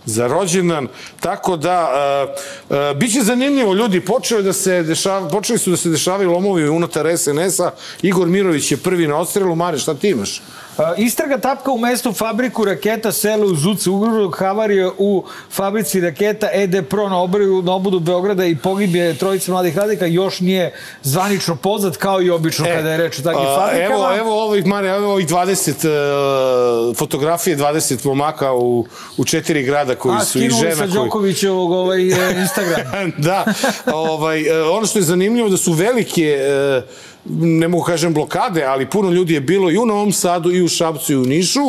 za 0.05 0.27
rođendan, 0.27 0.89
tako 1.21 1.57
da 1.57 1.89
uh, 1.91 2.31
uh, 2.71 2.99
biće 2.99 3.21
zanimljivo 3.21 3.75
ljudi, 3.75 4.01
počeo 4.01 4.39
je 4.39 4.43
da 4.43 4.53
se 4.53 4.83
dešava, 4.83 5.29
počeli 5.29 5.59
su 5.59 5.71
da 5.71 5.77
se 5.77 5.91
dešavaju 5.91 6.33
lomovi 6.33 6.69
unutar 6.69 7.07
SNS-a, 7.19 7.71
Igor 8.03 8.29
Mirović 8.29 8.73
je 8.73 8.77
prvi 8.77 9.07
na 9.07 9.17
odstrelu, 9.17 9.55
Mare, 9.55 9.79
šta 9.79 9.95
ti 9.95 10.09
imaš? 10.09 10.43
A, 10.77 10.95
Istraga 10.97 11.39
tapka 11.39 11.71
u 11.71 11.79
mestu 11.79 12.13
fabriku 12.13 12.65
raketa 12.65 13.13
sela 13.13 13.47
u 13.47 13.55
Zuce, 13.55 13.91
ugrozog 13.91 14.37
havarije 14.39 14.91
u 14.99 15.25
fabrici 15.51 16.01
raketa 16.01 16.49
ED 16.53 16.87
Pro 16.89 17.09
na, 17.09 17.19
obriju, 17.19 17.63
na 17.63 17.75
obudu 17.75 18.01
Beograda 18.01 18.47
i 18.47 18.57
pogibje 18.57 19.15
trojice 19.15 19.51
mladih 19.51 19.79
radika 19.79 20.07
još 20.07 20.41
nije 20.41 20.75
zvanično 21.03 21.57
poznat 21.57 21.97
kao 21.97 22.23
i 22.23 22.31
obično 22.31 22.65
kada 22.65 22.91
je 22.91 22.99
reč 22.99 23.19
o 23.19 23.23
takvim 23.23 23.47
a, 23.47 23.57
fabrikama. 23.57 23.95
Evo, 23.95 24.17
evo 24.17 24.45
ovih, 24.45 24.67
Mare, 24.67 24.89
evo 24.89 25.13
ovih 25.13 25.27
20 25.29 26.91
uh, 26.91 26.97
fotografije, 26.97 27.57
20 27.57 28.07
momaka 28.07 28.53
u, 28.53 28.87
u 29.17 29.25
četiri 29.25 29.63
grada 29.63 29.95
koji 29.95 30.17
A, 30.17 30.25
su 30.25 30.39
i 30.39 30.41
skinuli 30.41 30.61
žena 30.61 30.75
sa 30.75 30.83
koji... 30.83 30.93
Đokovićevog 30.93 31.73
ovaj, 31.73 32.01
e, 32.03 32.41
Instagram. 32.43 33.13
da, 33.19 33.45
ovaj, 33.93 34.43
e, 34.43 34.63
ono 34.63 34.87
što 34.87 34.99
je 34.99 35.03
zanimljivo 35.03 35.49
da 35.49 35.57
su 35.57 35.73
velike, 35.73 36.23
e, 36.23 36.83
ne 37.25 37.69
mogu 37.69 37.85
kažem 37.85 38.15
blokade, 38.15 38.65
ali 38.65 38.91
puno 38.91 39.11
ljudi 39.11 39.35
je 39.35 39.41
bilo 39.41 39.71
i 39.71 39.79
u 39.79 39.87
Novom 39.87 40.13
Sadu, 40.13 40.53
i 40.53 40.63
u 40.63 40.69
Šapcu, 40.69 41.13
i 41.13 41.17
u 41.17 41.25
Nišu. 41.25 41.61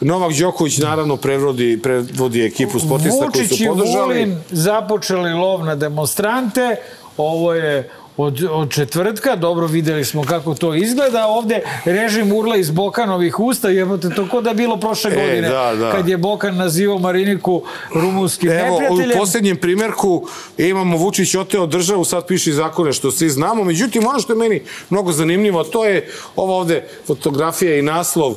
Novak 0.00 0.32
Đoković 0.32 0.78
naravno 0.78 1.16
prevodi, 1.16 1.80
prevodi 1.82 2.44
ekipu 2.44 2.78
sportista 2.78 3.30
koji 3.32 3.42
Vučić 3.42 3.58
su 3.58 3.64
i 3.64 3.66
podržali. 3.66 4.14
Vulin 4.14 4.38
započeli 4.50 5.32
lov 5.32 5.64
na 5.64 5.74
demonstrante. 5.74 6.76
Ovo 7.16 7.54
je 7.54 7.90
od, 8.16 8.42
od 8.50 8.70
četvrtka, 8.70 9.36
dobro 9.36 9.66
videli 9.66 10.04
smo 10.04 10.22
kako 10.22 10.54
to 10.54 10.74
izgleda, 10.74 11.26
ovde 11.26 11.60
režim 11.84 12.32
urla 12.32 12.56
iz 12.56 12.70
Bokanovih 12.70 13.40
usta, 13.40 13.68
jebote, 13.68 14.10
to 14.10 14.28
ko 14.28 14.40
da 14.40 14.50
je 14.50 14.54
bilo 14.54 14.76
prošle 14.76 15.10
E, 15.10 15.14
godine, 15.14 15.48
da, 15.48 15.74
da. 15.78 15.92
kad 15.92 16.08
je 16.08 16.16
Bokan 16.16 16.56
nazivao 16.56 16.98
Mariniku 16.98 17.62
rumunskim 17.94 18.50
Evo, 18.50 18.76
u 18.76 18.80
neprijateljem. 18.80 19.18
posljednjem 19.18 19.56
primjerku 19.56 20.28
imamo 20.58 20.96
Vučić 20.96 21.34
oteo 21.34 21.66
državu, 21.66 22.04
sad 22.04 22.26
piše 22.26 22.52
zakone 22.52 22.92
što 22.92 23.10
svi 23.10 23.30
znamo. 23.30 23.64
Međutim, 23.64 24.06
ono 24.06 24.20
što 24.20 24.32
je 24.32 24.36
meni 24.36 24.62
mnogo 24.90 25.12
zanimljivo, 25.12 25.64
to 25.64 25.84
je 25.84 26.08
ova 26.36 26.54
ovde 26.54 26.84
fotografija 27.06 27.78
i 27.78 27.82
naslov, 27.82 28.30
uh, 28.30 28.36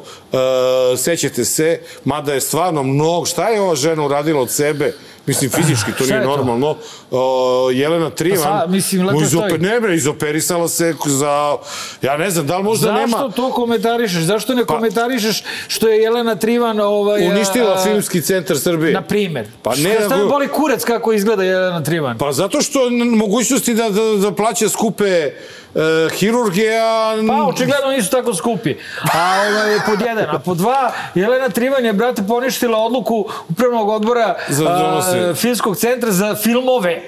sećate 0.98 1.46
se, 1.46 1.80
mada 2.06 2.34
je 2.34 2.42
stvarno 2.42 2.84
mnogo, 2.84 3.26
šta 3.26 3.50
je 3.50 3.62
ova 3.62 3.76
žena 3.76 4.06
uradila 4.06 4.42
od 4.42 4.52
sebe? 4.52 4.94
Mislim, 5.28 5.52
fizički 5.52 5.92
to 5.92 6.04
nije 6.04 6.16
je 6.16 6.24
to? 6.24 6.30
normalno. 6.30 6.70
Uh, 7.12 7.18
Jelena 7.74 8.10
Trivan, 8.10 8.44
Pa 8.60 8.68
mislim, 8.68 9.02
lepo 9.02 9.20
mu 9.20 9.26
izope- 9.26 9.48
stoji. 9.48 9.62
ne 9.62 9.80
bre, 9.80 9.96
izoperisala 9.96 10.68
se 10.68 10.96
za, 11.06 11.58
ja 12.02 12.18
ne 12.18 12.30
znam, 12.30 12.48
da 12.48 12.58
li 12.58 12.64
možda 12.64 12.86
Zašto 12.86 13.18
nema... 13.18 13.32
to 13.32 13.52
komentarišeš? 13.52 14.22
Zašto 14.22 14.56
ne 14.56 14.66
komentarišeš 14.66 15.44
što 15.68 15.88
je 15.88 15.98
Jelena 15.98 16.36
Trivan 16.36 16.80
ovaj, 16.80 17.28
Uništila 17.28 17.74
a, 17.74 17.84
filmski 17.84 18.22
centar 18.22 18.58
Srbije. 18.60 18.94
Na 18.94 19.02
primer. 19.02 19.46
Pa 19.64 19.70
ne, 19.72 19.96
Šta 19.96 20.16
nego- 20.18 20.30
boli 20.30 20.48
kurac 20.48 20.84
kako 20.84 21.14
izgleda 21.14 21.44
Jelena 21.44 21.84
Trivan? 21.84 22.18
Pa 22.18 22.32
zato 22.34 22.62
što 22.62 22.80
mogućnosti 23.16 23.74
da, 23.74 23.90
da, 23.90 24.02
da 24.20 24.32
plaća 24.32 24.70
skupe 24.70 25.32
e, 25.76 26.10
hirurgije, 26.16 26.80
a... 26.80 27.14
Pa, 27.28 27.34
očigledno 27.34 27.92
nisu 27.92 28.12
tako 28.12 28.34
skupi. 28.34 28.76
A 29.14 29.42
ovaj, 29.50 29.80
pod 29.86 30.02
jedan. 30.02 30.36
A 30.36 30.40
pod 30.40 30.58
dva, 30.58 30.92
Jelena 31.16 31.50
Trivan 31.50 31.86
je, 31.86 31.94
brate, 31.94 32.24
poništila 32.28 32.78
odluku 32.78 33.26
upravnog 33.50 33.90
odbora 33.90 34.36
a, 34.68 35.34
Filmskog 35.36 35.78
centra 35.78 36.12
za 36.12 36.36
filmove. 36.36 37.02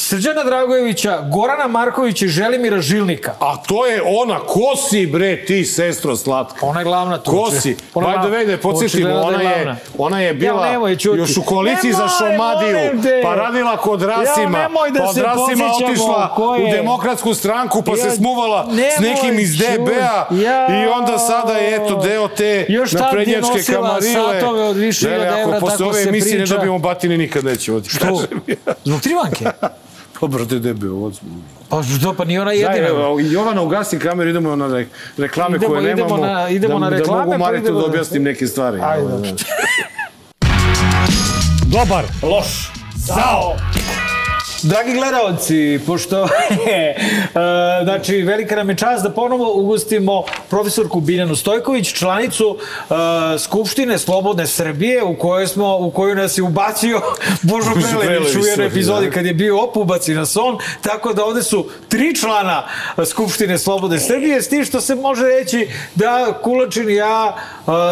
Srđana 0.00 0.44
Dragojevića, 0.44 1.20
Gorana 1.22 1.66
Markovića 1.68 2.24
i 2.24 2.28
Želimira 2.28 2.80
Žilnika. 2.80 3.32
A 3.40 3.56
to 3.58 3.86
je 3.86 4.02
ona, 4.06 4.38
ko 4.38 4.60
si 4.80 5.06
bre 5.06 5.44
ti, 5.44 5.64
sestro 5.64 6.16
slatka? 6.16 6.66
Ona 6.66 6.80
je 6.80 6.84
glavna 6.84 7.18
tu. 7.18 7.30
Ko 7.30 7.50
si? 7.52 7.76
Ona 7.94 8.16
da 8.18 8.36
je 8.36 8.56
podsjetimo, 8.56 9.08
Očigledno 9.08 9.20
da 9.20 9.26
ona 9.28 9.50
je, 9.50 9.76
ona 9.98 10.20
je 10.20 10.34
bila 10.34 10.66
Ja, 10.66 10.72
nemoj, 10.72 10.96
ćuti. 10.96 11.18
još 11.18 11.36
u 11.36 11.42
koaliciji 11.42 11.92
za 11.92 12.08
Šomadiju, 12.08 12.76
pa 13.22 13.34
radila 13.34 13.76
kod 13.76 14.02
Rasima, 14.02 14.58
Ja, 14.58 14.68
da 14.90 14.98
pa 14.98 15.04
od 15.04 15.14
se 15.14 15.22
Rasima 15.22 15.64
otišla 15.76 16.36
u 16.58 16.72
demokratsku 16.72 17.34
stranku, 17.34 17.82
pa 17.82 17.90
Ja, 17.90 17.96
se 17.96 18.10
smuvala 18.10 18.66
s 18.66 18.76
nemoj, 18.98 19.14
nekim 19.14 19.38
iz. 19.38 19.50
DB-a 19.52 20.34
Ja. 20.34 20.82
i 20.82 20.88
onda 20.88 21.18
sada 21.18 21.52
je 21.52 21.74
eto 21.76 21.94
deo 21.98 22.28
te 22.28 22.66
Još 22.68 22.92
naprednjačke 22.92 23.62
kamarile. 23.64 24.12
satove 24.14 24.62
od 24.62 24.76
više 24.76 25.04
Ne, 25.04 25.10
ne, 25.10 25.18
hiljada 25.18 25.32
ako 25.32 25.40
evra, 25.42 25.60
posle 25.60 25.78
tako 25.78 25.84
ove 25.86 26.02
se 26.02 26.08
emisije 26.08 26.32
ne 26.32 26.40
priča. 26.40 26.54
dobijemo 26.54 26.78
batine, 26.78 27.16
nikad 27.16 27.44
nećemo 27.44 27.80
Što? 27.86 28.22
Zbog 28.84 29.00
Trivanke? 29.00 29.44
Pa 30.20 30.26
brate 30.26 30.54
DB, 30.56 30.82
ovo 30.84 31.12
Pa 31.68 31.82
što, 31.82 32.14
pa 32.14 32.24
nije 32.24 32.40
ona 32.40 32.50
Daj, 32.50 32.58
jedina. 32.58 32.88
evo, 32.88 33.20
Jovana, 33.22 33.62
ugasi 33.62 33.98
kameru, 33.98 34.30
idemo 34.30 34.56
na 34.56 34.66
re- 34.68 34.86
reklame 35.18 35.56
Idemo- 35.56 35.68
koje 35.68 35.82
idemo 35.84 36.08
nemamo. 36.08 36.26
na- 36.26 36.48
idemo 36.48 36.74
da, 36.74 36.80
na 36.80 36.88
reklame, 36.88 37.18
Da 37.18 37.26
mogu 37.26 37.32
pa 37.32 37.38
Maritu 37.40 37.72
da 37.72 37.84
objasnim 37.84 38.22
neke 38.22 38.46
stvari. 38.46 38.80
Ajde. 38.82 39.06
Da. 39.08 39.32
Dobar, 41.78 42.04
loš, 42.24 42.72
zao. 42.96 43.56
Dragi 44.62 44.92
gledalci, 44.92 45.80
pošto 45.86 46.28
je, 46.66 46.90
e, 46.90 46.96
znači, 47.84 48.22
velika 48.22 48.56
nam 48.56 48.70
je 48.70 48.76
čast 48.76 49.02
da 49.02 49.10
ponovo 49.10 49.52
ugostimo 49.54 50.22
profesorku 50.50 51.00
Biljanu 51.00 51.36
Stojković, 51.36 51.92
članicu 51.92 52.56
e, 52.56 52.94
Skupštine 53.38 53.98
Slobodne 53.98 54.46
Srbije, 54.46 55.02
u 55.04 55.16
kojoj 55.18 55.46
smo, 55.46 55.76
u 55.76 55.90
koju 55.90 56.14
nas 56.14 56.38
je 56.38 56.42
ubacio 56.42 57.00
Božo 57.42 57.70
Prelević 57.72 58.34
u 58.34 58.38
jednoj 58.38 58.54
Prelević, 58.54 58.72
epizodi 58.72 59.06
da. 59.06 59.12
kad 59.12 59.26
je 59.26 59.34
bio 59.34 59.62
op, 59.62 59.76
ubaci 59.76 60.14
nas 60.14 60.36
on, 60.36 60.58
tako 60.82 61.12
da 61.12 61.24
ovde 61.24 61.42
su 61.42 61.66
tri 61.88 62.16
člana 62.16 62.66
Skupštine 63.06 63.58
Slobodne 63.58 64.00
Srbije, 64.00 64.42
s 64.42 64.48
tim 64.48 64.64
što 64.64 64.80
se 64.80 64.94
može 64.94 65.22
reći 65.22 65.68
da 65.94 66.38
Kulačin 66.42 66.90
i 66.90 66.94
ja 66.94 67.36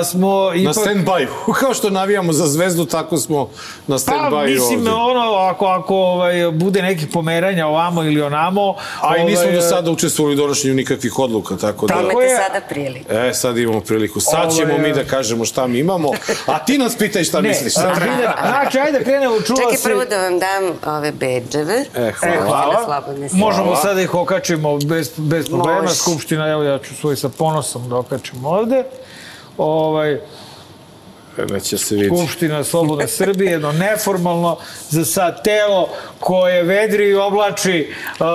e, 0.00 0.04
smo 0.04 0.50
Na 0.50 0.56
ipak... 0.56 0.74
stand-by. 0.74 1.26
Kao 1.60 1.74
što 1.74 1.90
navijamo 1.90 2.32
za 2.32 2.46
zvezdu, 2.46 2.84
tako 2.84 3.16
smo 3.16 3.48
na 3.86 3.96
Pa, 3.96 4.12
stand-by 4.12 4.46
mislim, 4.54 4.78
ovde. 4.78 4.90
ono, 4.90 5.34
ako, 5.34 5.66
ako 5.66 5.94
ovaj, 5.96 6.57
bude 6.58 6.82
nekih 6.82 7.08
pomeranja 7.12 7.66
ovamo 7.66 8.02
ili 8.02 8.22
onamo... 8.22 8.74
A 9.02 9.16
i 9.16 9.24
nismo 9.24 9.42
ovaj, 9.44 9.54
do 9.54 9.60
sada 9.60 9.90
učestvovali 9.90 10.34
u 10.34 10.36
donošenju 10.36 10.74
nikakvih 10.74 11.18
odluka, 11.18 11.56
tako 11.56 11.86
da... 11.86 11.94
Tako 11.94 12.20
je. 12.20 12.36
sada 12.36 12.60
priliku. 12.68 13.12
E, 13.12 13.34
sad 13.34 13.58
imamo 13.58 13.80
priliku. 13.80 14.20
Sad 14.20 14.56
ćemo 14.56 14.72
Ovaj, 14.74 14.88
mi 14.88 14.94
da 14.94 15.04
kažemo 15.04 15.44
šta 15.44 15.66
mi 15.66 15.78
imamo, 15.78 16.10
a 16.46 16.58
ti 16.58 16.78
nas 16.78 16.96
pitaj 16.96 17.24
šta 17.24 17.40
Ne, 17.40 17.48
misliš. 17.48 17.76
a, 17.76 17.94
Biljana, 17.94 18.34
znači, 18.48 18.78
ajde 18.78 19.04
krenemo, 19.04 19.40
čula 19.40 19.58
Čekaj 19.58 19.76
se... 19.76 19.88
prvo 19.88 20.04
da 20.04 20.22
vam 20.22 20.38
dam 20.38 20.94
ove 20.96 21.12
bedževe. 21.12 21.84
E, 21.94 22.12
hvala. 22.12 22.12
Skupštine 22.12 23.28
Hvala. 23.28 23.50
Možemo 23.52 23.76
sada 23.76 23.94
da 23.94 24.02
ih 24.02 24.14
okačimo 24.14 24.78
bez, 24.78 25.10
bez 25.16 25.48
problema. 25.48 25.88
Skupština, 25.88 26.48
evo 26.48 26.62
ja 26.62 26.78
ću 26.78 26.94
svoj 26.94 27.16
sa 27.16 27.28
ponosom 27.28 27.88
da 27.88 27.96
okačim 27.96 28.44
ovde. 28.46 28.84
Ovaj, 29.58 30.20
Neće 31.44 31.78
se 31.78 31.94
vidjeti. 31.94 32.16
Skupština 32.18 32.64
Slobodne 32.64 33.08
Srbije, 33.08 33.52
jedno 33.52 33.72
neformalno 33.72 34.56
za 34.88 35.04
sad 35.04 35.44
telo 35.44 35.88
koje 36.18 36.62
vedri 36.62 37.04
i 37.04 37.14
oblači 37.14 37.88
uh, 38.10 38.26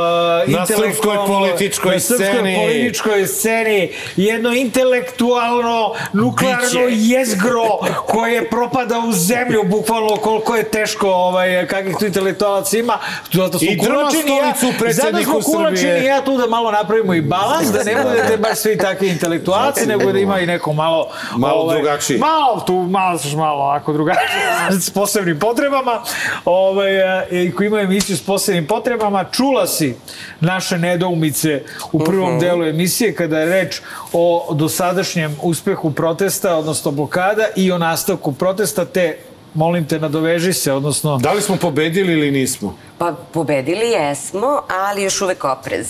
Na 0.49 0.65
srpskoj 0.67 1.17
političkoj 1.27 1.93
na 1.93 1.99
srpskoj 1.99 2.27
sceni. 2.27 2.55
političkoj 2.57 3.27
sceni 3.27 3.91
jedno 4.15 4.53
intelektualno 4.53 5.93
nuklearno 6.13 6.63
Biće. 6.65 6.87
jezgro 6.89 7.67
koje 8.05 8.49
propada 8.49 8.99
u 8.99 9.13
zemlju 9.13 9.63
bukvalno 9.65 10.15
koliko 10.15 10.55
je 10.55 10.63
teško 10.63 11.09
ovaj, 11.09 11.67
kakvih 11.67 11.95
tu 11.99 12.05
intelektualaca 12.05 12.77
ima 12.77 12.97
zato 13.31 13.59
su 13.59 13.65
I 13.65 13.75
drma 13.75 13.95
Kulačin 13.95 14.27
i 14.27 14.37
ja 14.37 14.53
stolicu 14.55 14.79
predsjedniku 14.79 15.31
zato 15.31 15.41
smo 15.41 15.53
Kulačin 15.53 15.89
i 15.89 16.05
ja 16.05 16.21
tu 16.21 16.37
da 16.37 16.47
malo 16.47 16.71
napravimo 16.71 17.13
i 17.13 17.21
balans 17.21 17.67
da 17.67 17.83
ne 17.83 17.95
budete 18.03 18.37
baš 18.39 18.57
svi 18.57 18.77
takvi 18.77 19.07
intelektualci 19.07 19.85
nego 19.85 20.11
da 20.11 20.19
ima 20.19 20.39
i 20.39 20.45
neko 20.45 20.73
malo 20.73 20.97
ovaj, 20.97 21.39
Malo 21.39 21.73
drugačiji. 21.73 22.17
malo 22.17 22.59
tu 22.59 22.73
malo 22.93 23.19
još 23.23 23.33
malo 23.33 23.63
ovako 23.63 23.93
drugačije 23.93 24.71
s 24.85 24.89
posebnim 24.89 25.39
potrebama 25.39 26.03
ovaj, 26.45 27.21
e, 27.21 27.45
i 27.45 27.51
koji 27.51 27.67
ima 27.67 27.79
emisiju 27.79 28.17
s 28.17 28.21
posebnim 28.21 28.67
potrebama 28.67 29.23
čula 29.23 29.67
si 29.67 29.95
naše 30.39 30.77
nedoumice 30.77 31.63
u 31.91 31.99
prvom 31.99 32.39
delu 32.39 32.63
emisije 32.65 33.15
kada 33.15 33.39
je 33.39 33.45
reč 33.45 33.81
o 34.13 34.53
dosadašnjem 34.53 35.35
uspehu 35.41 35.91
protesta 35.91 36.55
odnosno 36.55 36.91
blokada 36.91 37.43
i 37.55 37.71
o 37.71 37.77
nastavku 37.77 38.33
protesta 38.33 38.85
te 38.85 39.17
molim 39.53 39.87
te 39.87 39.99
nadoveži 39.99 40.53
se 40.53 40.73
odnosno 40.73 41.17
Da 41.17 41.33
li 41.33 41.41
smo 41.41 41.55
pobedili 41.55 42.13
ili 42.13 42.31
nismo? 42.31 42.75
Pa 42.97 43.15
pobedili 43.31 43.89
jesmo, 43.89 44.61
ali 44.69 45.03
još 45.03 45.21
uvek 45.21 45.43
oprez. 45.43 45.87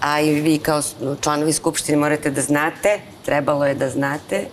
A 0.00 0.20
i 0.20 0.40
vi 0.40 0.58
kao 0.58 0.82
članovi 1.20 1.52
Skupštine 1.52 1.98
morate 1.98 2.30
da 2.30 2.40
znate, 2.40 3.00
trebalo 3.24 3.66
je 3.66 3.74
da 3.74 3.88
znate, 3.90 4.46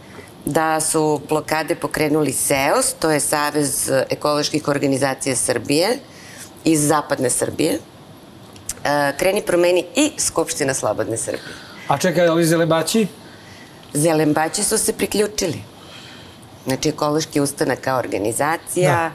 da 0.46 0.80
su 0.80 1.22
blokade 1.30 1.76
pokrenuli 1.76 2.34
SEOS, 2.34 2.94
to 3.00 3.12
je 3.12 3.20
Savez 3.20 3.92
ekoloških 4.10 4.68
organizacija 4.68 5.36
Srbije 5.36 5.98
iz 6.64 6.88
zapadne 6.88 7.30
Srbije. 7.30 7.80
E, 8.84 9.14
kreni 9.18 9.42
promeni 9.42 9.86
i 9.96 10.12
Skupština 10.18 10.74
Slobodne 10.74 11.18
Srbije. 11.18 11.56
a 11.88 11.98
čekaj 11.98 12.28
ovi 12.28 12.46
zelebaći 12.46 13.08
Zelembaći 13.94 14.64
su 14.64 14.78
se 14.78 14.94
priključili. 14.94 15.64
Znači, 16.66 16.90
ekološki 16.90 17.42
ustanak 17.42 17.80
kao 17.82 18.00
organizacija, 18.00 19.12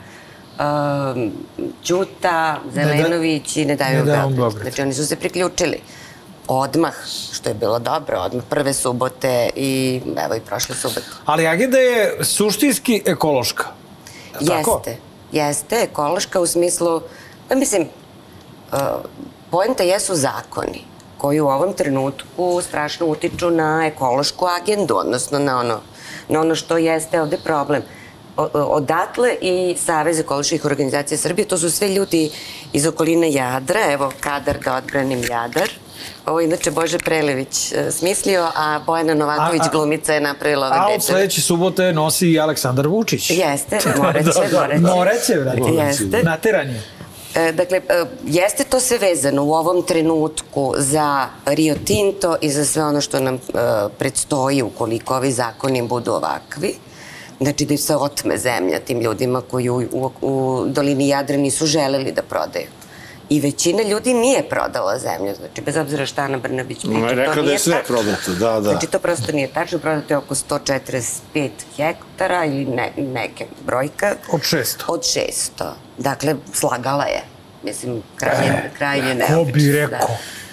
da. 0.59 1.13
um, 1.15 1.33
Ćuta, 1.85 2.61
Zelenović 2.75 3.57
i 3.57 3.65
Ne 3.65 3.77
daju 3.77 3.99
Ne 3.99 4.05
daju 4.05 4.21
Beograd. 4.21 4.37
Beograd. 4.37 4.63
Znači, 4.63 4.83
oni 4.83 4.95
su 4.95 5.07
se 5.07 5.17
priključili. 5.17 5.81
Odmah, 6.49 6.95
što 7.33 7.49
je 7.49 7.55
bilo 7.55 7.79
dobro, 7.79 8.19
odmah 8.21 8.45
prve 8.51 8.73
subote 8.73 9.51
i 9.57 10.01
evo 10.25 10.35
i 10.35 10.41
prošle 10.41 10.75
subote. 10.75 11.07
ali 11.25 11.47
agenda 11.47 11.79
je 11.79 12.25
suštinski 12.25 13.03
ekološka 13.07 13.65
Tako? 14.47 14.83
Jeste, 14.87 14.97
jeste, 15.33 15.77
ekološka 15.77 16.41
u 16.41 16.47
smislu, 16.47 17.01
pa 17.49 17.55
mislim, 17.55 17.83
uh, 18.73 18.79
poenta 19.51 19.83
jesu 19.83 20.15
zakoni 20.15 20.85
koji 21.19 21.41
u 21.41 21.49
ovom 21.49 21.73
trenutku 21.73 22.61
strašno 22.63 23.07
utiču 23.07 23.51
na 23.51 23.87
ekološku 23.87 24.47
agendu, 24.47 24.97
odnosno 24.97 25.39
na 25.39 25.59
ono, 25.59 25.81
na 26.29 26.41
ono 26.41 26.55
što 26.55 26.77
jeste 26.77 27.23
ovde 27.23 27.39
problem. 27.45 27.83
O- 28.37 28.49
odatle 28.53 29.37
i 29.41 29.77
Savez 29.85 30.21
ekoloških 30.21 30.65
organizacija 30.65 31.19
Srbije, 31.19 31.49
to 31.49 31.59
su 31.59 31.71
sve 31.71 31.89
ljudi 31.89 32.31
iz 32.73 32.87
okoline 32.87 33.33
Jadra, 33.33 33.93
evo 33.93 34.13
kadar 34.21 34.59
da 34.65 34.77
odbranim 34.77 35.23
Jadar. 35.31 35.71
Ovo 36.27 36.41
je 36.41 36.45
inače 36.47 36.71
Bože 36.71 36.99
Prelević 36.99 37.73
e, 37.73 37.93
smislio, 37.93 38.49
a 38.57 38.81
Bojana 38.87 39.15
Novaković 39.15 39.63
A- 39.63 39.67
a- 39.67 39.71
glumica 39.73 40.15
je 40.15 40.21
napravila 40.21 40.67
ove 40.67 40.77
a 40.79 40.95
od 40.95 41.03
sledeće 41.03 41.41
subote 41.41 41.93
nosi 41.93 42.31
i 42.31 42.41
Aleksandar 42.41 42.87
Vučić 42.89 43.31
Jeste, 43.31 43.79
moreće, 44.03 44.31
moreće. 44.53 44.81
Moreće, 44.81 45.35
brate. 45.35 45.73
Jeste. 45.73 46.23
Nateranje. 46.23 46.81
E, 47.35 47.53
Dakle, 47.53 47.81
e, 47.89 48.05
jeste 48.27 48.65
to 48.65 48.81
sve 48.81 48.99
vezano 48.99 49.45
u 49.45 49.55
ovom 49.55 49.83
trenutku 49.83 50.75
za 50.79 51.27
Rio 51.47 51.75
Tinto 51.85 52.37
i 52.41 52.51
za 52.51 52.65
sve 52.65 52.85
ono 52.85 53.01
što 53.01 53.21
nam 53.21 53.39
predstoji 53.99 54.63
ukoliko 54.63 55.17
ovi 55.17 55.33
zakoni 55.33 55.83
budu 55.83 56.13
ovakvi. 56.13 56.75
Znači 57.41 57.65
da 57.65 57.77
se 57.77 57.97
otme 57.97 58.39
zemlja 58.39 58.79
tim 58.81 59.01
ljudima 59.01 59.41
koji 59.41 59.71
u, 59.71 59.77
u, 59.93 60.11
u 60.21 60.65
dolini 60.69 61.09
Jadra 61.09 61.37
nisu 61.37 61.67
želeli 61.67 62.13
da 62.13 62.23
prodaju. 62.23 62.67
I 63.29 63.41
većina 63.41 63.83
ljudi 63.83 64.15
nije 64.15 64.49
prodala 64.49 64.99
zemlju, 64.99 65.35
znači 65.35 65.61
bez 65.61 65.77
obzira 65.77 66.07
šta 66.07 66.23
Ana 66.23 66.39
Brnabić 66.39 66.79
priča, 66.81 67.09
to 67.09 67.15
rekla 67.15 67.43
da 67.43 67.53
je 67.53 67.59
sve 67.59 67.73
tačno. 67.73 67.97
prodato, 67.97 68.31
da, 68.33 68.53
da. 68.53 68.71
Znači 68.71 68.87
to 68.87 68.99
prosto 68.99 69.33
nije 69.33 69.49
tačno, 69.49 69.79
prodato 69.79 70.15
je 70.15 70.19
oko 70.19 70.35
145 70.35 71.51
hektara 71.77 72.45
ili 72.45 72.65
ne, 72.65 72.93
neke 72.97 73.47
brojka. 73.67 74.15
Od 74.33 74.41
600. 74.41 74.83
Od 74.89 75.01
600. 75.01 75.71
Dakle, 75.99 76.35
slagala 76.53 77.05
je. 77.05 77.23
Mislim, 77.63 78.03
krajnje, 78.17 78.49
E, 78.49 78.71
krajnje 78.79 79.13
Ko 79.21 79.33
neobično. 79.33 79.53
bi 79.55 79.73
rekao? 79.73 80.09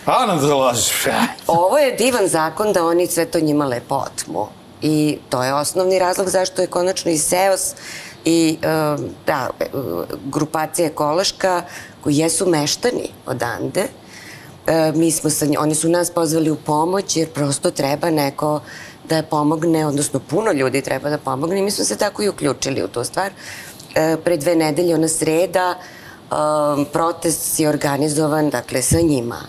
Ana 0.06 0.36
da 0.36 0.56
lažeš. 0.56 1.06
Ovo 1.48 1.78
je 1.78 1.92
divan 1.92 2.28
zakon 2.28 2.74
da 2.74 2.86
oni 2.86 3.08
sve 3.08 3.26
to 3.26 3.40
njima 3.40 3.66
lepo 3.66 3.96
otmu. 3.96 4.48
I 4.82 5.18
to 5.30 5.44
je 5.44 5.54
osnovni 5.54 6.00
razlog 6.00 6.30
zašto 6.30 6.62
je 6.62 6.68
konačno 6.68 7.12
i 7.12 7.18
SEOS 7.18 7.74
i 8.26 8.58
um, 8.58 9.10
da, 9.28 9.50
e, 9.60 9.66
grupacija 10.26 10.88
ekološka 10.88 11.62
koji 12.04 12.18
jesu 12.18 12.46
meštani 12.50 13.10
odande. 13.26 13.88
E, 14.68 14.92
mi 14.96 15.12
smo 15.12 15.30
sa, 15.30 15.46
oni 15.60 15.76
su 15.76 15.90
nas 15.90 16.12
pozvali 16.12 16.52
u 16.52 16.56
pomoć 16.56 17.18
jer 17.18 17.30
prosto 17.30 17.72
treba 17.72 18.10
neko 18.10 18.60
da 19.10 19.24
pomogne, 19.24 19.86
odnosno 19.88 20.20
puno 20.20 20.52
ljudi 20.52 20.82
treba 20.82 21.10
da 21.10 21.18
pomogne 21.18 21.60
i 21.60 21.64
mi 21.64 21.72
smo 21.72 21.86
se 21.86 21.98
tako 21.98 22.24
i 22.24 22.30
uključili 22.30 22.84
u 22.84 22.88
tu 22.88 23.04
stvar. 23.04 23.32
E, 23.96 24.18
pre 24.24 24.38
dve 24.38 24.56
nedelje, 24.56 24.96
ona 24.96 25.08
sreda, 25.08 25.76
um, 26.34 26.86
protest 26.86 27.60
je 27.60 27.70
organizovan, 27.70 28.50
dakle, 28.50 28.82
sa 28.82 29.02
njima. 29.02 29.42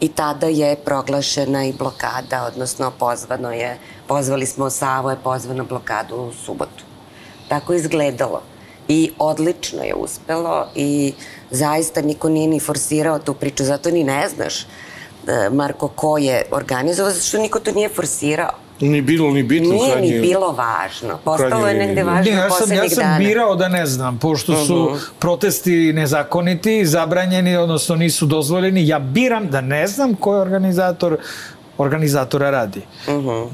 I 0.00 0.08
tada 0.08 0.46
je 0.46 0.76
proglašena 0.76 1.64
i 1.64 1.72
blokada, 1.72 2.44
odnosno 2.52 2.90
pozvano 2.98 3.52
je, 3.52 3.78
pozvali 4.06 4.46
smo 4.46 4.70
Savo 4.70 5.10
je 5.10 5.16
pozvano 5.24 5.64
blokadu 5.64 6.16
u 6.16 6.32
subotu. 6.32 6.84
Tako 7.48 7.72
je 7.72 7.78
izgledalo. 7.78 8.42
I 8.88 9.10
odlično 9.18 9.82
je 9.82 9.94
uspelo 9.94 10.66
i 10.74 11.12
zaista 11.50 12.02
niko 12.02 12.28
nije 12.28 12.48
ni 12.48 12.60
forsirao 12.60 13.18
tu 13.18 13.34
priču, 13.34 13.64
zato 13.64 13.90
ni 13.90 14.04
ne 14.04 14.28
znaš, 14.28 14.62
e, 14.62 15.50
Marko, 15.50 15.88
ko 15.88 16.18
je 16.18 16.42
organizovao, 16.50 17.12
zato 17.12 17.24
što 17.24 17.38
niko 17.38 17.60
to 17.60 17.72
nije 17.72 17.88
forsirao. 17.88 18.50
Ni 18.80 19.00
bilo, 19.02 19.30
ni 19.30 19.42
bitno. 19.42 19.74
Nije 19.74 20.00
ni 20.00 20.20
bilo 20.20 20.52
važno. 20.52 21.18
Postalo 21.24 21.68
je 21.68 21.74
negde 21.74 22.02
važno 22.02 22.32
Ne, 22.32 22.38
ja 22.38 22.40
sam, 22.40 22.48
poslednjih 22.48 22.82
ja 22.82 22.88
sam 22.90 23.04
dana. 23.04 23.18
birao 23.18 23.56
da 23.56 23.68
ne 23.68 23.86
znam, 23.86 24.18
pošto 24.18 24.64
su 24.66 24.96
protesti 25.18 25.92
nezakoniti, 25.92 26.86
zabranjeni, 26.86 27.56
odnosno 27.56 27.96
nisu 27.96 28.26
dozvoljeni. 28.26 28.88
Ja 28.88 28.98
biram 28.98 29.48
da 29.50 29.60
ne 29.60 29.86
znam 29.86 30.14
ko 30.14 30.34
je 30.34 30.40
organizator 30.40 31.18
organizatora 31.78 32.50
radi. 32.50 32.82
Uh 33.06 33.14
-huh. 33.14 33.48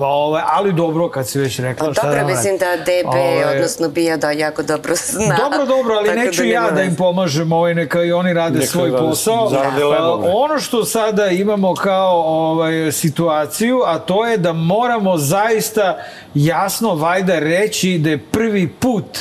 Ove, 0.00 0.42
ali 0.52 0.72
dobro, 0.72 1.08
kad 1.08 1.28
si 1.28 1.38
već 1.38 1.58
rekla, 1.58 1.86
Pa 1.86 1.92
šta 1.92 2.02
dobro, 2.02 2.20
da 2.20 2.26
mislim 2.26 2.58
da 2.58 2.76
DB, 2.76 3.08
Ove, 3.08 3.46
odnosno 3.46 3.88
Bija 3.88 4.16
da 4.16 4.30
jako 4.30 4.62
dobro 4.62 4.94
zna. 5.12 5.36
Dobro, 5.36 5.66
dobro, 5.66 5.94
ali 5.94 6.08
Tako 6.08 6.20
neću 6.20 6.42
nema 6.42 6.54
ja 6.54 6.70
da 6.70 6.82
im 6.82 6.96
pomažem, 6.96 7.52
ovaj, 7.52 7.74
neka 7.74 8.02
i 8.02 8.12
oni 8.12 8.32
rade 8.32 8.58
Neka 8.58 8.70
svoj 8.70 8.90
rade 8.90 9.02
posao. 9.02 9.48
zarade 9.50 9.82
A, 9.82 10.12
ono 10.24 10.58
što 10.58 10.84
sada 10.84 11.26
imamo 11.26 11.74
kao 11.74 12.22
ovaj, 12.26 12.92
situaciju, 12.92 13.80
a 13.86 13.98
to 13.98 14.26
je 14.26 14.36
da 14.38 14.52
moramo 14.52 15.18
zaista 15.18 15.98
jasno, 16.34 16.94
vajda, 16.94 17.38
reći 17.38 17.98
da 17.98 18.10
je 18.10 18.18
prvi 18.18 18.68
put 18.68 19.18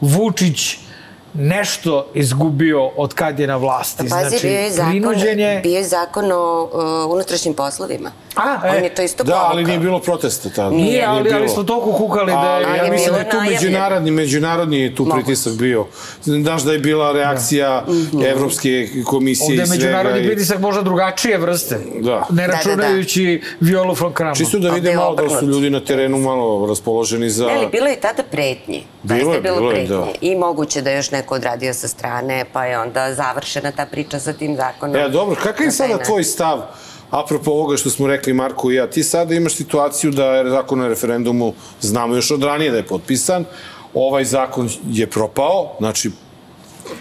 Vučić 0.00 0.83
nešto 1.34 2.06
izgubio 2.14 2.86
od 2.86 3.14
kad 3.14 3.38
je 3.38 3.46
na 3.46 3.56
vlasti. 3.56 4.08
Pa 4.10 4.16
Pazi, 4.16 4.36
bio 4.42 4.50
je 4.52 4.70
zakon, 4.70 4.90
prinuđen 4.90 5.40
je... 5.40 5.60
bio 5.60 5.76
je 5.76 5.84
zakon 5.84 6.32
o 6.32 6.70
uh, 7.06 7.12
unutrašnjim 7.12 7.54
poslovima. 7.54 8.10
A, 8.36 8.60
On 8.64 8.76
e, 8.76 8.78
je 8.78 8.94
to 8.94 9.02
isto 9.02 9.24
Da, 9.24 9.34
ali 9.34 9.44
povukao. 9.44 9.66
nije 9.66 9.78
bilo 9.78 9.98
protesta 9.98 10.48
tada. 10.50 10.70
Nije, 10.70 11.04
ali, 11.04 11.18
ali 11.20 11.32
bilo. 11.34 11.48
smo 11.48 11.62
toliko 11.64 11.92
kukali 11.92 12.32
da 12.32 12.56
je... 12.56 12.64
Ali 12.66 12.78
je 12.78 12.84
ja 12.84 12.90
mislim 12.90 13.12
da 13.12 13.18
je 13.18 13.30
tu 13.30 13.36
međunarodni, 13.42 14.10
međunarodni 14.10 14.80
je 14.80 14.94
tu 14.94 15.02
Moguće. 15.02 15.16
pritisak 15.16 15.52
bio. 15.52 15.86
Znaš 16.22 16.62
da 16.62 16.72
je 16.72 16.78
bila 16.78 17.12
reakcija 17.12 17.84
Evropske 18.26 18.70
komisije 19.04 19.44
Ovde 19.44 19.54
i 19.54 19.58
je 19.58 19.66
svega. 19.66 19.74
međunarodni 19.76 20.20
i- 20.20 20.26
pritisak 20.26 20.58
možda 20.60 20.82
drugačije 20.82 21.38
vrste. 21.38 21.78
Da. 22.00 22.26
Ne 22.30 22.46
Da, 22.46 22.46
da, 22.46 22.46
da. 22.46 22.46
računajući 22.46 23.42
Violu 23.60 23.94
von 23.94 24.12
Kramon. 24.12 24.34
Čisto 24.34 24.58
da 24.58 24.68
Ovde 24.68 24.80
vide 24.80 24.96
malo 24.96 25.14
da 25.14 25.28
su 25.30 25.46
ljudi 25.46 25.70
na 25.70 25.80
terenu 25.80 26.18
malo 26.18 26.66
raspoloženi 26.66 27.30
za... 27.30 27.46
Ne, 27.46 27.54
ali 27.54 27.66
bilo 27.68 27.86
je 27.86 27.96
tada 27.96 28.22
pretnji. 28.22 28.84
Bilo 29.04 29.18
Zaista 29.18 29.34
je, 29.34 29.40
bilo 29.40 29.72
je, 29.72 29.86
da. 29.86 30.06
I 30.20 30.36
moguće 30.36 30.82
da 30.82 30.90
je 30.90 30.96
još 30.96 31.10
neko 31.10 31.34
odradio 31.34 31.74
sa 31.74 31.88
strane, 31.88 32.44
pa 32.52 32.64
je 32.64 32.78
onda 32.78 33.14
završena 33.14 33.72
ta 33.72 33.86
priča 33.86 34.20
sa 34.20 34.32
tim 34.32 34.56
zakonom. 34.56 34.96
E, 34.96 35.08
dobro, 35.08 35.36
kakav 35.42 35.60
je 35.60 35.66
Na 35.66 35.72
sada 35.72 35.98
tvoj 35.98 36.24
stav 36.24 36.62
apropo 37.10 37.50
ovoga 37.50 37.76
što 37.76 37.90
smo 37.90 38.06
rekli 38.06 38.32
Marko 38.32 38.70
i 38.70 38.74
ja? 38.74 38.90
Ti 38.90 39.02
sada 39.02 39.34
imaš 39.34 39.54
situaciju 39.54 40.10
da 40.10 40.24
je 40.24 40.50
zakon 40.50 40.80
o 40.80 40.88
referendumu, 40.88 41.54
znamo 41.80 42.14
još 42.14 42.30
od 42.30 42.42
ranije 42.42 42.70
da 42.70 42.76
je 42.76 42.86
potpisan, 42.86 43.44
ovaj 43.94 44.24
zakon 44.24 44.68
je 44.90 45.10
propao, 45.10 45.76
znači 45.78 46.10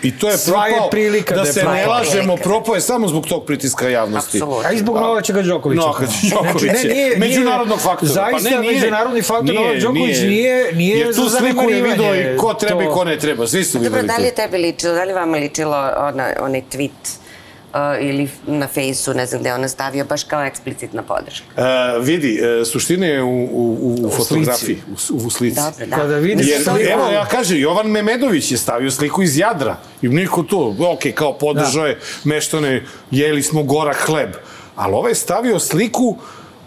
I 0.03 0.17
to 0.17 0.29
je 0.29 0.37
Sva 0.37 0.65
je 0.65 0.71
propao, 0.71 0.89
prilika 0.89 1.35
da, 1.35 1.41
da 1.41 1.53
se 1.53 1.63
ne 1.63 1.85
lažemo, 1.87 2.37
propao 2.37 2.75
je 2.75 2.81
samo 2.81 3.07
zbog 3.07 3.25
tog 3.25 3.45
pritiska 3.45 3.89
javnosti. 3.89 4.37
Apsolutno. 4.37 4.69
A 4.69 4.71
i 4.71 4.77
zbog 4.77 4.95
Novačega 4.95 5.41
Đokovića. 5.41 5.81
Novaka 5.81 6.05
Đokovića. 6.23 6.57
Znači, 6.65 6.87
ne, 6.87 6.93
nije, 6.93 7.17
Međunarodnog 7.17 7.79
faktora. 7.79 7.99
Pa 7.99 8.39
Zaista 8.39 8.49
ne, 8.51 8.59
nije. 8.59 8.73
međunarodni 8.73 9.21
faktor 9.21 9.45
Nije, 9.45 9.59
Novak 9.59 9.77
Đoković 9.77 10.17
nije. 10.17 10.27
nije, 10.27 10.73
nije 10.73 10.97
Jer 10.97 11.15
tu 11.15 11.23
za 11.23 11.37
sliku 11.39 11.69
je 11.69 11.81
video 11.81 12.15
i 12.15 12.37
ko 12.37 12.53
treba 12.53 12.83
i 12.83 12.85
To- 12.85 12.93
ko 12.93 13.03
ne 13.03 13.19
treba. 13.19 13.47
Svi 13.47 13.63
su 13.63 13.73
Dobro, 13.73 13.89
videli 13.89 14.07
da 14.07 14.13
li 14.13 14.19
to. 14.19 14.25
je 14.25 14.35
tebi 14.35 14.57
ličilo, 14.57 14.93
da 14.93 15.03
li 15.03 15.13
vama 15.13 15.37
ličilo 15.37 15.77
ona, 15.99 16.29
onaj 16.39 16.61
tweet 16.71 16.89
ili 18.01 18.29
na 18.47 18.67
fejsu, 18.67 19.13
ne 19.13 19.25
znam 19.25 19.41
gde 19.41 19.49
je 19.49 19.53
ona 19.55 19.67
stavio, 19.67 20.05
baš 20.05 20.23
kao 20.23 20.43
eksplicitna 20.43 21.03
podrška. 21.03 21.45
E, 21.57 21.63
vidi, 21.99 22.39
e, 22.61 22.65
suština 22.65 23.05
je 23.05 23.23
u, 23.23 23.43
u, 23.43 23.97
u, 24.03 24.09
fotografiji, 24.09 24.81
u, 25.11 25.15
u 25.17 25.29
slici. 25.29 25.55
Dobro, 25.55 25.85
da. 25.85 25.95
Kada 25.95 26.15
vidiš 26.17 26.47
Jer, 26.47 26.63
sliku- 26.63 26.91
evo, 26.91 27.09
ja 27.09 27.25
kažem, 27.25 27.57
Jovan 27.59 27.87
Memedović 27.87 28.51
je 28.51 28.57
stavio 28.57 28.91
sliku 28.91 29.21
iz 29.23 29.37
Jadra. 29.37 29.77
I 30.01 30.07
niko 30.07 30.43
tu, 30.43 30.75
ok, 30.79 30.99
kao 31.15 31.37
podržao 31.37 31.85
je 31.85 31.99
meštane, 32.23 32.83
jeli 33.11 33.43
smo 33.43 33.63
gora 33.63 33.93
hleb. 34.05 34.29
Ali 34.75 34.93
ovaj 34.93 35.11
je 35.11 35.15
stavio 35.15 35.59
sliku 35.59 36.17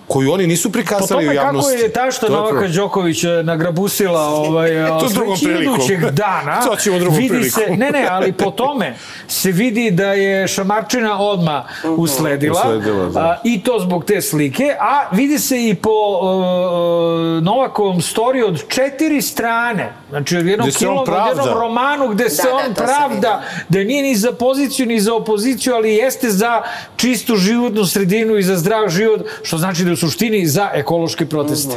koju 0.08 0.32
oni 0.32 0.46
nisu 0.46 0.68
Po 0.68 0.72
prikazali 0.72 1.04
u 1.04 1.08
tome 1.08 1.24
kako 1.26 1.46
javnosti. 1.46 1.72
je 1.74 1.88
tašta 1.88 2.26
To 2.26 2.32
je 2.32 2.38
Novaka. 2.38 2.68
Đoković 2.68 3.24
e, 3.24 3.42
nagrabusila 3.42 4.20
ovaj, 4.22 4.70
To 5.00 5.08
drugom 5.08 5.36
sledećeg 5.36 5.48
prilikom. 5.48 5.74
idućeg 5.74 6.10
dana, 6.10 6.60
To 6.66 6.76
ćemo 6.76 6.98
drugom 6.98 7.16
vidi 7.18 7.28
prilikom. 7.28 7.62
se, 7.62 7.70
ne, 7.70 7.90
ne, 7.90 8.06
ali 8.10 8.32
po 8.32 8.50
tome 8.50 8.94
se 9.28 9.52
vidi 9.52 9.90
da 9.90 10.06
je 10.06 10.48
Šamarčina 10.48 11.18
odma 11.20 11.64
usledila, 11.86 12.60
Usledila, 12.60 13.06
da. 13.06 13.20
a, 13.20 13.36
i 13.44 13.62
to 13.62 13.78
zbog 13.80 14.04
te 14.04 14.22
slike, 14.22 14.76
a 14.80 15.08
vidi 15.12 15.38
se 15.38 15.68
i 15.68 15.74
po 15.74 15.90
uh, 15.90 17.42
Novakovom 17.42 18.02
storiju 18.02 18.46
od 18.46 18.68
četiri 18.68 19.22
strane, 19.22 19.92
znači 20.10 20.36
od 20.36 20.46
jednog, 20.46 20.66
on 20.66 20.72
kilom, 20.72 20.98
od 20.98 21.08
jednom 21.28 21.48
romanu 21.50 22.08
gde 22.08 22.30
se 22.30 22.42
Da, 22.42 22.48
da, 22.48 22.56
on 22.56 22.64
se 22.66 22.74
pravda 22.76 23.42
da 23.68 23.78
nije 23.78 24.02
ni 24.02 24.16
za 24.16 24.32
poziciju 24.32 24.86
ni 24.86 25.00
za 25.00 25.14
opoziciju, 25.14 25.74
ali 25.74 25.94
jeste 25.94 26.30
za 26.30 26.62
čistu 26.96 27.36
životnu 27.36 27.86
sredinu 27.86 28.36
i 28.36 28.42
za 28.42 28.56
zdrav 28.56 28.88
život, 28.88 29.20
što 29.42 29.58
znači 29.58 29.84
da 29.84 29.95
u 29.96 29.98
suštini 29.98 30.46
za 30.46 30.70
ekološke 30.74 31.26
proteste. 31.26 31.76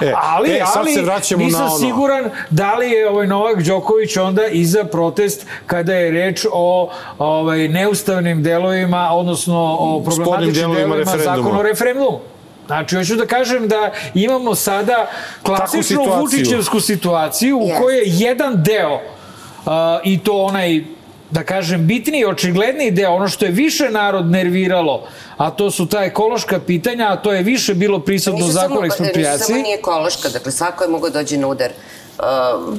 E, 0.00 0.12
ali, 0.22 0.50
e, 0.50 0.62
sad 0.66 0.76
ali 0.76 0.94
se 0.94 1.02
vraćamo 1.02 1.44
nisam 1.44 1.60
na 1.60 1.66
ono. 1.66 1.78
siguran 1.78 2.30
da 2.50 2.74
li 2.74 2.90
je 2.90 3.10
ovaj 3.10 3.26
Novak 3.26 3.62
Đoković 3.62 4.16
onda 4.16 4.46
i 4.46 4.64
za 4.64 4.84
protest 4.84 5.46
kada 5.66 5.94
je 5.94 6.10
reč 6.10 6.46
o 6.52 6.90
ovaj, 7.18 7.68
neustavnim 7.68 8.42
delovima, 8.42 9.10
odnosno 9.12 9.76
o 9.80 10.02
problematičnim 10.04 10.54
delovima 10.54 10.96
delovima 10.96 11.24
zakona 11.24 11.60
o 11.60 11.62
referendumu. 11.62 12.20
Znači, 12.66 12.96
hoću 12.96 13.16
da 13.16 13.26
kažem 13.26 13.68
da 13.68 13.92
imamo 14.14 14.54
sada 14.54 15.06
klasičnu 15.42 15.82
situaciju. 15.82 16.20
Vučićevsku 16.20 16.80
situaciju 16.80 17.58
u 17.58 17.62
Jeste. 17.62 17.82
kojoj 17.82 17.98
je 17.98 18.04
jedan 18.06 18.62
deo 18.62 18.94
uh, 18.94 19.72
i 20.04 20.18
to 20.18 20.42
onaj 20.42 20.95
da 21.30 21.42
kažem, 21.42 21.86
bitniji, 21.86 22.24
očigledniji 22.24 22.90
deo, 22.90 23.12
ono 23.12 23.28
što 23.28 23.44
je 23.44 23.50
više 23.50 23.90
narod 23.90 24.26
nerviralo, 24.26 25.08
a 25.36 25.50
to 25.50 25.70
su 25.70 25.86
ta 25.86 25.98
ekološka 26.00 26.60
pitanja, 26.60 27.06
a 27.06 27.16
to 27.16 27.32
je 27.32 27.42
više 27.42 27.74
bilo 27.74 27.98
prisutno 27.98 28.46
u 28.46 28.50
zakonu 28.50 28.64
o 28.70 28.80
samo- 28.80 28.82
Nisu 28.82 28.94
ekspropriaciji. 28.94 29.46
samo 29.46 29.58
nije 29.58 29.76
ekološka, 29.76 30.28
dakle 30.28 30.52
svako 30.52 30.84
je 30.84 30.90
mogao 30.90 31.10
dođe 31.10 31.38
na 31.38 31.48
udar. 31.48 31.70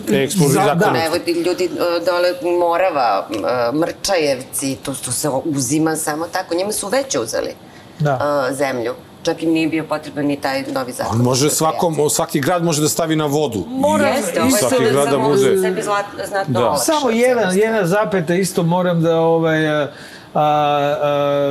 Ekspro- 0.07 0.47
Za- 0.47 0.53
zakon. 0.55 0.93
da. 0.93 1.05
Evo 1.05 1.15
ljudi 1.45 1.65
uh, 1.65 1.79
dole 2.05 2.33
Morava, 2.57 3.27
uh, 3.29 3.79
Mrčajevci, 3.79 4.75
to, 4.75 4.93
to 4.95 5.11
se 5.11 5.29
uzima 5.45 5.95
samo 5.95 6.27
tako. 6.27 6.55
Njima 6.55 6.71
su 6.71 6.87
već 6.87 7.15
uzeli 7.15 7.53
Da. 7.99 8.13
uh, 8.49 8.57
zemlju. 8.57 8.93
Čak 9.27 9.43
im 9.43 9.51
nije 9.51 9.67
bio 9.67 9.83
potreban 9.83 10.25
ni 10.25 10.37
taj 10.37 10.63
novi 10.63 10.93
zakon. 10.93 11.15
On 11.15 11.21
može 11.21 11.49
svakom, 11.49 12.09
svaki 12.09 12.39
grad 12.39 12.63
može 12.63 12.81
da 12.81 12.89
stavi 12.89 13.15
na 13.15 13.25
vodu. 13.25 13.65
Moram 13.67 14.07
Jeste, 14.07 14.41
ovo 14.41 14.47
je 14.47 14.59
Svaki 14.59 14.75
sad 14.75 14.93
grad 14.93 15.09
da 15.09 15.17
bude- 15.17 15.57
sebi 15.57 15.81
znatno 15.81 16.53
Da. 16.53 16.59
olakšao 16.59 16.77
Samo 16.77 17.09
jedan, 17.09 17.57
jedna 17.57 17.87
zapeta 17.87 18.35
isto 18.35 18.63
moram 18.63 19.01
da 19.01 19.17
ovaj 19.17 19.67
a, 19.69 19.87
a, 20.33 20.41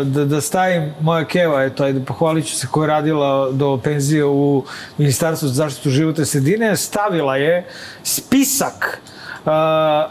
da, 0.04 0.24
da 0.24 0.40
stavim 0.40 0.94
moja 1.00 1.24
keva, 1.24 1.64
eto, 1.64 1.84
ajde, 1.84 2.00
pohvalit 2.00 2.46
ću 2.46 2.56
se 2.56 2.66
koja 2.66 2.84
je 2.84 2.88
radila 2.88 3.50
do 3.52 3.78
penzije 3.78 4.24
u 4.24 4.64
Ministarstvu 4.98 5.48
za 5.48 5.54
zaštitu 5.54 5.90
životne 5.90 6.24
sredine, 6.26 6.76
stavila 6.76 7.36
je 7.36 7.66
spisak 8.04 9.00
a, 9.46 10.08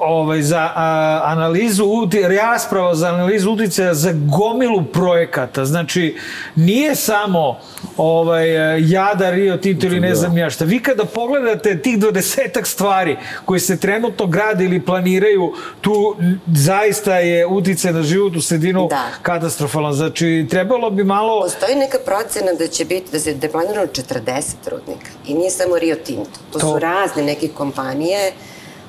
ovaj, 0.00 0.42
za 0.42 0.70
a, 0.74 1.20
analizu, 1.24 1.84
uti, 1.84 2.22
rasprava 2.22 2.94
za 2.94 3.08
analizu 3.08 3.50
uticaja 3.50 3.94
za 3.94 4.12
gomilu 4.14 4.84
projekata. 4.84 5.64
Znači, 5.64 6.16
nije 6.56 6.94
samo 6.94 7.58
ovaj, 7.96 8.48
Jada, 8.82 9.30
Rio 9.30 9.56
Tinto 9.56 9.86
ili 9.86 10.00
ne 10.00 10.14
znam 10.14 10.38
ja 10.38 10.50
šta. 10.50 10.64
Vi 10.64 10.80
kada 10.80 11.04
pogledate 11.04 11.78
tih 11.78 11.98
dvadesetak 11.98 12.66
stvari 12.66 13.16
koje 13.44 13.60
se 13.60 13.76
trenutno 13.78 14.26
grade 14.26 14.64
ili 14.64 14.80
planiraju, 14.80 15.52
tu 15.80 16.16
zaista 16.48 17.14
je 17.14 17.46
uticaj 17.46 17.92
na 17.92 18.02
životnu 18.02 18.40
sredinu 18.40 18.86
Da. 18.90 19.04
katastrofalan. 19.22 19.92
Znači, 19.92 20.46
trebalo 20.50 20.90
bi 20.90 21.04
malo... 21.04 21.42
Postoji 21.42 21.74
neka 21.76 21.98
procena 21.98 22.52
da 22.52 22.66
će 22.66 22.84
biti, 22.84 23.12
da 23.12 23.20
se 23.20 23.34
da 23.34 23.46
je 23.46 23.52
planirano 23.52 23.86
40 23.86 24.42
rudnika. 24.70 25.10
I 25.26 25.34
nije 25.34 25.50
samo 25.50 25.78
Rio 25.78 25.96
Tinto. 25.96 26.30
To, 26.52 26.58
To- 26.58 26.72
su 26.72 26.78
razne 26.78 27.22
neke 27.22 27.48
kompanije 27.48 28.32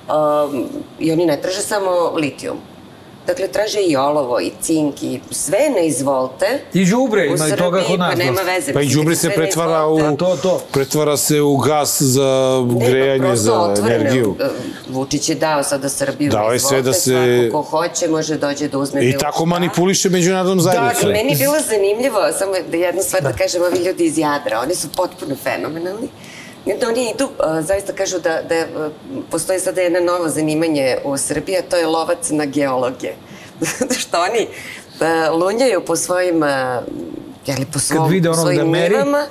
um, 0.09 0.65
i 0.99 1.11
oni 1.11 1.25
ne 1.25 1.37
traže 1.37 1.61
samo 1.61 1.89
litijum. 2.11 2.57
Dakle, 3.27 3.47
traže 3.47 3.79
i 3.79 3.95
olovo, 3.95 4.39
i 4.39 4.51
cink, 4.61 5.03
i 5.03 5.19
sve 5.31 5.59
ne 5.69 5.87
izvolte. 5.87 6.45
I 6.73 6.85
đubre, 6.85 7.21
U 7.23 7.35
ima 7.35 7.47
i 7.47 7.51
toga 7.51 7.81
kod 7.81 7.99
nas. 7.99 8.09
Pa 8.09 8.15
nema 8.15 8.41
veze. 8.43 8.73
Pa 8.73 8.81
i 8.81 8.89
kad 9.07 9.17
se 9.17 9.29
pretvara 9.29 9.87
u, 9.87 10.17
To, 10.17 10.37
to. 10.37 10.61
pretvara 10.71 11.17
se 11.17 11.41
u 11.41 11.57
gas 11.57 12.01
za 12.01 12.59
grejanje, 12.79 13.35
za 13.35 13.53
otvoreno. 13.55 13.95
energiju. 13.95 14.35
E, 14.39 14.47
Vučić 14.89 15.29
je 15.29 15.35
dao 15.35 15.63
sada 15.63 15.89
Srbiju. 15.89 16.31
Dao 16.31 16.47
na 16.47 16.53
je 16.53 16.59
sve 16.59 16.81
da 16.81 16.93
se- 16.93 17.11
Svako 17.41 17.63
ko 17.63 17.69
hoće 17.69 18.07
može 18.07 18.37
dođe 18.37 18.67
da 18.67 18.77
uzme 18.77 19.05
I 19.05 19.13
tako 19.13 19.35
šta. 19.35 19.45
manipuliše 19.45 20.09
međunarodnom 20.09 20.61
zajednicom. 20.61 20.93
Dakle, 20.95 21.13
meni 21.13 21.31
je 21.31 21.37
bilo 21.37 21.55
zanimljivo, 21.61 22.19
samo 22.33 22.51
da 22.71 22.77
jednu 22.77 23.01
stvar 23.03 23.23
da, 23.23 23.33
kažem, 23.33 23.61
ovi 23.63 23.77
ljudi 23.77 24.05
iz 24.05 24.17
Jadra, 24.17 24.59
oni 24.59 24.75
su 24.75 24.87
potpuno 24.89 25.35
fenomenalni. 25.35 26.07
I 26.65 26.73
onda 26.73 26.87
oni 26.87 27.11
idu, 27.15 27.29
a, 27.39 27.61
zaista 27.61 27.93
kažu 27.93 28.19
da, 28.19 28.41
da 28.49 28.55
a, 28.55 28.89
postoji 29.31 29.59
sada 29.59 29.81
jedno 29.81 29.99
novo 29.99 30.29
zanimanje 30.29 30.97
u 31.03 31.17
Srbiji, 31.17 31.57
a 31.57 31.61
to 31.61 31.77
je 31.77 31.87
lovac 31.87 32.29
na 32.29 32.45
geologe. 32.45 33.11
Zato 33.79 33.93
što 33.93 34.21
oni 34.21 34.47
a, 34.99 35.29
lunjaju 35.31 35.85
po 35.85 35.95
svojim, 35.95 36.43
a, 36.43 36.81
jeli, 37.45 37.65
po 37.73 37.79
svom, 37.79 38.11
svojim 38.41 38.59
da 38.59 38.65
meri. 38.65 38.95
nivama 38.95 39.25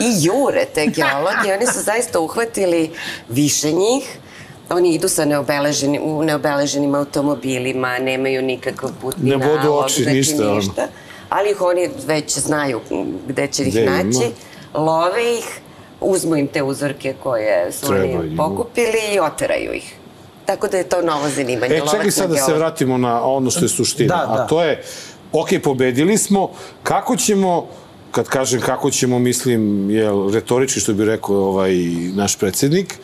i 0.00 0.24
jure 0.26 0.64
te 0.74 0.86
geologe. 0.86 1.54
Oni 1.54 1.66
su 1.66 1.80
zaista 1.80 2.20
uhvatili 2.20 2.90
više 3.28 3.72
njih, 3.72 4.18
Oni 4.70 4.94
idu 4.94 5.08
sa 5.08 5.24
neobeleženim, 5.24 6.02
u 6.04 6.22
neobeleženim 6.22 6.94
automobilima, 6.94 7.98
nemaju 7.98 8.42
nikakav 8.42 8.90
putni 9.00 9.30
Ne 9.30 9.36
nalog, 9.36 9.84
oči, 9.84 10.02
znači 10.02 10.16
ništa, 10.16 10.54
ništa. 10.54 10.88
Ali 11.28 11.50
ih 11.50 11.60
oni 11.60 11.90
već 12.06 12.38
znaju 12.38 12.80
gde 13.28 13.46
će 13.46 13.62
ih 13.62 13.70
Gde 13.70 13.82
ima. 13.82 13.90
naći, 13.90 14.30
love 14.74 15.38
ih, 15.38 15.60
uzmu 16.02 16.36
im 16.36 16.46
te 16.46 16.62
uzorke 16.62 17.14
koje 17.22 17.72
su 17.72 17.86
Treba 17.86 18.18
oni 18.18 18.36
pokupili 18.36 19.14
i 19.14 19.20
oteraju 19.20 19.74
ih. 19.74 19.94
Tako 20.46 20.68
da 20.68 20.76
je 20.76 20.88
to 20.88 21.02
novo 21.02 21.28
zanimanje. 21.28 21.74
E, 21.74 21.82
čekaj 21.90 22.10
sad 22.10 22.30
da 22.30 22.36
se 22.36 22.54
vratimo 22.54 22.98
na 22.98 23.24
ono 23.24 23.50
što 23.50 23.64
je 23.64 23.68
suština. 23.68 24.16
Da, 24.16 24.26
da. 24.26 24.42
A 24.42 24.46
to 24.46 24.62
je, 24.62 24.82
ok, 25.32 25.48
pobedili 25.62 26.18
smo, 26.18 26.50
kako 26.82 27.16
ćemo, 27.16 27.68
kad 28.10 28.28
kažem 28.28 28.60
kako 28.60 28.90
ćemo, 28.90 29.18
mislim, 29.18 29.90
jel, 29.90 30.32
retorički 30.32 30.80
što 30.80 30.94
bi 30.94 31.04
rekao 31.04 31.36
ovaj 31.36 31.74
naš 32.14 32.36
predsednik, 32.36 32.94
e, 32.94 32.96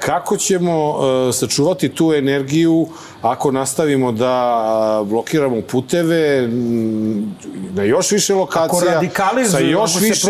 kako 0.00 0.36
ćemo 0.36 0.94
e, 1.28 1.32
sačuvati 1.32 1.88
tu 1.88 2.12
energiju 2.12 2.88
ako 3.22 3.50
nastavimo 3.50 4.12
da 4.12 4.28
a, 4.28 5.04
blokiramo 5.04 5.60
puteve 5.60 6.38
m, 6.38 7.34
na 7.72 7.82
još 7.82 8.10
više 8.10 8.34
lokacija, 8.34 9.00
sa 9.50 9.58
još 9.58 10.00
više, 10.00 10.20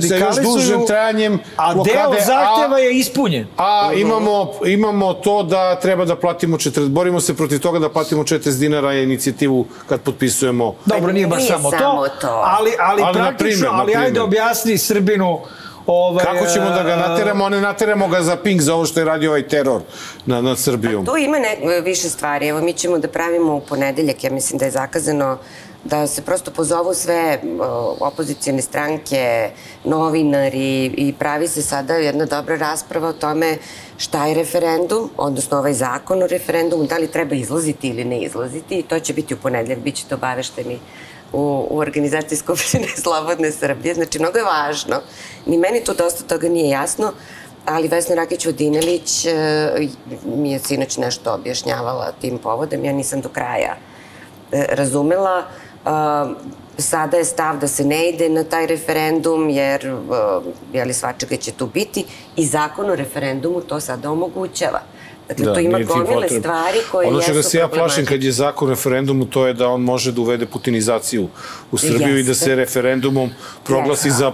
sa 0.00 0.14
još 0.16 0.36
dužim 0.36 0.86
trajanjem 0.86 1.38
A 1.56 1.74
blokade, 1.74 1.94
deo 1.94 2.12
a- 2.12 2.20
zahteva 2.20 2.78
je 2.78 2.98
ispunjen. 2.98 3.46
A 3.56 3.90
imamo, 3.96 4.52
imamo 4.66 5.12
to 5.14 5.42
da 5.42 5.74
treba 5.74 6.04
da 6.04 6.16
platimo 6.16 6.56
40, 6.56 6.88
borimo 6.88 7.20
se 7.20 7.34
protiv 7.34 7.58
toga 7.60 7.78
da 7.78 7.88
platimo 7.88 8.22
40 8.22 8.58
dinara 8.58 8.94
inicijativu 8.94 9.66
kad 9.86 10.00
potpisujemo. 10.00 10.74
Dobro, 10.86 11.12
nije 11.12 11.26
baš 11.26 11.38
Nije 11.38 11.50
samo, 11.50 11.70
samo 11.70 12.02
to, 12.02 12.14
to. 12.20 12.42
ali, 12.46 12.70
ali, 12.80 13.02
Ali 13.02 13.14
praktično, 13.14 13.68
ali 13.72 13.94
ajde 13.96 14.20
objasni 14.20 14.78
Srbinu 14.78 15.40
ovaj, 15.86 16.24
Kako 16.24 16.46
ćemo 16.46 16.70
da 16.70 16.82
ga 16.82 16.96
nateramo, 16.96 17.44
a 17.44 17.48
ne 17.48 17.60
nateramo 17.60 18.08
ga 18.08 18.22
za 18.22 18.36
ping 18.36 18.60
za 18.60 18.74
ovo 18.74 18.86
što 18.86 19.00
je 19.00 19.04
radio 19.04 19.30
ovaj 19.30 19.48
teror 19.48 19.82
nad, 20.26 20.44
nad 20.44 20.58
Srbijom? 20.58 21.06
Tu 21.06 21.16
ima 21.16 21.38
ne, 21.38 21.80
više 21.80 22.08
stvari. 22.08 22.48
Evo, 22.48 22.60
mi 22.60 22.72
ćemo 22.72 22.98
da 22.98 23.08
pravimo 23.08 23.54
u 23.56 23.60
ponedeljak, 23.60 24.24
ja 24.24 24.30
mislim 24.30 24.58
da 24.58 24.64
je 24.64 24.70
zakazano 24.70 25.38
da 25.84 26.06
se 26.06 26.22
prosto 26.22 26.50
pozovu 26.50 26.94
sve 26.94 27.38
o, 27.60 27.96
opozicijne 28.00 28.62
stranke, 28.62 29.50
novinari 29.84 30.84
i 30.84 31.14
pravi 31.18 31.48
se 31.48 31.62
sada 31.62 31.94
jedna 31.94 32.24
dobra 32.24 32.56
rasprava 32.56 33.08
o 33.08 33.12
tome 33.12 33.56
šta 33.96 34.26
je 34.26 34.34
referendum, 34.34 35.10
odnosno 35.16 35.58
ovaj 35.58 35.72
zakon 35.72 36.22
o 36.22 36.26
referendumu, 36.26 36.84
da 36.84 36.98
li 36.98 37.06
treba 37.06 37.34
izlaziti 37.34 37.88
ili 37.88 38.04
ne 38.04 38.20
izlaziti 38.20 38.78
i 38.78 38.82
to 38.82 39.00
će 39.00 39.12
biti 39.12 39.34
u 39.34 39.36
ponedeljak, 39.36 39.78
bit 39.78 39.94
ćete 39.94 40.14
obavešteni 40.14 40.78
u, 41.32 41.66
u 41.70 41.78
organizaciji 41.78 42.38
Skupštine 42.38 42.88
Slobodne 43.02 43.50
Srbije. 43.52 43.94
Znači, 43.94 44.18
mnogo 44.18 44.38
je 44.38 44.44
važno. 44.44 45.00
Ni 45.46 45.58
meni 45.58 45.84
tu 45.84 45.94
dosta 45.94 46.24
toga 46.24 46.48
nije 46.48 46.68
jasno, 46.68 47.12
ali 47.66 47.88
Vesna 47.88 48.16
Rakić-Vodinelić 48.16 49.26
e, 49.26 49.88
mi 50.24 50.52
je 50.52 50.58
sinoć 50.58 50.96
nešto 50.96 51.34
objašnjavala 51.34 52.12
tim 52.20 52.38
povodom. 52.38 52.84
Ja 52.84 52.92
nisam 52.92 53.20
do 53.20 53.28
kraja 53.28 53.76
e, 54.52 54.66
razumela. 54.68 55.38
E, 55.38 56.52
sada 56.78 57.16
je 57.16 57.24
stav 57.24 57.58
da 57.58 57.68
se 57.68 57.84
ne 57.84 58.08
ide 58.08 58.28
na 58.28 58.44
taj 58.44 58.66
referendum, 58.66 59.50
jer 59.50 59.86
e, 59.86 59.92
jeli, 60.72 60.94
svačega 60.94 61.36
će 61.36 61.52
tu 61.52 61.66
biti 61.66 62.04
i 62.36 62.46
zakon 62.46 62.90
o 62.90 62.94
referendumu 62.94 63.60
to 63.60 63.80
sada 63.80 64.10
omogućava. 64.10 64.80
Dakle, 65.34 65.54
tu 65.54 65.60
ima 65.60 65.78
nije 65.78 65.86
ti 65.86 65.92
gomile 65.94 66.28
stvari 66.30 66.78
koje 66.90 67.08
Ono 67.08 67.18
jesu 67.18 67.26
čega 67.26 67.42
se 67.42 67.58
ja 67.58 67.68
plašim 67.68 68.06
kad 68.06 68.22
je 68.22 68.32
zakon 68.32 68.68
o 68.68 68.70
referendumu, 68.70 69.24
to 69.26 69.46
je 69.46 69.54
da 69.54 69.68
on 69.68 69.80
može 69.82 70.12
da 70.12 70.20
uvede 70.20 70.46
putinizaciju 70.46 71.28
u 71.72 71.78
Srbiju 71.78 72.18
i 72.18 72.22
da 72.22 72.30
Jeste. 72.30 72.34
se 72.36 72.54
referendumom 72.54 73.30
proglasi 73.64 74.10
za 74.10 74.32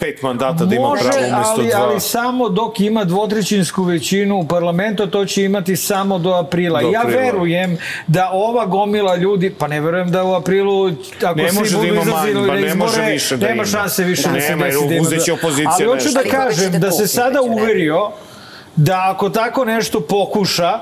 pet 0.00 0.22
mandata 0.22 0.64
da 0.64 0.74
ima 0.74 0.88
Može, 0.88 1.02
pravo 1.02 1.18
umesto 1.18 1.52
ali, 1.52 1.68
dva. 1.68 1.80
ali 1.80 2.00
samo 2.00 2.48
dok 2.48 2.80
ima 2.80 3.04
dvotrećinsku 3.04 3.82
većinu 3.84 4.36
u 4.36 4.48
parlamentu, 4.48 5.06
to 5.06 5.24
će 5.24 5.44
imati 5.44 5.76
samo 5.76 6.18
do 6.18 6.30
aprila. 6.32 6.82
Do 6.82 6.88
ja 6.88 7.00
aprila. 7.00 7.22
verujem 7.22 7.76
da 8.06 8.30
ova 8.32 8.66
gomila 8.66 9.16
ljudi, 9.16 9.50
pa 9.50 9.68
ne 9.68 9.80
verujem 9.80 10.10
da 10.10 10.24
u 10.24 10.34
aprilu, 10.34 10.90
ako 11.22 11.34
Ne 11.34 11.48
svi 11.48 11.58
može 11.58 11.70
da 11.70 11.78
budu 11.78 11.88
ima 11.88 12.02
izlazili 12.02 12.34
manje, 12.34 12.48
pa 12.48 12.54
na 12.54 12.60
ne 12.60 12.66
izbore, 12.66 12.74
može 12.80 13.02
više 13.02 13.36
da 13.36 13.46
nema 13.46 13.54
ima. 13.54 13.64
šanse 13.66 14.04
više 14.04 14.22
da, 14.24 14.40
se 14.40 14.48
Nema, 14.48 14.64
desi. 14.64 14.88
da 14.88 14.94
ima 14.94 15.02
uzeće 15.02 15.24
da- 15.26 15.34
opozicija 15.34 15.70
Ali 15.70 15.84
hoću 15.86 16.04
nešto. 16.04 16.22
da 16.22 16.30
kažem 16.30 16.72
da 16.72 16.78
da 16.78 16.90
se 16.90 17.06
sada 17.08 17.42
uverio 17.42 18.10
da 18.76 19.10
ako 19.14 19.30
tako 19.30 19.64
nešto 19.64 20.00
pokuša, 20.00 20.78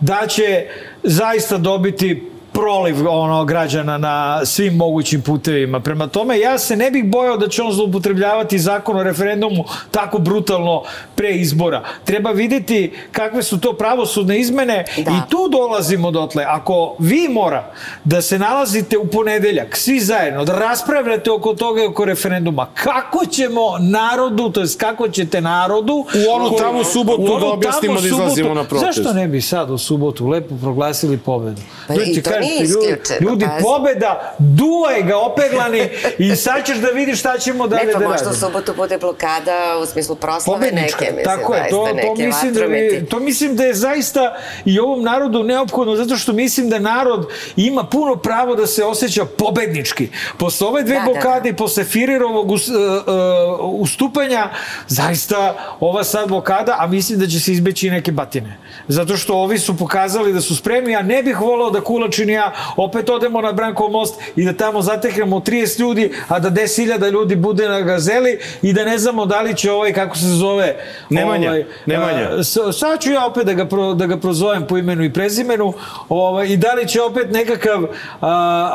da 0.00 0.26
će 0.26 0.66
zaista 1.02 1.58
dobiti 1.58 2.31
proliv 2.52 3.08
ono 3.08 3.44
građana 3.44 3.98
na 3.98 4.12
svim 4.44 4.74
mogućim 4.74 5.22
putevima. 5.22 5.80
Prema 5.80 6.06
tome, 6.06 6.38
ja 6.38 6.58
se 6.58 6.76
ne 6.76 6.90
bih 6.90 7.04
bojao 7.06 7.36
da 7.36 7.48
će 7.48 7.62
on 7.62 7.72
zloupotrebljavati 7.72 8.58
zakon 8.58 8.96
o 8.96 9.02
referendumu 9.02 9.52
tako 9.90 10.18
brutalno 10.18 10.82
pre 11.14 11.30
izbora. 11.30 11.82
Treba 12.04 12.30
videti 12.30 12.92
kakve 13.12 13.42
su 13.42 13.60
to 13.60 13.72
pravosudne 13.72 14.38
izmene 14.38 14.84
Da. 14.96 15.10
i 15.10 15.30
tu 15.30 15.48
dolazimo 15.50 16.10
dotle. 16.10 16.44
Ako 16.44 16.96
vi 16.98 17.28
mora 17.30 17.72
da 18.04 18.22
se 18.22 18.38
nalazite 18.38 18.98
u 18.98 19.06
ponedeljak, 19.06 19.76
svi 19.76 20.00
zajedno, 20.00 20.44
da 20.44 20.54
raspravljate 20.54 21.30
oko 21.30 21.54
toga 21.54 21.82
i 21.82 21.86
oko 21.86 22.04
referenduma, 22.04 22.66
kako 22.74 23.26
ćemo 23.26 23.60
narodu, 23.80 24.50
to 24.50 24.60
jest 24.60 24.80
kako 24.80 25.08
ćete 25.08 25.40
narodu 25.40 25.92
U 25.94 26.32
onu 26.32 26.56
tamo 26.58 26.84
subotu 26.84 27.22
u 27.22 27.26
onu 27.26 27.40
da 27.40 27.46
objasnimo 27.46 28.00
da 28.00 28.06
izlazimo 28.06 28.48
subotu- 28.48 28.54
na 28.54 28.64
protest. 28.64 28.96
Zašto 28.96 29.12
ne 29.12 29.28
bi 29.28 29.40
sad 29.40 29.70
u 29.70 29.78
subotu 29.78 30.28
lepo 30.28 30.54
proglasili 30.56 31.18
pobedu? 31.18 31.60
Pa 31.88 31.94
Ljudi, 31.94 32.22
nije 32.42 32.66
ljudi, 32.66 32.86
isključeno, 32.86 33.30
Ljudi, 33.30 33.44
pazi. 33.46 33.62
pobeda, 33.62 34.34
duvaj 34.38 35.02
ga 35.02 35.18
opeglani 35.18 35.88
i 36.18 36.36
sad 36.36 36.66
ćeš 36.66 36.76
da 36.76 36.88
vidiš 36.88 37.18
šta 37.18 37.38
ćemo 37.38 37.66
dalje 37.66 37.86
Ne, 37.86 37.92
pa 37.92 37.98
da 37.98 38.08
možda 38.08 38.24
radimo. 38.24 38.46
subotu 38.46 38.72
bude 38.76 38.98
blokada 38.98 39.78
u 39.82 39.86
smislu 39.86 40.16
proslave 40.16 40.58
Pobednička, 40.58 41.00
neke, 41.00 41.16
mislim, 41.16 41.24
tako 41.24 41.54
je, 41.54 41.68
to, 41.70 41.88
to, 42.02 42.14
mislim 42.26 42.54
da, 42.54 42.64
je, 42.64 43.06
to 43.06 43.20
mislim 43.20 43.56
da 43.56 43.64
je 43.64 43.74
zaista 43.74 44.36
i 44.64 44.78
ovom 44.80 45.02
narodu 45.02 45.42
neophodno, 45.42 45.96
zato 45.96 46.16
što 46.16 46.32
mislim 46.32 46.68
da 46.68 46.78
narod 46.78 47.26
ima 47.56 47.84
puno 47.84 48.16
pravo 48.16 48.54
da 48.54 48.66
se 48.66 48.84
osjeća 48.84 49.24
pobednički. 49.24 50.08
Posle 50.38 50.66
ove 50.66 50.82
dve 50.82 50.94
Da, 50.94 51.00
da, 51.00 51.04
blokade 51.04 51.48
i 51.48 51.56
posle 51.56 51.84
Firirovog 51.84 52.50
us, 52.50 52.68
uh, 52.68 52.74
uh, 52.74 53.80
ustupanja, 53.80 54.50
zaista 54.88 55.54
ova 55.80 56.04
sad 56.04 56.28
blokada, 56.28 56.76
a 56.78 56.86
mislim 56.86 57.18
da 57.18 57.26
će 57.26 57.40
se 57.40 57.52
izbeći 57.52 57.86
i 57.86 57.90
neke 57.90 58.12
batine. 58.12 58.58
Zato 58.88 59.16
što 59.16 59.34
ovi 59.34 59.58
su 59.58 59.76
pokazali 59.76 60.32
da 60.32 60.40
su 60.40 60.56
spremni, 60.56 60.96
a 60.96 61.02
ne 61.02 61.22
bih 61.22 61.40
volao 61.40 61.70
da 61.70 61.80
Kulačin 61.80 62.30
ja 62.32 62.52
opet 62.76 63.10
odemo 63.10 63.40
na 63.40 63.52
Brankov 63.52 63.90
most 63.90 64.20
i 64.36 64.44
da 64.44 64.52
tamo 64.52 64.82
zateknemo 64.82 65.40
30 65.40 65.80
ljudi, 65.80 66.12
a 66.28 66.38
da 66.38 66.50
10.000 66.50 67.10
ljudi 67.10 67.36
bude 67.36 67.68
na 67.68 67.80
gazeli 67.80 68.38
i 68.62 68.72
da 68.72 68.84
ne 68.84 68.98
znamo 68.98 69.26
da 69.26 69.40
li 69.40 69.56
će 69.56 69.72
ovaj, 69.72 69.92
kako 69.92 70.16
se 70.16 70.26
zove... 70.26 70.76
Nemanja, 71.10 71.48
ovaj, 71.48 71.64
Nemanja. 71.86 72.30
a, 72.38 72.72
sad 72.72 73.00
ću 73.00 73.12
ja 73.12 73.26
opet 73.26 73.46
da 73.46 73.52
ga, 73.52 73.64
pro, 73.64 73.94
da 73.94 74.06
ga 74.06 74.16
prozovem 74.16 74.66
po 74.66 74.78
imenu 74.78 75.04
i 75.04 75.12
prezimenu 75.12 75.72
ovaj, 76.08 76.46
i 76.46 76.56
da 76.56 76.72
li 76.72 76.88
će 76.88 77.02
opet 77.02 77.30
nekakav 77.30 77.82
a, 77.82 77.88
a, 78.20 78.72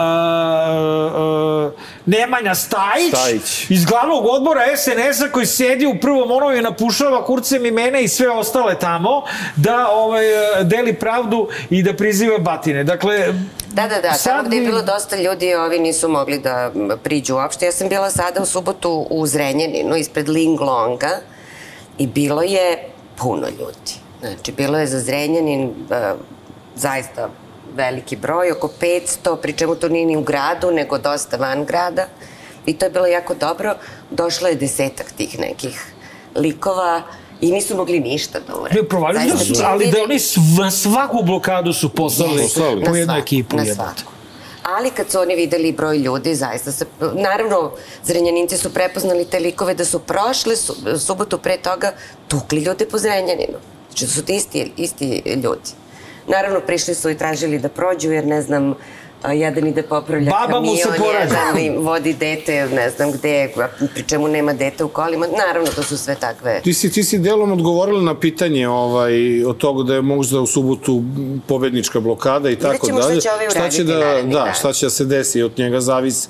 a, 1.16 1.72
Nemanja 2.06 2.56
Stajić, 2.56 3.14
Stajić. 3.14 3.70
iz 3.70 3.86
glavnog 3.86 4.26
odbora 4.26 4.62
SNS-a 4.78 5.32
koji 5.32 5.46
sedi 5.46 5.86
u 5.86 6.00
prvom 6.02 6.32
onom 6.32 6.56
i 6.56 6.62
napušava 6.62 7.26
kurcem 7.26 7.66
i 7.66 7.72
mene 7.72 8.04
i 8.04 8.08
sve 8.08 8.30
ostale 8.30 8.80
tamo 8.80 9.24
da 9.56 9.88
ovaj, 9.92 10.24
deli 10.64 10.94
pravdu 10.94 11.48
i 11.70 11.84
da 11.84 11.94
priziva 11.94 12.38
batine. 12.38 12.84
Dakle, 12.84 13.34
Da, 13.68 13.88
da, 13.88 14.02
da, 14.02 14.14
sad 14.14 14.32
tamo 14.32 14.44
gde 14.44 14.56
je 14.56 14.62
bi- 14.62 14.68
bilo 14.68 14.82
dosta 14.82 15.16
ljudi, 15.16 15.56
ovi 15.56 15.80
nisu 15.80 16.10
mogli 16.10 16.40
da 16.40 16.72
priđu 17.04 17.36
uopšte. 17.36 17.66
Ja 17.66 17.72
sam 17.72 17.90
bila 17.90 18.12
sada 18.12 18.42
u 18.42 18.46
subotu 18.46 19.08
u 19.10 19.28
Zrenjaninu, 19.28 19.96
ispred 19.96 20.30
Linglonga, 20.30 21.20
i 21.98 22.08
bilo 22.08 22.42
je 22.42 22.90
puno 23.16 23.48
ljudi. 23.50 23.94
Znači, 24.20 24.52
bilo 24.52 24.80
je 24.80 24.88
za 24.88 25.00
Zrenjanin 25.00 25.64
e, 25.92 26.14
zaista 26.76 27.30
veliki 27.76 28.16
broj, 28.16 28.52
oko 28.52 28.70
500, 28.82 29.38
pri 29.38 29.54
čemu 29.54 29.76
to 29.76 29.90
nije 29.90 30.06
ni 30.06 30.18
u 30.18 30.22
gradu, 30.22 30.72
nego 30.72 30.98
dosta 30.98 31.38
van 31.38 31.66
grada. 31.66 32.06
I 32.66 32.74
to 32.74 32.86
je 32.86 32.90
bilo 32.90 33.06
jako 33.06 33.34
dobro. 33.36 33.76
Došlo 34.12 34.48
je 34.48 34.56
desetak 34.56 35.12
tih 35.12 35.40
nekih 35.40 35.86
likova 36.36 37.02
i 37.42 37.52
nisu 37.52 37.76
mogli 37.78 38.00
ništa 38.00 38.40
da 38.40 38.56
urade. 38.56 38.76
Ne, 38.76 38.88
provalili 38.88 39.32
da 39.32 39.38
su, 39.38 39.54
ali 39.64 39.92
da 39.92 40.04
oni 40.04 40.20
sv, 40.20 40.40
svaku 40.72 41.24
blokadu 41.24 41.74
su 41.74 41.90
poslali 41.90 42.42
Poslali. 42.42 42.84
po 42.86 42.92
Na 42.92 42.98
jednu 42.98 43.16
ekipu. 43.16 43.58
Na 43.58 43.66
svaku. 43.66 44.12
Ali 44.64 44.90
kad 44.90 45.12
su 45.12 45.20
oni 45.20 45.36
videli 45.36 45.72
broj 45.72 45.98
ljudi, 45.98 46.36
zaista 46.36 46.72
se... 46.72 46.86
Naravno, 47.14 47.72
Zrenjaninci 48.04 48.58
su 48.58 48.74
prepoznali 48.74 49.26
te 49.26 49.40
likove 49.40 49.74
da 49.74 49.86
su 49.86 50.00
prošle 50.00 50.56
su, 50.56 50.76
subotu 51.00 51.38
pre 51.38 51.58
toga 51.58 51.92
tukli 52.28 52.62
ljude 52.62 52.86
po 52.86 52.98
Zrenjaninu. 52.98 53.58
Znači 53.90 54.06
da 54.06 54.12
su 54.12 54.26
ti 54.26 54.36
isti, 54.36 54.72
isti 54.78 55.24
ljudi. 55.26 55.72
Naravno, 56.28 56.60
prišli 56.60 56.96
su 56.96 57.10
i 57.10 57.18
tražili 57.18 57.60
da 57.60 57.70
prođu, 57.70 58.12
jer 58.12 58.26
ne 58.26 58.42
znam, 58.42 58.76
a, 59.24 59.34
jedan 59.34 59.68
ide 59.68 59.84
popravlja 59.84 60.32
Baba 60.32 60.62
mu 60.62 60.76
se 60.76 60.84
kamion, 60.84 61.04
porađa. 61.04 61.60
jedan 61.60 61.84
vodi 61.84 62.14
dete, 62.14 62.70
ne 62.74 62.90
znam 62.90 63.12
gde, 63.12 63.50
pri 63.94 64.04
čemu 64.08 64.28
nema 64.28 64.54
dete 64.54 64.84
u 64.84 64.88
kolima. 64.90 65.28
Naravno, 65.48 65.72
to 65.72 65.84
su 65.84 65.98
sve 65.98 66.16
takve... 66.16 66.62
Ti 66.62 66.74
si, 66.74 66.92
ti 66.92 67.04
si 67.04 67.20
delom 67.20 67.52
odgovorila 67.52 68.02
na 68.02 68.20
pitanje 68.20 68.68
ovaj, 68.68 69.44
od 69.46 69.58
toga 69.58 69.84
da 69.84 69.96
je 69.96 70.02
možda 70.02 70.40
u 70.40 70.48
subotu 70.48 71.04
pobednička 71.48 72.00
blokada 72.00 72.50
i 72.50 72.56
tako 72.56 72.88
ćemo 72.88 73.00
šta 73.00 73.08
dalje. 73.08 73.22
će 73.22 73.30
ovaj 73.30 73.50
šta 73.50 73.54
će 73.54 73.60
uraditi 73.60 73.84
da, 73.84 74.00
narednih 74.00 74.34
da, 74.34 74.40
dana. 74.40 74.54
šta 74.54 74.74
će 74.74 74.86
da 74.86 74.90
se 74.90 75.06
desi, 75.06 75.42
od 75.42 75.52
njega 75.58 75.82
zavisi. 75.82 76.28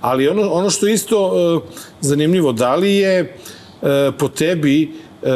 Ali 0.00 0.28
ono, 0.28 0.50
ono 0.52 0.70
što 0.70 0.86
isto 0.86 1.26
uh, 1.26 1.62
zanimljivo, 2.00 2.52
da 2.52 2.74
li 2.74 2.94
je 2.94 3.22
uh, 3.22 3.88
po 4.18 4.28
tebi 4.28 4.92
uh, 5.22 5.28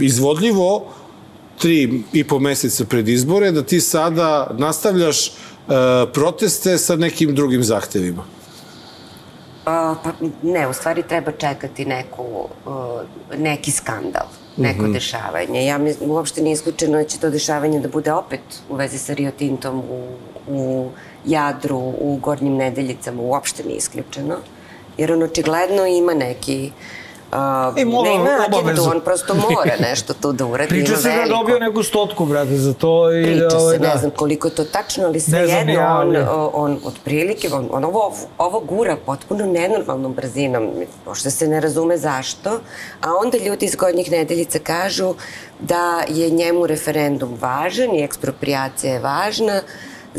izvodljivo 0.00 0.92
tri 1.58 2.02
i 2.12 2.24
po 2.24 2.38
meseca 2.38 2.84
pred 2.84 3.08
izbore 3.08 3.50
da 3.50 3.62
ti 3.62 3.80
sada 3.80 4.54
nastavljaš 4.58 5.32
proteste 6.14 6.78
sa 6.78 6.96
nekim 6.96 7.34
drugim 7.34 7.64
zahtevima? 7.64 8.24
A, 9.66 9.94
pa 10.04 10.10
ne, 10.42 10.68
u 10.68 10.72
stvari 10.72 11.02
treba 11.02 11.32
čekati 11.32 11.84
neku, 11.84 12.22
uh, 12.22 13.00
neki 13.38 13.70
skandal, 13.70 14.26
neko 14.56 14.82
Mhm. 14.82 14.92
dešavanje. 14.92 15.66
Ja 15.66 15.78
mi, 15.78 15.94
uopšte 16.00 16.42
nije 16.42 16.52
isključeno 16.52 16.98
da 16.98 17.04
će 17.04 17.18
to 17.18 17.30
dešavanje 17.30 17.80
da 17.80 17.88
bude 17.88 18.12
opet 18.12 18.40
u 18.68 18.76
vezi 18.76 18.98
sa 18.98 19.14
Rio 19.14 19.30
Tintom 19.30 19.78
u, 19.78 20.08
u 20.48 20.90
Jadru, 21.24 21.78
u 21.78 22.18
Gornjim 22.22 22.56
Nedeljicama, 22.56 23.22
uopšte 23.22 23.64
nije 23.64 23.76
isključeno. 23.76 24.36
Jer 24.98 25.12
on 25.12 25.22
očigledno 25.22 25.86
ima 25.86 26.14
neki 26.14 26.70
Uh, 26.74 26.97
I 27.76 27.84
mora 27.84 28.10
ne 28.10 28.14
ima 28.14 28.30
agendu, 28.52 28.82
on 28.84 29.00
prosto 29.00 29.34
mora 29.36 29.72
nešto 29.80 30.14
tu 30.14 30.32
da 30.32 30.46
uradi. 30.46 30.68
Priča 30.68 30.96
se 30.96 31.02
da 31.04 31.14
je 31.14 31.28
dobio 31.28 31.58
neku 31.58 31.82
stotku, 31.82 32.24
brate, 32.24 32.56
za 32.56 32.72
to. 32.74 33.12
I 33.12 33.24
Priča 33.24 33.46
da, 33.46 33.56
ovaj, 33.56 33.74
se, 33.74 33.80
ne 33.80 33.88
da. 33.88 33.98
znam 33.98 34.10
koliko 34.10 34.48
je 34.48 34.54
to 34.54 34.64
tačno, 34.64 35.04
ali 35.04 35.20
sve 35.20 35.38
Ne 35.38 35.48
jedno, 35.48 35.72
ja, 35.72 35.88
on, 35.90 36.08
ali- 36.08 36.18
o- 36.20 36.50
on 36.54 36.78
otprilike, 36.84 37.48
on, 37.50 37.68
on 37.72 37.84
ovo, 37.84 38.02
ovo 38.38 38.60
gura 38.60 38.96
potpuno 38.96 39.46
nenormalnom 39.46 40.14
brzinom, 40.14 40.70
možda 41.06 41.30
se 41.30 41.48
ne 41.48 41.60
razume 41.60 41.96
zašto, 41.96 42.50
a 43.00 43.14
onda 43.14 43.38
ljudi 43.38 43.66
iz 43.66 43.74
Gornjih 43.74 44.10
nedeljica 44.10 44.58
kažu 44.58 45.14
da 45.60 46.02
je 46.08 46.30
njemu 46.30 46.66
referendum 46.66 47.36
važan 47.40 47.94
i 47.94 48.02
ekspropriacija 48.02 48.92
je 48.92 49.00
važna, 49.00 49.60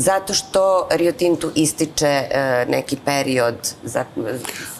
zato 0.00 0.34
što 0.34 0.60
Rio 0.90 1.12
Tintu 1.12 1.50
ističe 1.54 2.06
e, 2.06 2.28
neki 2.68 2.96
period 2.96 3.54
za... 3.84 4.04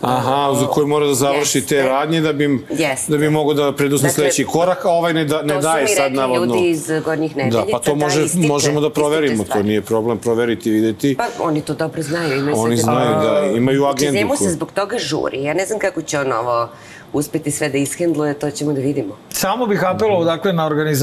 Aha, 0.00 0.54
za 0.54 0.66
koji 0.66 0.86
mora 0.86 1.06
da 1.06 1.14
završi 1.14 1.60
te 1.60 1.74
Jeste. 1.76 1.88
radnje 1.88 2.20
da 2.20 2.32
bi, 2.32 2.66
Jeste. 2.70 3.12
da 3.12 3.18
bi 3.18 3.30
mogao 3.30 3.54
da 3.54 3.72
preduzme 3.72 4.08
Dakle, 4.08 4.14
sledeći 4.14 4.44
korak, 4.44 4.84
a 4.84 4.90
ovaj 4.90 5.12
ne, 5.14 5.24
da, 5.24 5.42
ne 5.42 5.54
to 5.54 5.60
daje 5.60 5.86
su 5.86 5.90
mi 5.90 5.96
sad 5.96 6.04
rekli 6.04 6.16
navodno. 6.16 6.44
ljudi 6.46 6.68
iz 6.68 6.90
Gornjih 7.04 7.36
Da, 7.36 7.42
nedeljica. 7.42 7.68
pa 7.72 7.78
to 7.80 7.94
može, 7.96 8.24
ističe- 8.24 8.48
možemo 8.48 8.80
da 8.80 8.90
proverimo, 8.90 9.44
to 9.44 9.62
nije 9.62 9.82
problem 9.82 10.18
proveriti, 10.18 10.70
videti. 10.70 11.16
Pa 11.16 11.26
oni 11.40 11.60
to 11.60 11.74
dobro 11.74 12.02
znaju, 12.02 12.38
imaju 12.38 12.56
Oni 12.58 12.66
sve 12.68 12.76
te- 12.76 12.82
znaju 12.82 13.10
da 13.22 13.46
imaju 13.48 13.78
Znači, 13.80 13.96
agendu. 13.96 14.18
njemu 14.18 14.36
se 14.36 14.50
zbog 14.50 14.72
toga 14.72 14.98
žuri. 14.98 15.42
Ja 15.42 15.54
ne 15.54 15.66
znam 15.66 15.78
kako 15.78 16.02
će 16.02 16.18
on 16.18 16.32
ovo 16.34 16.68
uspeti 17.12 17.50
sve 17.50 17.68
da 17.68 17.78
ishendluje, 17.78 18.34
to 18.34 18.50
ćemo 18.50 18.72
da 18.72 18.80
vidimo. 18.80 19.16
Samo 19.30 19.66
bih 19.66 19.80
apelovao, 19.84 20.24
dakle, 20.26 20.52
na 20.52 20.66
organizaciju 20.66 21.00